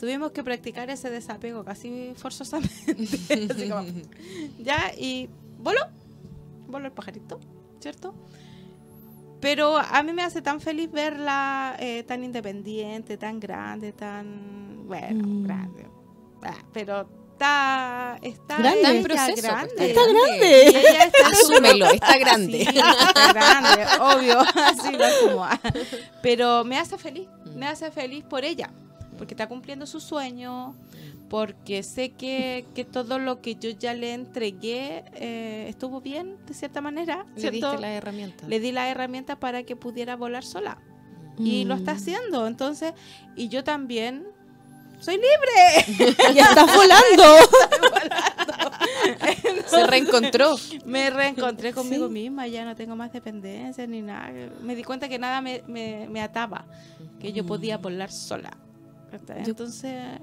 tuvimos 0.00 0.32
que 0.32 0.42
practicar 0.42 0.88
ese 0.90 1.10
desapego 1.10 1.62
casi 1.64 2.14
forzosamente. 2.16 2.74
Así 3.54 3.68
como, 3.68 3.84
ya, 4.58 4.92
y 4.96 5.28
voló, 5.58 5.80
voló 6.66 6.86
el 6.86 6.92
pajarito, 6.92 7.38
¿cierto? 7.80 8.14
pero 9.40 9.78
a 9.78 10.02
mí 10.02 10.12
me 10.12 10.22
hace 10.22 10.42
tan 10.42 10.60
feliz 10.60 10.90
verla 10.92 11.74
eh, 11.78 12.02
tan 12.02 12.22
independiente, 12.24 13.16
tan 13.16 13.40
grande, 13.40 13.92
tan, 13.92 14.86
bueno, 14.86 15.26
Mm. 15.26 15.44
grande. 15.44 15.86
Ah, 16.42 16.58
pero 16.74 17.08
está, 17.32 18.18
está, 18.20 18.58
Grande. 18.58 18.80
Está 18.82 18.92
en 18.92 19.02
proceso, 19.02 19.42
grande. 19.48 19.74
pues, 19.78 19.88
Está 19.88 20.02
grande. 20.02 20.66
ella 20.68 21.04
está 21.04 21.26
Asúmelo, 21.32 21.86
está 21.90 22.18
grande. 22.18 22.58
Sí, 22.70 22.78
está 22.78 23.32
grande, 23.32 23.86
obvio, 24.00 24.40
así 24.40 24.92
lo 24.92 25.04
asumo. 25.06 25.46
Pero 26.22 26.62
me 26.64 26.76
hace 26.78 26.98
feliz, 26.98 27.26
me 27.56 27.66
hace 27.66 27.90
feliz 27.90 28.22
por 28.24 28.44
ella, 28.44 28.70
porque 29.20 29.34
está 29.34 29.46
cumpliendo 29.48 29.84
su 29.86 30.00
sueño, 30.00 30.74
porque 31.28 31.82
sé 31.82 32.12
que, 32.12 32.64
que 32.74 32.86
todo 32.86 33.18
lo 33.18 33.42
que 33.42 33.54
yo 33.54 33.68
ya 33.68 33.92
le 33.92 34.14
entregué 34.14 35.04
eh, 35.12 35.66
estuvo 35.68 36.00
bien, 36.00 36.38
de 36.46 36.54
cierta 36.54 36.80
manera, 36.80 37.26
Le 37.34 37.40
¿cierto? 37.42 37.68
diste 37.72 37.82
la 37.82 37.92
herramienta. 37.92 38.48
Le 38.48 38.60
di 38.60 38.72
la 38.72 38.88
herramienta 38.88 39.38
para 39.38 39.62
que 39.64 39.76
pudiera 39.76 40.16
volar 40.16 40.42
sola. 40.42 40.78
Y 41.38 41.64
lo 41.66 41.74
está 41.74 41.92
Mm. 41.92 41.96
haciendo, 41.96 42.46
entonces, 42.46 42.94
y 43.36 43.48
yo 43.48 43.62
también 43.62 44.26
soy 45.00 45.16
libre. 45.16 46.16
Ya 46.34 46.44
estás 46.44 46.74
volando. 46.74 47.24
Se 49.66 49.86
reencontró. 49.86 50.56
Me 50.86 51.10
reencontré 51.10 51.72
conmigo 51.74 52.06
Sí. 52.08 52.12
misma, 52.14 52.46
ya 52.46 52.64
no 52.64 52.74
tengo 52.74 52.96
más 52.96 53.12
dependencia 53.12 53.86
ni 53.86 54.00
nada. 54.00 54.30
Me 54.62 54.74
di 54.74 54.82
cuenta 54.82 55.08
que 55.10 55.18
nada 55.18 55.42
me, 55.42 55.62
me- 55.66 56.08
me 56.10 56.22
ataba, 56.22 56.64
que 57.20 57.32
yo 57.34 57.44
podía 57.44 57.76
volar 57.78 58.10
sola. 58.10 58.56
Entonces, 59.46 60.20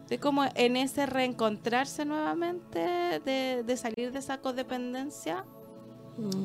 estoy 0.00 0.18
como 0.18 0.44
en 0.54 0.76
ese 0.76 1.06
reencontrarse 1.06 2.04
nuevamente, 2.04 2.80
de, 3.24 3.62
de 3.66 3.76
salir 3.76 4.12
de 4.12 4.18
esa 4.18 4.38
codependencia 4.38 5.44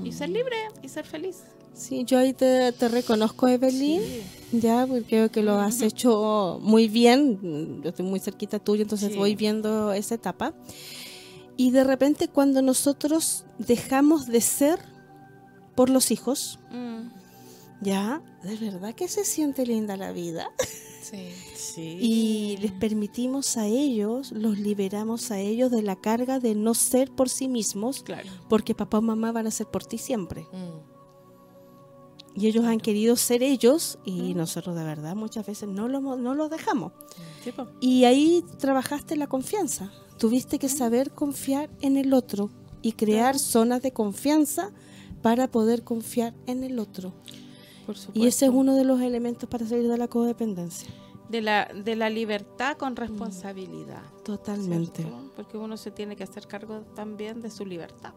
y 0.03 0.11
ser 0.11 0.29
libre 0.29 0.55
y 0.81 0.89
ser 0.89 1.05
feliz. 1.05 1.43
Sí, 1.73 2.03
yo 2.03 2.19
ahí 2.19 2.33
te, 2.33 2.73
te 2.73 2.89
reconozco, 2.89 3.47
Evelyn. 3.47 4.01
Ya, 4.51 4.85
porque 4.85 5.03
creo 5.05 5.31
que 5.31 5.41
lo 5.41 5.53
has 5.59 5.81
hecho 5.81 6.59
muy 6.61 6.89
bien. 6.89 7.81
Yo 7.81 7.89
estoy 7.91 8.05
muy 8.05 8.19
cerquita 8.19 8.59
tuyo, 8.59 8.81
entonces 8.83 9.13
Sí. 9.13 9.17
voy 9.17 9.35
viendo 9.35 9.93
esa 9.93 10.15
etapa. 10.15 10.53
Y 11.55 11.71
de 11.71 11.83
repente 11.85 12.27
cuando 12.27 12.61
nosotros 12.61 13.45
dejamos 13.59 14.27
de 14.27 14.41
ser 14.41 14.79
por 15.75 15.89
los 15.89 16.11
hijos, 16.11 16.59
Mm. 16.71 17.09
ya, 17.81 18.21
de 18.43 18.57
verdad 18.57 18.93
que 18.93 19.07
se 19.07 19.23
siente 19.23 19.65
linda 19.65 19.95
la 19.95 20.11
vida. 20.11 20.49
Sí. 21.55 21.97
Y 22.01 22.57
les 22.57 22.71
permitimos 22.71 23.57
a 23.57 23.67
ellos, 23.67 24.31
los 24.31 24.57
liberamos 24.59 25.31
a 25.31 25.39
ellos 25.39 25.71
de 25.71 25.81
la 25.81 25.95
carga 25.95 26.39
de 26.39 26.55
no 26.55 26.73
ser 26.73 27.11
por 27.11 27.29
sí 27.29 27.47
mismos, 27.47 28.03
Claro. 28.03 28.29
porque 28.49 28.73
papá 28.75 28.97
o 28.99 29.01
mamá 29.01 29.31
van 29.31 29.47
a 29.47 29.51
ser 29.51 29.67
por 29.67 29.83
ti 29.85 29.97
siempre. 29.97 30.41
Mm. 30.51 30.91
Y 32.33 32.47
ellos 32.47 32.63
han 32.65 32.79
querido 32.79 33.17
ser 33.17 33.43
ellos 33.43 33.99
y 34.05 34.33
nosotros 34.35 34.75
de 34.75 34.83
verdad 34.85 35.15
muchas 35.15 35.45
veces 35.45 35.67
no 35.67 35.89
lo, 35.89 35.99
no 36.15 36.33
lo 36.33 36.47
dejamos. 36.47 36.93
Sí. 37.43 37.51
Y 37.81 38.05
ahí 38.05 38.43
trabajaste 38.57 39.17
la 39.17 39.27
confianza. 39.27 39.91
Tuviste 40.17 40.57
que 40.57 40.69
saber 40.69 41.11
confiar 41.11 41.69
en 41.81 41.97
el 41.97 42.13
otro 42.13 42.49
y 42.81 42.93
crear 42.93 43.37
zonas 43.37 43.81
de 43.81 43.91
confianza 43.91 44.71
para 45.21 45.49
poder 45.51 45.83
confiar 45.83 46.33
en 46.47 46.63
el 46.63 46.79
otro. 46.79 47.13
Por 47.85 47.95
Y 48.13 48.27
ese 48.27 48.45
es 48.45 48.51
uno 48.51 48.75
de 48.75 48.85
los 48.85 49.01
elementos 49.01 49.49
para 49.49 49.67
salir 49.67 49.87
de 49.89 49.97
la 49.97 50.07
codependencia. 50.07 50.89
De 51.31 51.41
la, 51.41 51.71
de 51.73 51.95
la 51.95 52.09
libertad 52.09 52.77
con 52.77 52.95
responsabilidad. 52.95 54.03
Totalmente. 54.23 55.03
¿cierto? 55.03 55.31
Porque 55.35 55.57
uno 55.57 55.77
se 55.77 55.91
tiene 55.91 56.15
que 56.15 56.23
hacer 56.23 56.47
cargo 56.47 56.81
también 56.95 57.41
de 57.41 57.49
su 57.49 57.65
libertad. 57.65 58.13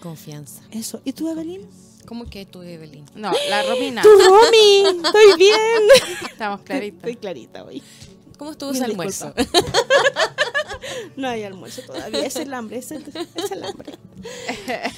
Confianza. 0.00 0.62
Eso. 0.70 1.00
¿Y 1.04 1.12
tú, 1.12 1.28
Evelyn? 1.28 1.68
¿Cómo 2.06 2.26
que 2.26 2.44
tú, 2.46 2.62
Evelyn? 2.62 3.06
No, 3.14 3.32
la 3.48 3.62
Romina. 3.62 4.02
¡Tu 4.02 4.08
Romy! 4.08 5.02
¡Estoy 5.04 5.36
bien! 5.38 5.82
Estamos 6.30 6.60
claritos. 6.60 6.98
Estoy 6.98 7.16
clarita 7.16 7.64
hoy. 7.64 7.82
¿Cómo 8.38 8.52
estuvo 8.52 8.70
ese 8.72 8.84
almuerzo? 8.84 9.32
No 11.16 11.28
hay 11.28 11.42
almuerzo 11.44 11.82
todavía. 11.82 12.26
Es 12.26 12.36
el 12.36 12.52
hambre, 12.52 12.78
es 12.78 12.90
el, 12.90 13.04
es 13.34 13.50
el 13.50 13.64
hambre. 13.64 13.94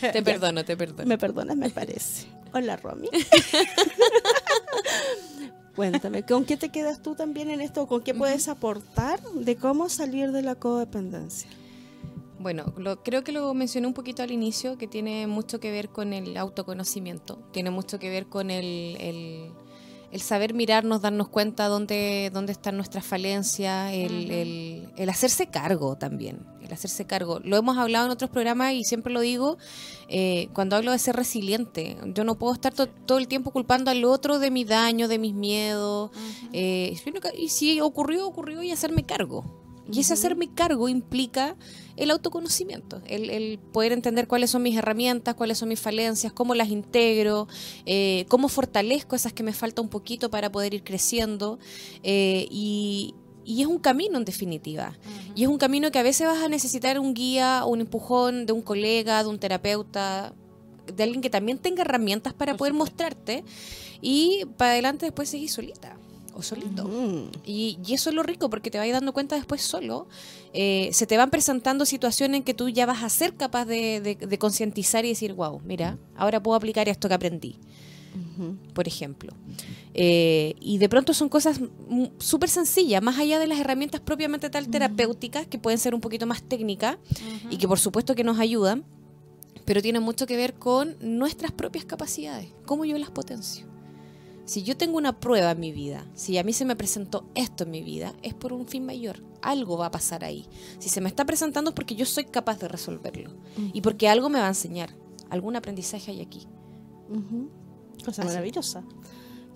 te 0.01 0.22
perdono, 0.22 0.64
te 0.64 0.76
perdono. 0.76 1.07
Me 1.07 1.18
perdonas, 1.18 1.57
me 1.57 1.70
parece. 1.70 2.26
Hola, 2.53 2.76
Romy. 2.76 3.09
Cuéntame, 5.77 6.22
¿con 6.25 6.45
qué 6.45 6.57
te 6.57 6.68
quedas 6.68 7.03
tú 7.03 7.14
también 7.16 7.51
en 7.51 7.61
esto? 7.61 7.87
¿Con 7.87 8.03
qué 8.03 8.14
puedes 8.14 8.49
aportar 8.49 9.20
de 9.35 9.57
cómo 9.57 9.89
salir 9.89 10.31
de 10.31 10.43
la 10.43 10.55
codependencia? 10.55 11.51
Bueno, 12.39 12.72
lo- 12.77 13.03
creo 13.03 13.25
que 13.25 13.33
lo 13.33 13.53
mencioné 13.55 13.87
un 13.87 13.95
poquito 13.95 14.22
al 14.22 14.31
inicio, 14.31 14.77
que 14.79 14.87
tiene 14.87 15.27
mucho 15.27 15.59
que 15.61 15.70
ver 15.72 15.89
con 15.89 16.12
el 16.12 16.37
autoconocimiento, 16.37 17.39
tiene 17.53 17.70
mucho 17.70 17.99
que 17.99 18.11
ver 18.11 18.27
con 18.27 18.51
el, 18.51 18.97
el- 19.01 19.51
el 20.14 20.20
saber 20.20 20.54
mirarnos, 20.54 21.02
darnos 21.02 21.28
cuenta 21.28 21.66
dónde, 21.66 22.30
dónde 22.32 22.52
están 22.52 22.76
nuestras 22.76 23.04
falencias, 23.04 23.92
el, 23.92 24.30
el- 24.30 24.88
el 24.96 25.08
hacerse 25.10 25.48
cargo 25.48 25.96
también, 25.96 26.46
el 26.62 26.72
hacerse 26.72 27.04
cargo. 27.04 27.40
Lo 27.42 27.56
hemos 27.56 27.76
hablado 27.78 28.06
en 28.06 28.12
otros 28.12 28.30
programas 28.30 28.74
y 28.74 28.84
siempre 28.84 29.12
lo 29.12 29.20
digo, 29.20 29.58
eh, 30.08 30.48
cuando 30.52 30.76
hablo 30.76 30.92
de 30.92 31.00
ser 31.00 31.16
resiliente, 31.16 31.96
yo 32.14 32.22
no 32.22 32.36
puedo 32.36 32.54
estar 32.54 32.72
to- 32.72 32.86
todo 32.86 33.18
el 33.18 33.26
tiempo 33.26 33.50
culpando 33.50 33.90
al 33.90 34.04
otro 34.04 34.38
de 34.38 34.52
mi 34.52 34.64
daño, 34.64 35.08
de 35.08 35.18
mis 35.18 35.34
miedos, 35.34 36.12
eh, 36.52 36.96
y 37.36 37.48
si 37.48 37.80
ocurrió, 37.80 38.26
ocurrió 38.28 38.62
y 38.62 38.70
hacerme 38.70 39.04
cargo. 39.04 39.63
Y 39.93 40.01
ese 40.01 40.14
hacerme 40.14 40.49
cargo 40.53 40.89
implica 40.89 41.57
el 41.97 42.11
autoconocimiento, 42.11 43.03
el, 43.07 43.28
el 43.30 43.59
poder 43.59 43.93
entender 43.93 44.26
cuáles 44.26 44.51
son 44.51 44.62
mis 44.62 44.76
herramientas, 44.76 45.35
cuáles 45.35 45.59
son 45.59 45.68
mis 45.68 45.80
falencias, 45.80 46.32
cómo 46.32 46.55
las 46.55 46.70
integro, 46.70 47.49
eh, 47.85 48.24
cómo 48.28 48.49
fortalezco 48.49 49.14
esas 49.14 49.32
que 49.32 49.43
me 49.43 49.53
falta 49.53 49.82
un 49.82 49.89
poquito 49.89 50.30
para 50.30 50.51
poder 50.51 50.74
ir 50.74 50.85
creciendo. 50.85 51.59
eh, 52.03 52.47
y, 52.51 53.14
y 53.47 53.61
es 53.61 53.66
un 53.66 53.78
camino 53.78 54.16
en 54.16 54.24
definitiva. 54.24 54.97
Y 55.35 55.43
es 55.43 55.49
un 55.49 55.59
camino 55.59 55.91
que 55.91 55.99
a 55.99 56.03
veces 56.03 56.26
vas 56.26 56.43
a 56.43 56.49
necesitar 56.49 56.99
un 56.99 57.12
guía, 57.12 57.64
un 57.66 57.82
empujón 57.82 58.47
de 58.47 58.55
un 58.55 58.62
colega, 58.62 59.22
de 59.22 59.28
un 59.28 59.39
terapeuta, 59.39 60.32
de 60.87 61.03
alguien 61.03 61.20
que 61.20 61.30
también 61.30 61.59
tenga 61.59 61.82
herramientas 61.82 62.32
para 62.32 62.53
Por 62.53 62.59
poder 62.59 62.72
supuesto. 62.72 62.93
mostrarte 62.93 63.45
y 64.01 64.45
para 64.57 64.72
adelante 64.72 65.07
después 65.07 65.28
seguir 65.28 65.51
solita 65.51 65.97
o 66.35 66.43
solito. 66.43 66.85
Mm. 66.89 67.30
Y, 67.45 67.78
y 67.87 67.95
eso 67.95 68.11
es 68.11 68.16
lo 68.16 68.22
rico, 68.22 68.51
porque 68.51 68.70
te 68.70 68.78
vas 68.78 68.91
dando 68.91 69.12
cuenta 69.12 69.37
después 69.37 69.62
solo. 69.62 70.07
eh, 70.53 70.91
se 70.93 71.07
te 71.07 71.16
van 71.16 71.30
presentando 71.30 71.85
situaciones 71.87 72.39
en 72.39 72.45
que 72.45 72.55
tú 72.55 72.68
ya 72.68 72.87
vas 72.87 73.03
a 73.03 73.09
ser 73.09 73.35
capaz 73.35 73.64
de, 73.64 74.01
de- 74.01 74.14
de 74.26 74.39
concientizar 74.39 75.05
y 75.05 75.09
decir, 75.09 75.32
wow, 75.35 75.61
mira, 75.64 75.99
ahora 76.16 76.43
puedo 76.43 76.57
aplicar 76.57 76.89
esto 76.89 77.09
que 77.09 77.14
aprendí, 77.14 77.57
por 78.72 78.87
ejemplo. 78.87 79.32
Eh, 79.95 80.55
y 80.61 80.78
de 80.78 80.89
pronto 80.89 81.12
son 81.14 81.28
cosas 81.28 81.61
súper 82.18 82.49
sencillas, 82.49 83.03
más 83.03 83.18
allá 83.18 83.39
de 83.39 83.47
las 83.47 83.59
herramientas 83.59 84.01
propiamente 84.01 84.51
tal 84.51 84.68
terapéuticas, 84.68 85.47
que 85.47 85.59
pueden 85.59 85.78
ser 85.78 85.95
un 85.95 86.01
poquito 86.01 86.26
más 86.26 86.43
técnicas 86.43 86.97
y 87.51 87.57
que 87.59 87.66
por 87.68 87.78
supuesto 87.78 88.14
que 88.14 88.24
nos 88.24 88.39
ayudan, 88.39 88.85
pero 89.64 89.80
tienen 89.82 90.03
mucho 90.03 90.26
que 90.26 90.37
ver 90.37 90.55
con 90.55 90.97
nuestras 91.01 91.51
propias 91.53 91.85
capacidades, 91.85 92.49
cómo 92.66 92.85
yo 92.85 92.97
las 92.99 93.11
potencio. 93.11 93.66
Si 94.45 94.62
yo 94.62 94.76
tengo 94.76 94.99
una 94.99 95.20
prueba 95.20 95.53
en 95.53 95.61
mi 95.61 95.72
vida, 95.72 96.07
si 96.14 96.36
a 96.36 96.45
mí 96.45 96.53
se 96.53 96.66
me 96.66 96.76
presentó 96.76 97.24
esto 97.34 97.64
en 97.64 97.70
mi 97.70 97.82
vida, 97.82 98.14
es 98.22 98.34
por 98.34 98.53
un 98.53 98.66
fin 98.66 98.84
mayor. 98.84 99.22
Algo 99.40 99.78
va 99.78 99.86
a 99.86 99.90
pasar 99.90 100.24
ahí. 100.24 100.47
Si 100.78 100.88
se 100.90 101.01
me 101.01 101.09
está 101.09 101.24
presentando 101.24 101.70
es 101.70 101.74
porque 101.74 101.95
yo 101.95 102.05
soy 102.05 102.26
capaz 102.26 102.59
de 102.59 102.68
resolverlo. 102.68 103.30
Y 103.72 103.80
porque 103.80 104.09
algo 104.09 104.28
me 104.28 104.38
va 104.38 104.47
a 104.47 104.49
enseñar. 104.49 104.95
Algún 105.30 105.57
aprendizaje 105.57 106.11
hay 106.11 106.20
aquí. 106.20 106.47
Cosa 108.05 108.22
Así. 108.22 108.28
maravillosa. 108.28 108.84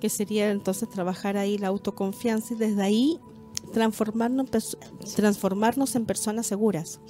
Que 0.01 0.09
sería 0.09 0.51
entonces 0.51 0.89
trabajar 0.89 1.37
ahí 1.37 1.59
la 1.59 1.69
autoconfianza 1.69 2.55
y 2.55 2.57
desde 2.57 2.83
ahí 2.83 3.21
transformarnos, 3.73 4.47
en 4.81 5.15
transformarnos 5.17 5.97
en 5.97 6.07
personas 6.07 6.47
seguras. 6.47 7.01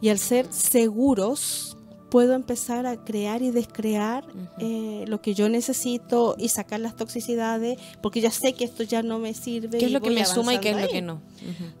Y 0.00 0.10
al 0.10 0.18
ser 0.18 0.52
seguros, 0.52 1.78
puedo 2.14 2.34
empezar 2.34 2.86
a 2.86 3.04
crear 3.04 3.42
y 3.42 3.50
descrear 3.50 4.24
eh, 4.60 5.04
lo 5.08 5.20
que 5.20 5.34
yo 5.34 5.48
necesito 5.48 6.36
y 6.38 6.48
sacar 6.48 6.78
las 6.78 6.94
toxicidades, 6.94 7.76
porque 8.00 8.20
ya 8.20 8.30
sé 8.30 8.52
que 8.52 8.62
esto 8.62 8.84
ya 8.84 9.02
no 9.02 9.18
me 9.18 9.34
sirve. 9.34 9.78
¿Qué 9.78 9.86
es 9.86 9.90
lo 9.90 10.00
que 10.00 10.10
me 10.10 10.24
suma 10.24 10.54
y 10.54 10.60
qué 10.60 10.70
es 10.70 10.80
lo 10.80 10.86
que 10.86 11.02
no? 11.02 11.20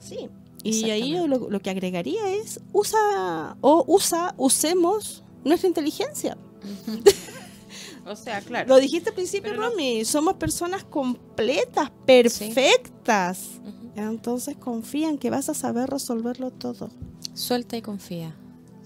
Sí. 0.00 0.28
Y 0.64 0.90
ahí 0.90 1.12
yo 1.12 1.28
lo, 1.28 1.48
lo 1.48 1.60
que 1.60 1.70
agregaría 1.70 2.32
es 2.32 2.58
usa 2.72 3.56
o 3.60 3.84
usa, 3.86 4.34
usemos 4.36 5.22
nuestra 5.44 5.68
inteligencia. 5.68 6.36
O 8.06 8.16
sea, 8.16 8.42
claro. 8.42 8.68
Lo 8.68 8.78
dijiste 8.80 9.08
al 9.08 9.14
principio, 9.14 9.52
Pero 9.52 9.62
no- 9.62 9.70
Romy, 9.70 10.04
somos 10.04 10.34
personas 10.34 10.84
completas, 10.84 11.90
perfectas. 12.04 13.60
Entonces 13.96 14.56
confía 14.56 15.08
en 15.08 15.16
que 15.16 15.30
vas 15.30 15.48
a 15.48 15.54
saber 15.54 15.88
resolverlo 15.88 16.50
todo. 16.50 16.90
Suelta 17.32 17.78
y 17.78 17.82
confía. 17.82 18.36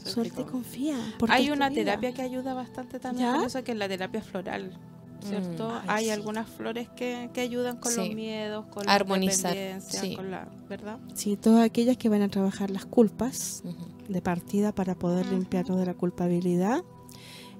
Suelta 0.04 0.40
y 0.40 0.44
confía. 0.44 0.96
Hay 1.28 1.50
una 1.50 1.70
terapia 1.70 2.12
que 2.12 2.22
ayuda 2.22 2.54
bastante 2.54 2.98
también 3.00 3.32
con 3.32 3.44
eso, 3.44 3.62
que 3.64 3.72
es 3.72 3.78
la 3.78 3.88
terapia 3.88 4.22
floral. 4.22 4.78
¿Cierto? 5.20 5.68
Mm. 5.68 5.72
Ay, 5.72 5.84
Hay 5.88 6.04
sí. 6.04 6.10
algunas 6.12 6.48
flores 6.48 6.88
que, 6.90 7.28
que 7.34 7.40
ayudan 7.40 7.78
con 7.78 7.90
Sí. 7.90 7.98
los 7.98 8.14
miedos, 8.14 8.66
con 8.66 8.86
la 8.86 8.94
Armonizar, 8.94 9.56
sí. 9.82 10.14
con 10.14 10.30
la, 10.30 10.48
¿verdad? 10.68 11.00
Sí, 11.14 11.36
todas 11.36 11.64
aquellas 11.64 11.96
que 11.96 12.08
van 12.08 12.22
a 12.22 12.28
trabajar 12.28 12.70
las 12.70 12.86
culpas 12.86 13.62
Ujú. 13.64 13.74
de 14.12 14.22
partida 14.22 14.72
para 14.72 14.94
poder 14.94 15.26
Ujú. 15.26 15.34
limpiarnos 15.34 15.76
de 15.80 15.86
la 15.86 15.94
culpabilidad. 15.94 16.84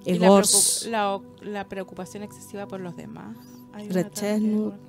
Y 0.05 0.11
El 0.11 0.21
la, 0.21 0.27
preocup- 0.29 0.85
la, 0.87 1.19
la 1.41 1.67
preocupación 1.67 2.23
excesiva 2.23 2.65
por 2.65 2.79
los 2.79 2.95
demás. 2.95 3.35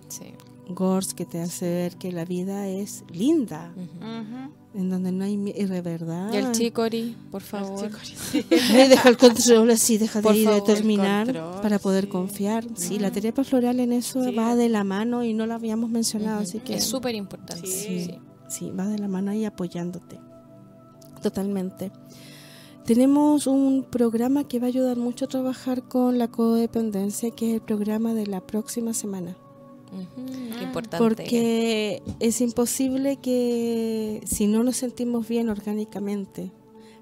Sí. 0.09 0.35
Gors 0.69 1.15
que 1.15 1.27
te 1.27 1.41
hace 1.41 1.69
ver 1.69 1.97
que 1.97 2.13
la 2.13 2.25
vida 2.25 2.69
es 2.69 3.05
linda, 3.13 3.73
que- 3.75 3.81
Ujú. 3.81 4.53
En 4.73 4.89
donde 4.89 5.11
no 5.11 5.25
hay 5.25 5.37
verdad. 5.81 6.33
Y 6.33 6.37
el 6.37 6.53
chicory, 6.53 7.17
por 7.31 7.43
favor. 7.43 7.87
El 7.87 7.95
sí. 8.05 8.45
Deja 8.49 9.09
el 9.09 9.17
control 9.17 9.71
así, 9.71 9.99
deja 9.99 10.21
de 10.21 10.37
ir 10.37 10.45
favor, 10.45 10.65
determinar 10.67 11.27
control, 11.27 11.61
para 11.63 11.79
poder 11.79 12.05
sí. 12.05 12.11
confiar. 12.11 12.65
Sí, 12.75 12.99
la 12.99 13.11
terapia 13.11 13.43
floral 13.45 13.81
en 13.81 13.93
eso 13.93 14.23
Sí. 14.25 14.35
va 14.35 14.55
de 14.55 14.69
la 14.69 14.85
mano 14.85 15.25
y 15.25 15.35
no 15.35 15.47
la 15.47 15.57
habíamos 15.57 15.91
mencionado, 15.91 16.41
así 16.41 16.61
que 16.61 16.75
Es 16.75 16.85
súper 16.85 17.15
importante. 17.15 17.67
Sí. 17.67 18.05
Sí. 18.05 18.19
sí, 18.49 18.71
va 18.71 18.87
de 18.87 18.99
la 18.99 19.09
mano 19.09 19.33
ahí 19.33 19.45
apoyándote. 19.45 20.21
Totalmente. 21.23 21.91
Tenemos 22.85 23.47
un 23.47 23.85
programa 23.85 24.45
que 24.49 24.59
va 24.59 24.67
a 24.67 24.69
ayudar 24.69 24.97
mucho 24.97 25.27
a 25.27 25.29
trabajar 25.29 25.83
con 25.83 26.19
la 26.19 26.29
codependencia, 26.29 27.31
que 27.31 27.51
es 27.51 27.55
el 27.57 27.61
programa 27.61 28.15
de 28.15 28.27
la 28.27 28.41
próxima 28.41 28.95
semana. 28.95 29.37
Ujú. 29.93 30.57
Qué 30.59 30.65
importante. 30.65 30.99
Porque 30.99 32.03
es 32.21 32.41
imposible 32.41 33.17
que 33.17 34.21
si 34.27 34.47
no 34.47 34.63
nos 34.63 34.77
sentimos 34.77 35.27
bien 35.29 35.49
orgánicamente, 35.49 36.51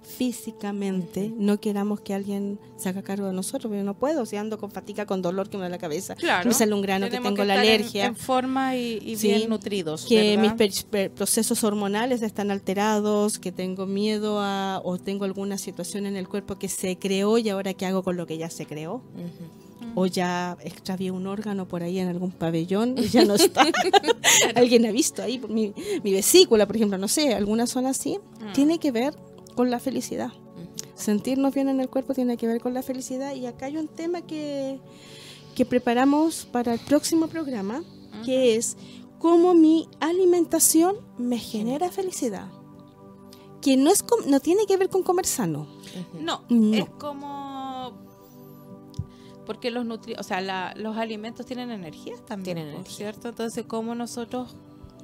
físicamente, 0.02 1.32
no 1.36 1.60
queramos 1.60 2.00
que 2.00 2.14
alguien 2.14 2.58
se 2.78 2.88
haga 2.88 3.02
cargo 3.02 3.26
de 3.26 3.34
nosotros, 3.34 3.70
pero 3.70 3.84
no 3.84 3.92
puedo, 3.94 4.24
si 4.24 4.36
ando 4.36 4.56
con 4.58 4.70
fatiga, 4.70 5.04
con 5.04 5.20
dolor 5.20 5.50
que 5.50 5.58
me 5.58 5.64
da 5.64 5.68
la 5.68 5.76
cabeza, 5.78 6.14
Claro. 6.14 6.48
me 6.48 6.54
sale 6.54 6.72
un 6.74 6.80
grano, 6.80 7.10
que 7.10 7.18
tengo 7.20 7.44
la 7.44 7.54
estar 7.54 7.64
en- 7.66 7.72
alergia, 7.74 8.06
En, 8.06 8.16
forma 8.16 8.74
y, 8.74 8.98
y 9.04 9.16
Sí, 9.16 9.28
bien 9.28 9.50
nutridos. 9.50 10.06
que 10.06 10.38
mis 10.38 10.56
¿verdad? 10.56 10.86
per- 10.90 11.10
procesos 11.12 11.62
hormonales 11.62 12.22
están 12.22 12.50
alterados, 12.50 13.38
que 13.38 13.52
tengo 13.52 13.86
miedo 13.86 14.38
a 14.40 14.80
o 14.82 14.96
tengo 14.98 15.24
alguna 15.26 15.58
situación 15.58 16.06
en 16.06 16.16
el 16.16 16.26
cuerpo 16.26 16.56
que 16.58 16.68
se 16.68 16.96
creó 16.96 17.36
y 17.38 17.48
ahora 17.50 17.74
qué 17.74 17.84
hago 17.86 18.02
con 18.02 18.16
lo 18.16 18.26
que 18.26 18.38
ya 18.38 18.48
se 18.48 18.64
creó. 18.66 19.02
O 19.94 20.06
ya 20.06 20.56
extravié 20.62 21.10
un 21.10 21.26
órgano 21.26 21.66
por 21.68 21.82
ahí 21.82 21.98
en 21.98 22.08
algún 22.08 22.30
pabellón 22.30 22.96
y 22.98 23.08
ya 23.08 23.24
no 23.24 23.34
está. 23.34 23.64
Alguien 24.54 24.86
ha 24.86 24.90
visto 24.92 25.22
ahí 25.22 25.40
mi, 25.48 25.72
mi 26.02 26.12
vesícula, 26.12 26.66
por 26.66 26.76
ejemplo, 26.76 26.98
no 26.98 27.08
sé, 27.08 27.34
alguna 27.34 27.66
zona 27.66 27.90
así. 27.90 28.18
Mm. 28.40 28.52
Tiene 28.52 28.78
que 28.78 28.90
ver 28.92 29.14
con 29.54 29.70
la 29.70 29.78
felicidad. 29.80 30.28
Ujú. 30.28 30.90
Sentirnos 30.94 31.54
bien 31.54 31.68
en 31.68 31.80
el 31.80 31.88
cuerpo 31.88 32.14
tiene 32.14 32.36
que 32.36 32.46
ver 32.46 32.60
con 32.60 32.74
la 32.74 32.82
felicidad. 32.82 33.34
Y 33.34 33.46
acá 33.46 33.66
hay 33.66 33.76
un 33.76 33.88
tema 33.88 34.22
que, 34.22 34.78
que 35.54 35.64
preparamos 35.64 36.46
para 36.50 36.74
el 36.74 36.80
próximo 36.80 37.28
programa, 37.28 37.82
que 38.24 38.56
es 38.56 38.76
cómo 39.18 39.54
mi 39.54 39.88
alimentación 40.00 40.96
me 41.18 41.38
genera 41.38 41.90
felicidad. 41.90 42.48
Que 43.60 43.76
no, 43.76 43.90
es 43.90 44.04
no 44.26 44.38
tiene 44.40 44.66
que 44.66 44.76
ver 44.76 44.88
con 44.88 45.02
comer 45.02 45.26
sano. 45.26 45.66
No, 46.20 46.42
No. 46.48 46.76
es 46.76 46.88
como 46.98 47.37
porque 49.48 49.72
los 49.72 49.84
nutri 49.84 50.14
o 50.16 50.22
sea, 50.22 50.40
la- 50.40 50.72
los 50.76 50.96
alimentos 50.96 51.44
tienen 51.46 51.72
energías 51.72 52.24
también, 52.24 52.54
Tienen 52.56 52.66
¿no? 52.72 52.78
energía. 52.80 52.96
¿cierto? 52.96 53.30
Entonces, 53.30 53.64
cómo 53.66 53.96
nosotros 53.96 54.56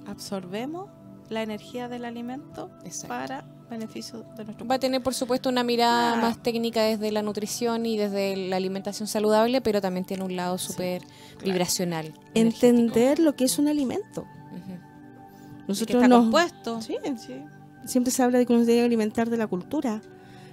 absorbemos 0.06 0.90
la 1.30 1.42
energía 1.42 1.88
del 1.88 2.04
alimento 2.04 2.70
Exacto. 2.84 3.08
para 3.08 3.44
beneficio 3.70 4.24
de 4.36 4.44
nuestro 4.44 4.66
Va 4.66 4.74
a 4.74 4.78
tener, 4.78 5.02
por 5.02 5.14
supuesto, 5.14 5.48
una 5.48 5.64
mirada 5.64 6.12
Ah. 6.12 6.16
más 6.20 6.42
técnica 6.42 6.82
desde 6.82 7.10
la 7.10 7.22
nutrición 7.22 7.86
y 7.86 7.96
desde 7.96 8.36
la 8.36 8.56
alimentación 8.56 9.08
saludable, 9.08 9.60
pero 9.62 9.80
también 9.80 10.04
tiene 10.04 10.22
un 10.22 10.36
lado 10.36 10.58
súper 10.58 11.02
vibracional. 11.42 12.12
energético. 12.34 12.66
Entender 12.66 13.18
lo 13.18 13.34
que 13.34 13.44
es 13.44 13.58
un 13.58 13.68
alimento. 13.68 14.20
Ujú. 14.22 14.78
que 15.56 15.68
Nosotros 15.68 15.96
está 15.96 16.08
nos- 16.08 16.20
compuesto. 16.24 16.82
Sí. 16.82 16.96
Sí. 17.16 17.42
siempre 17.86 18.10
se 18.12 18.22
habla 18.22 18.38
de 18.38 18.46
que 18.46 18.52
uno 18.52 18.60
se 18.62 18.66
tiene 18.66 18.80
que 18.82 18.86
alimentar 18.86 19.28
de 19.30 19.36
la 19.38 19.46
cultura, 19.46 20.00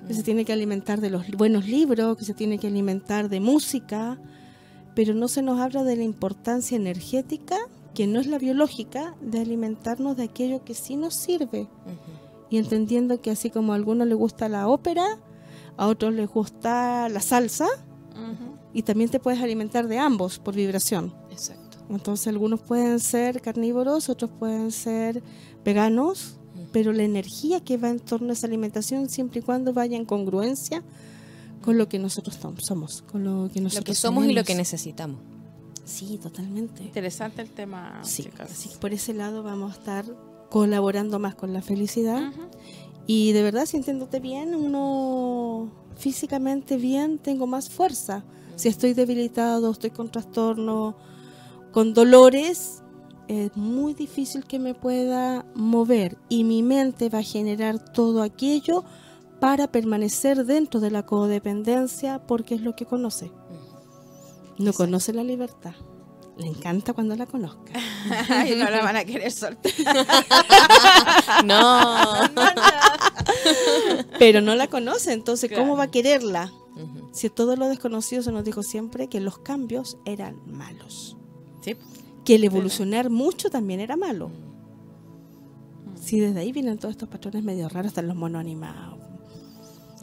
que 0.07 0.13
se 0.13 0.23
tiene 0.23 0.45
que 0.45 0.53
alimentar 0.53 0.99
de 0.99 1.09
los 1.09 1.29
buenos 1.31 1.67
libros, 1.67 2.17
que 2.17 2.25
se 2.25 2.33
tiene 2.33 2.57
que 2.57 2.67
alimentar 2.67 3.29
de 3.29 3.39
música, 3.39 4.19
pero 4.95 5.13
no 5.13 5.27
se 5.27 5.41
nos 5.41 5.59
habla 5.59 5.83
de 5.83 5.95
la 5.95 6.03
importancia 6.03 6.75
energética, 6.75 7.57
que 7.93 8.07
no 8.07 8.19
es 8.19 8.27
la 8.27 8.37
biológica, 8.37 9.15
de 9.21 9.39
alimentarnos 9.39 10.17
de 10.17 10.23
aquello 10.23 10.63
que 10.63 10.73
sí 10.73 10.95
nos 10.95 11.15
sirve. 11.15 11.67
Y 12.49 12.57
entendiendo 12.57 13.21
que 13.21 13.31
así 13.31 13.49
como 13.49 13.71
a 13.71 13.75
algunos 13.75 14.07
les 14.07 14.17
gusta 14.17 14.49
la 14.49 14.67
ópera, 14.67 15.05
a 15.77 15.87
otros 15.87 16.13
les 16.13 16.29
gusta 16.29 17.07
la 17.09 17.21
salsa, 17.21 17.67
y 18.73 18.83
también 18.83 19.09
te 19.09 19.19
puedes 19.19 19.41
alimentar 19.41 19.87
de 19.87 19.97
ambos 19.97 20.39
por 20.39 20.55
vibración. 20.55 21.13
Exacto. 21.29 21.77
Entonces 21.89 22.27
algunos 22.27 22.61
pueden 22.61 22.99
ser 22.99 23.41
carnívoros, 23.41 24.09
otros 24.09 24.31
pueden 24.31 24.71
ser 24.71 25.21
veganos. 25.65 26.39
Pero 26.71 26.93
la 26.93 27.03
energía 27.03 27.59
que 27.59 27.77
va 27.77 27.89
en 27.89 27.99
torno 27.99 28.29
a 28.29 28.33
esa 28.33 28.47
alimentación 28.47 29.09
siempre 29.09 29.39
y 29.39 29.43
cuando 29.43 29.73
vaya 29.73 29.97
en 29.97 30.05
congruencia 30.05 30.83
con 31.63 31.77
lo 31.77 31.87
que 31.89 31.99
nosotros 31.99 32.39
som- 32.41 32.57
somos, 32.59 33.03
con 33.11 33.23
lo 33.23 33.49
que 33.53 33.59
Lo 33.59 33.65
nosotros 33.65 33.85
que 33.85 33.95
somos 34.01 34.23
y 34.25 34.27
lo 34.27 34.43
tenemos. 34.43 34.47
que 34.47 34.55
necesitamos. 34.55 35.19
Sí, 35.85 36.17
totalmente. 36.21 36.83
Interesante 36.83 37.41
el 37.41 37.49
tema, 37.49 37.99
Sí, 38.03 38.23
chicas. 38.23 38.51
así 38.51 38.69
que 38.69 38.77
por 38.77 38.93
ese 38.93 39.13
lado 39.13 39.43
vamos 39.43 39.73
a 39.75 39.77
estar 39.79 40.05
colaborando 40.49 41.19
más 41.19 41.35
con 41.35 41.53
la 41.53 41.61
felicidad 41.61 42.21
Ujú. 42.29 42.41
y 43.07 43.31
de 43.33 43.41
verdad 43.43 43.65
sintiéndote 43.65 44.19
bien, 44.19 44.55
uno 44.55 45.69
físicamente 45.97 46.77
bien, 46.77 47.17
tengo 47.19 47.47
más 47.47 47.69
fuerza. 47.69 48.23
Si 48.55 48.67
estoy 48.69 48.93
debilitado, 48.93 49.71
estoy 49.71 49.89
con 49.91 50.09
trastorno, 50.11 50.95
con 51.71 51.93
dolores, 51.93 52.80
es 53.31 53.55
muy 53.55 53.93
difícil 53.93 54.43
que 54.43 54.59
me 54.59 54.73
pueda 54.73 55.45
mover 55.55 56.17
y 56.27 56.43
mi 56.43 56.63
mente 56.63 57.07
va 57.07 57.19
a 57.19 57.23
generar 57.23 57.79
todo 57.93 58.23
aquello 58.23 58.83
para 59.39 59.71
permanecer 59.71 60.45
dentro 60.45 60.81
de 60.81 60.91
la 60.91 61.05
codependencia 61.05 62.19
porque 62.27 62.55
es 62.55 62.61
lo 62.61 62.75
que 62.75 62.85
conoce. 62.85 63.31
No 64.57 64.71
Exacto. 64.71 64.77
conoce 64.77 65.13
la 65.13 65.23
libertad. 65.23 65.73
Le 66.37 66.47
encanta 66.47 66.91
cuando 66.93 67.15
la 67.15 67.25
conozca. 67.25 67.71
No 68.57 68.69
la 68.69 68.81
van 68.81 68.97
a 68.97 69.05
querer 69.05 69.31
soltar. 69.31 69.71
No. 71.45 72.27
Pero 74.19 74.41
no 74.41 74.55
la 74.55 74.67
conoce, 74.67 75.13
entonces 75.13 75.49
¿cómo 75.55 75.77
va 75.77 75.83
a 75.85 75.91
quererla? 75.91 76.51
Si 77.13 77.29
todo 77.29 77.55
lo 77.55 77.67
desconocido 77.69 78.23
se 78.23 78.31
nos 78.31 78.43
dijo 78.43 78.63
siempre 78.63 79.07
que 79.07 79.19
los 79.19 79.37
cambios 79.37 79.97
eran 80.05 80.41
malos. 80.45 81.17
Sí. 81.61 81.75
Que 82.25 82.35
el 82.35 82.43
evolucionar 82.43 83.09
mucho 83.09 83.49
también 83.49 83.79
era 83.79 83.95
malo. 83.95 84.29
Mm. 84.29 85.97
Si 86.01 86.19
desde 86.19 86.39
ahí 86.39 86.51
vienen 86.51 86.77
todos 86.77 86.93
estos 86.93 87.09
patrones 87.09 87.43
medio 87.43 87.69
raros, 87.69 87.89
están 87.91 88.07
los 88.07 88.15
monos 88.15 88.39
animados. 88.39 88.99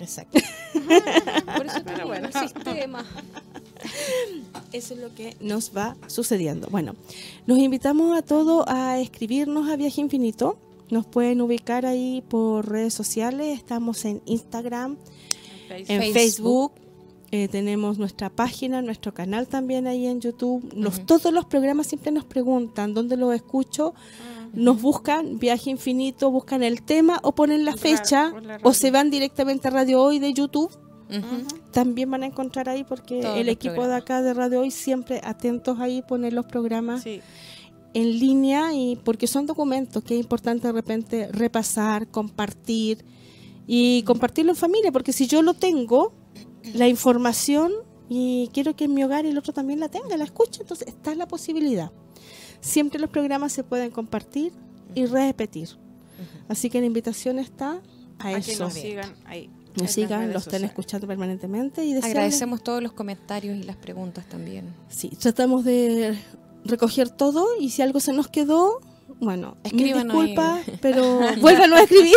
Exacto. 0.00 0.38
Por 1.56 1.66
eso 1.66 1.80
Pero 1.84 2.06
bueno. 2.06 2.28
el 2.28 2.32
sistema. 2.32 3.04
Eso 4.72 4.94
es 4.94 5.00
lo 5.00 5.14
que 5.14 5.36
nos 5.40 5.76
va 5.76 5.96
sucediendo. 6.08 6.68
Bueno, 6.70 6.94
los 7.46 7.58
invitamos 7.58 8.16
a 8.16 8.22
todos 8.22 8.64
a 8.66 8.98
escribirnos 8.98 9.68
a 9.68 9.76
Viaje 9.76 10.00
Infinito. 10.00 10.58
Nos 10.90 11.06
pueden 11.06 11.40
ubicar 11.40 11.86
ahí 11.86 12.22
por 12.28 12.68
redes 12.68 12.94
sociales. 12.94 13.56
Estamos 13.58 14.04
en 14.04 14.22
Instagram, 14.26 14.96
en 15.70 16.12
Facebook. 16.12 16.12
Facebook. 16.12 16.87
Eh, 17.30 17.48
tenemos 17.48 17.98
nuestra 17.98 18.30
página, 18.30 18.80
nuestro 18.80 19.12
canal 19.12 19.48
también 19.48 19.86
ahí 19.86 20.06
en 20.06 20.20
YouTube. 20.20 20.72
Los, 20.74 20.96
Ujú. 20.98 21.06
Todos 21.06 21.32
los 21.32 21.44
programas 21.44 21.86
siempre 21.86 22.10
nos 22.10 22.24
preguntan 22.24 22.94
dónde 22.94 23.16
lo 23.16 23.32
escucho. 23.32 23.94
Nos 24.54 24.80
buscan 24.80 25.38
Viaje 25.38 25.68
Infinito, 25.68 26.30
buscan 26.30 26.62
el 26.62 26.82
tema 26.82 27.20
o 27.22 27.34
ponen 27.34 27.66
la 27.66 27.76
fecha 27.76 28.32
la 28.42 28.58
o 28.62 28.72
se 28.72 28.90
van 28.90 29.10
directamente 29.10 29.68
a 29.68 29.70
Radio 29.70 30.02
Hoy 30.02 30.18
de 30.18 30.32
YouTube. 30.32 30.70
También 31.70 32.10
van 32.10 32.22
a 32.22 32.26
encontrar 32.26 32.68
ahí 32.68 32.82
porque 32.84 33.20
Todos 33.20 33.36
el 33.36 33.46
los 33.46 33.52
equipo 33.54 33.86
de 33.86 33.94
acá 33.94 34.22
de 34.22 34.32
Radio 34.34 34.60
Hoy 34.60 34.70
siempre 34.70 35.20
atentos 35.22 35.78
ahí 35.80 36.02
poner 36.02 36.32
los 36.32 36.46
programas 36.46 37.02
Sí. 37.02 37.20
en 37.94 38.18
línea 38.18 38.72
y 38.74 38.96
porque 38.96 39.26
son 39.26 39.44
documentos 39.46 40.02
que 40.02 40.14
es 40.14 40.20
importante 40.20 40.66
de 40.66 40.72
repente 40.72 41.28
repasar, 41.30 42.08
compartir 42.08 43.04
y 43.66 44.02
compartirlo 44.04 44.52
en 44.52 44.56
familia, 44.56 44.92
porque 44.92 45.12
si 45.12 45.26
yo 45.26 45.42
lo 45.42 45.52
tengo, 45.54 46.12
la 46.74 46.88
información 46.88 47.72
y 48.08 48.48
quiero 48.52 48.74
que 48.76 48.84
en 48.84 48.94
mi 48.94 49.04
hogar 49.04 49.26
el 49.26 49.36
otro 49.38 49.52
también 49.52 49.80
la 49.80 49.88
tenga, 49.88 50.16
la 50.16 50.24
escuche, 50.24 50.62
entonces 50.62 50.88
está 50.88 51.14
la 51.14 51.26
posibilidad. 51.28 51.90
Siempre 52.60 52.98
los 52.98 53.10
programas 53.10 53.52
se 53.52 53.64
pueden 53.64 53.90
compartir 53.90 54.52
y 54.94 55.06
repetir. 55.06 55.68
Así 56.48 56.70
que 56.70 56.80
la 56.80 56.86
invitación 56.86 57.38
está 57.38 57.80
a 58.18 58.28
A 58.28 58.40
que 58.40 58.52
eso. 58.52 58.64
nos 58.64 58.72
sigan 58.74 59.14
ahí. 59.26 59.50
Nos 59.80 59.92
sigan, 59.92 60.32
los 60.32 60.46
estén 60.46 60.64
escuchando 60.64 61.06
permanentemente 61.06 61.84
y 61.84 61.92
desearles- 61.94 62.04
Agradecemos 62.10 62.64
todos 62.64 62.82
los 62.82 62.92
comentarios 62.92 63.56
y 63.56 63.62
las 63.62 63.76
preguntas 63.76 64.26
también. 64.28 64.74
Sí, 64.88 65.10
tratamos 65.10 65.64
de 65.64 66.18
recoger 66.64 67.10
todo 67.10 67.46
y 67.60 67.70
si 67.70 67.82
algo 67.82 68.00
se 68.00 68.12
nos 68.12 68.26
quedó, 68.28 68.80
bueno, 69.20 69.56
mil 69.72 69.72
Escríbanos 69.72 70.16
ahí. 70.16 70.26
disculpas, 70.28 70.66
pero 70.80 71.20
vuélvanos 71.40 71.78
a 71.78 71.82
escribir. 71.82 72.14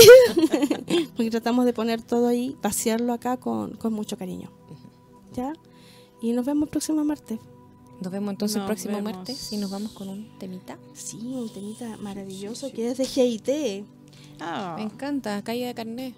Porque 1.15 1.31
tratamos 1.31 1.65
de 1.65 1.73
poner 1.73 2.01
todo 2.01 2.27
ahí, 2.27 2.55
vaciarlo 2.61 3.13
acá 3.13 3.37
con, 3.37 3.75
con 3.77 3.93
mucho 3.93 4.17
cariño. 4.17 4.51
¿Ya? 5.33 5.53
Y 6.21 6.33
nos 6.33 6.45
vemos 6.45 6.67
el 6.67 6.69
próximo 6.69 7.03
martes. 7.03 7.39
Nos 8.01 8.11
vemos 8.11 8.31
entonces 8.31 8.57
el 8.57 8.65
próximo 8.65 8.95
vemos. 8.95 9.13
martes 9.13 9.53
y 9.53 9.57
nos 9.57 9.69
vamos 9.69 9.91
con 9.91 10.09
un 10.09 10.37
temita. 10.39 10.77
Sí, 10.93 11.17
un 11.17 11.49
temita 11.53 11.97
maravilloso 11.97 12.71
que 12.71 12.89
es 12.89 12.97
de 12.97 13.05
GIT. 13.05 13.85
Ah. 14.39 14.73
Me 14.77 14.83
encanta, 14.83 15.41
caída 15.43 15.67
de 15.67 15.75
carnet. 15.75 16.15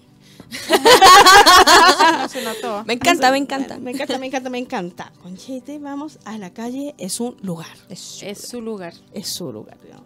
No 2.21 2.29
se 2.29 2.41
notó. 2.43 2.83
Me 2.85 2.93
encanta, 2.93 3.31
me 3.31 3.37
encanta. 3.37 3.77
Me 3.79 3.91
encanta, 3.91 4.17
me 4.17 4.27
encanta, 4.27 4.49
me 4.49 4.57
encanta. 4.59 5.13
Conchete, 5.21 5.77
vamos 5.79 6.19
a 6.23 6.37
la 6.37 6.53
calle, 6.53 6.95
es 6.97 7.19
un 7.19 7.35
lugar. 7.41 7.67
Es 7.89 8.23
Es 8.23 8.47
su 8.47 8.61
lugar. 8.61 8.93
Es 9.13 9.27
su 9.27 9.51
lugar. 9.51 9.77
digamos. 9.83 10.05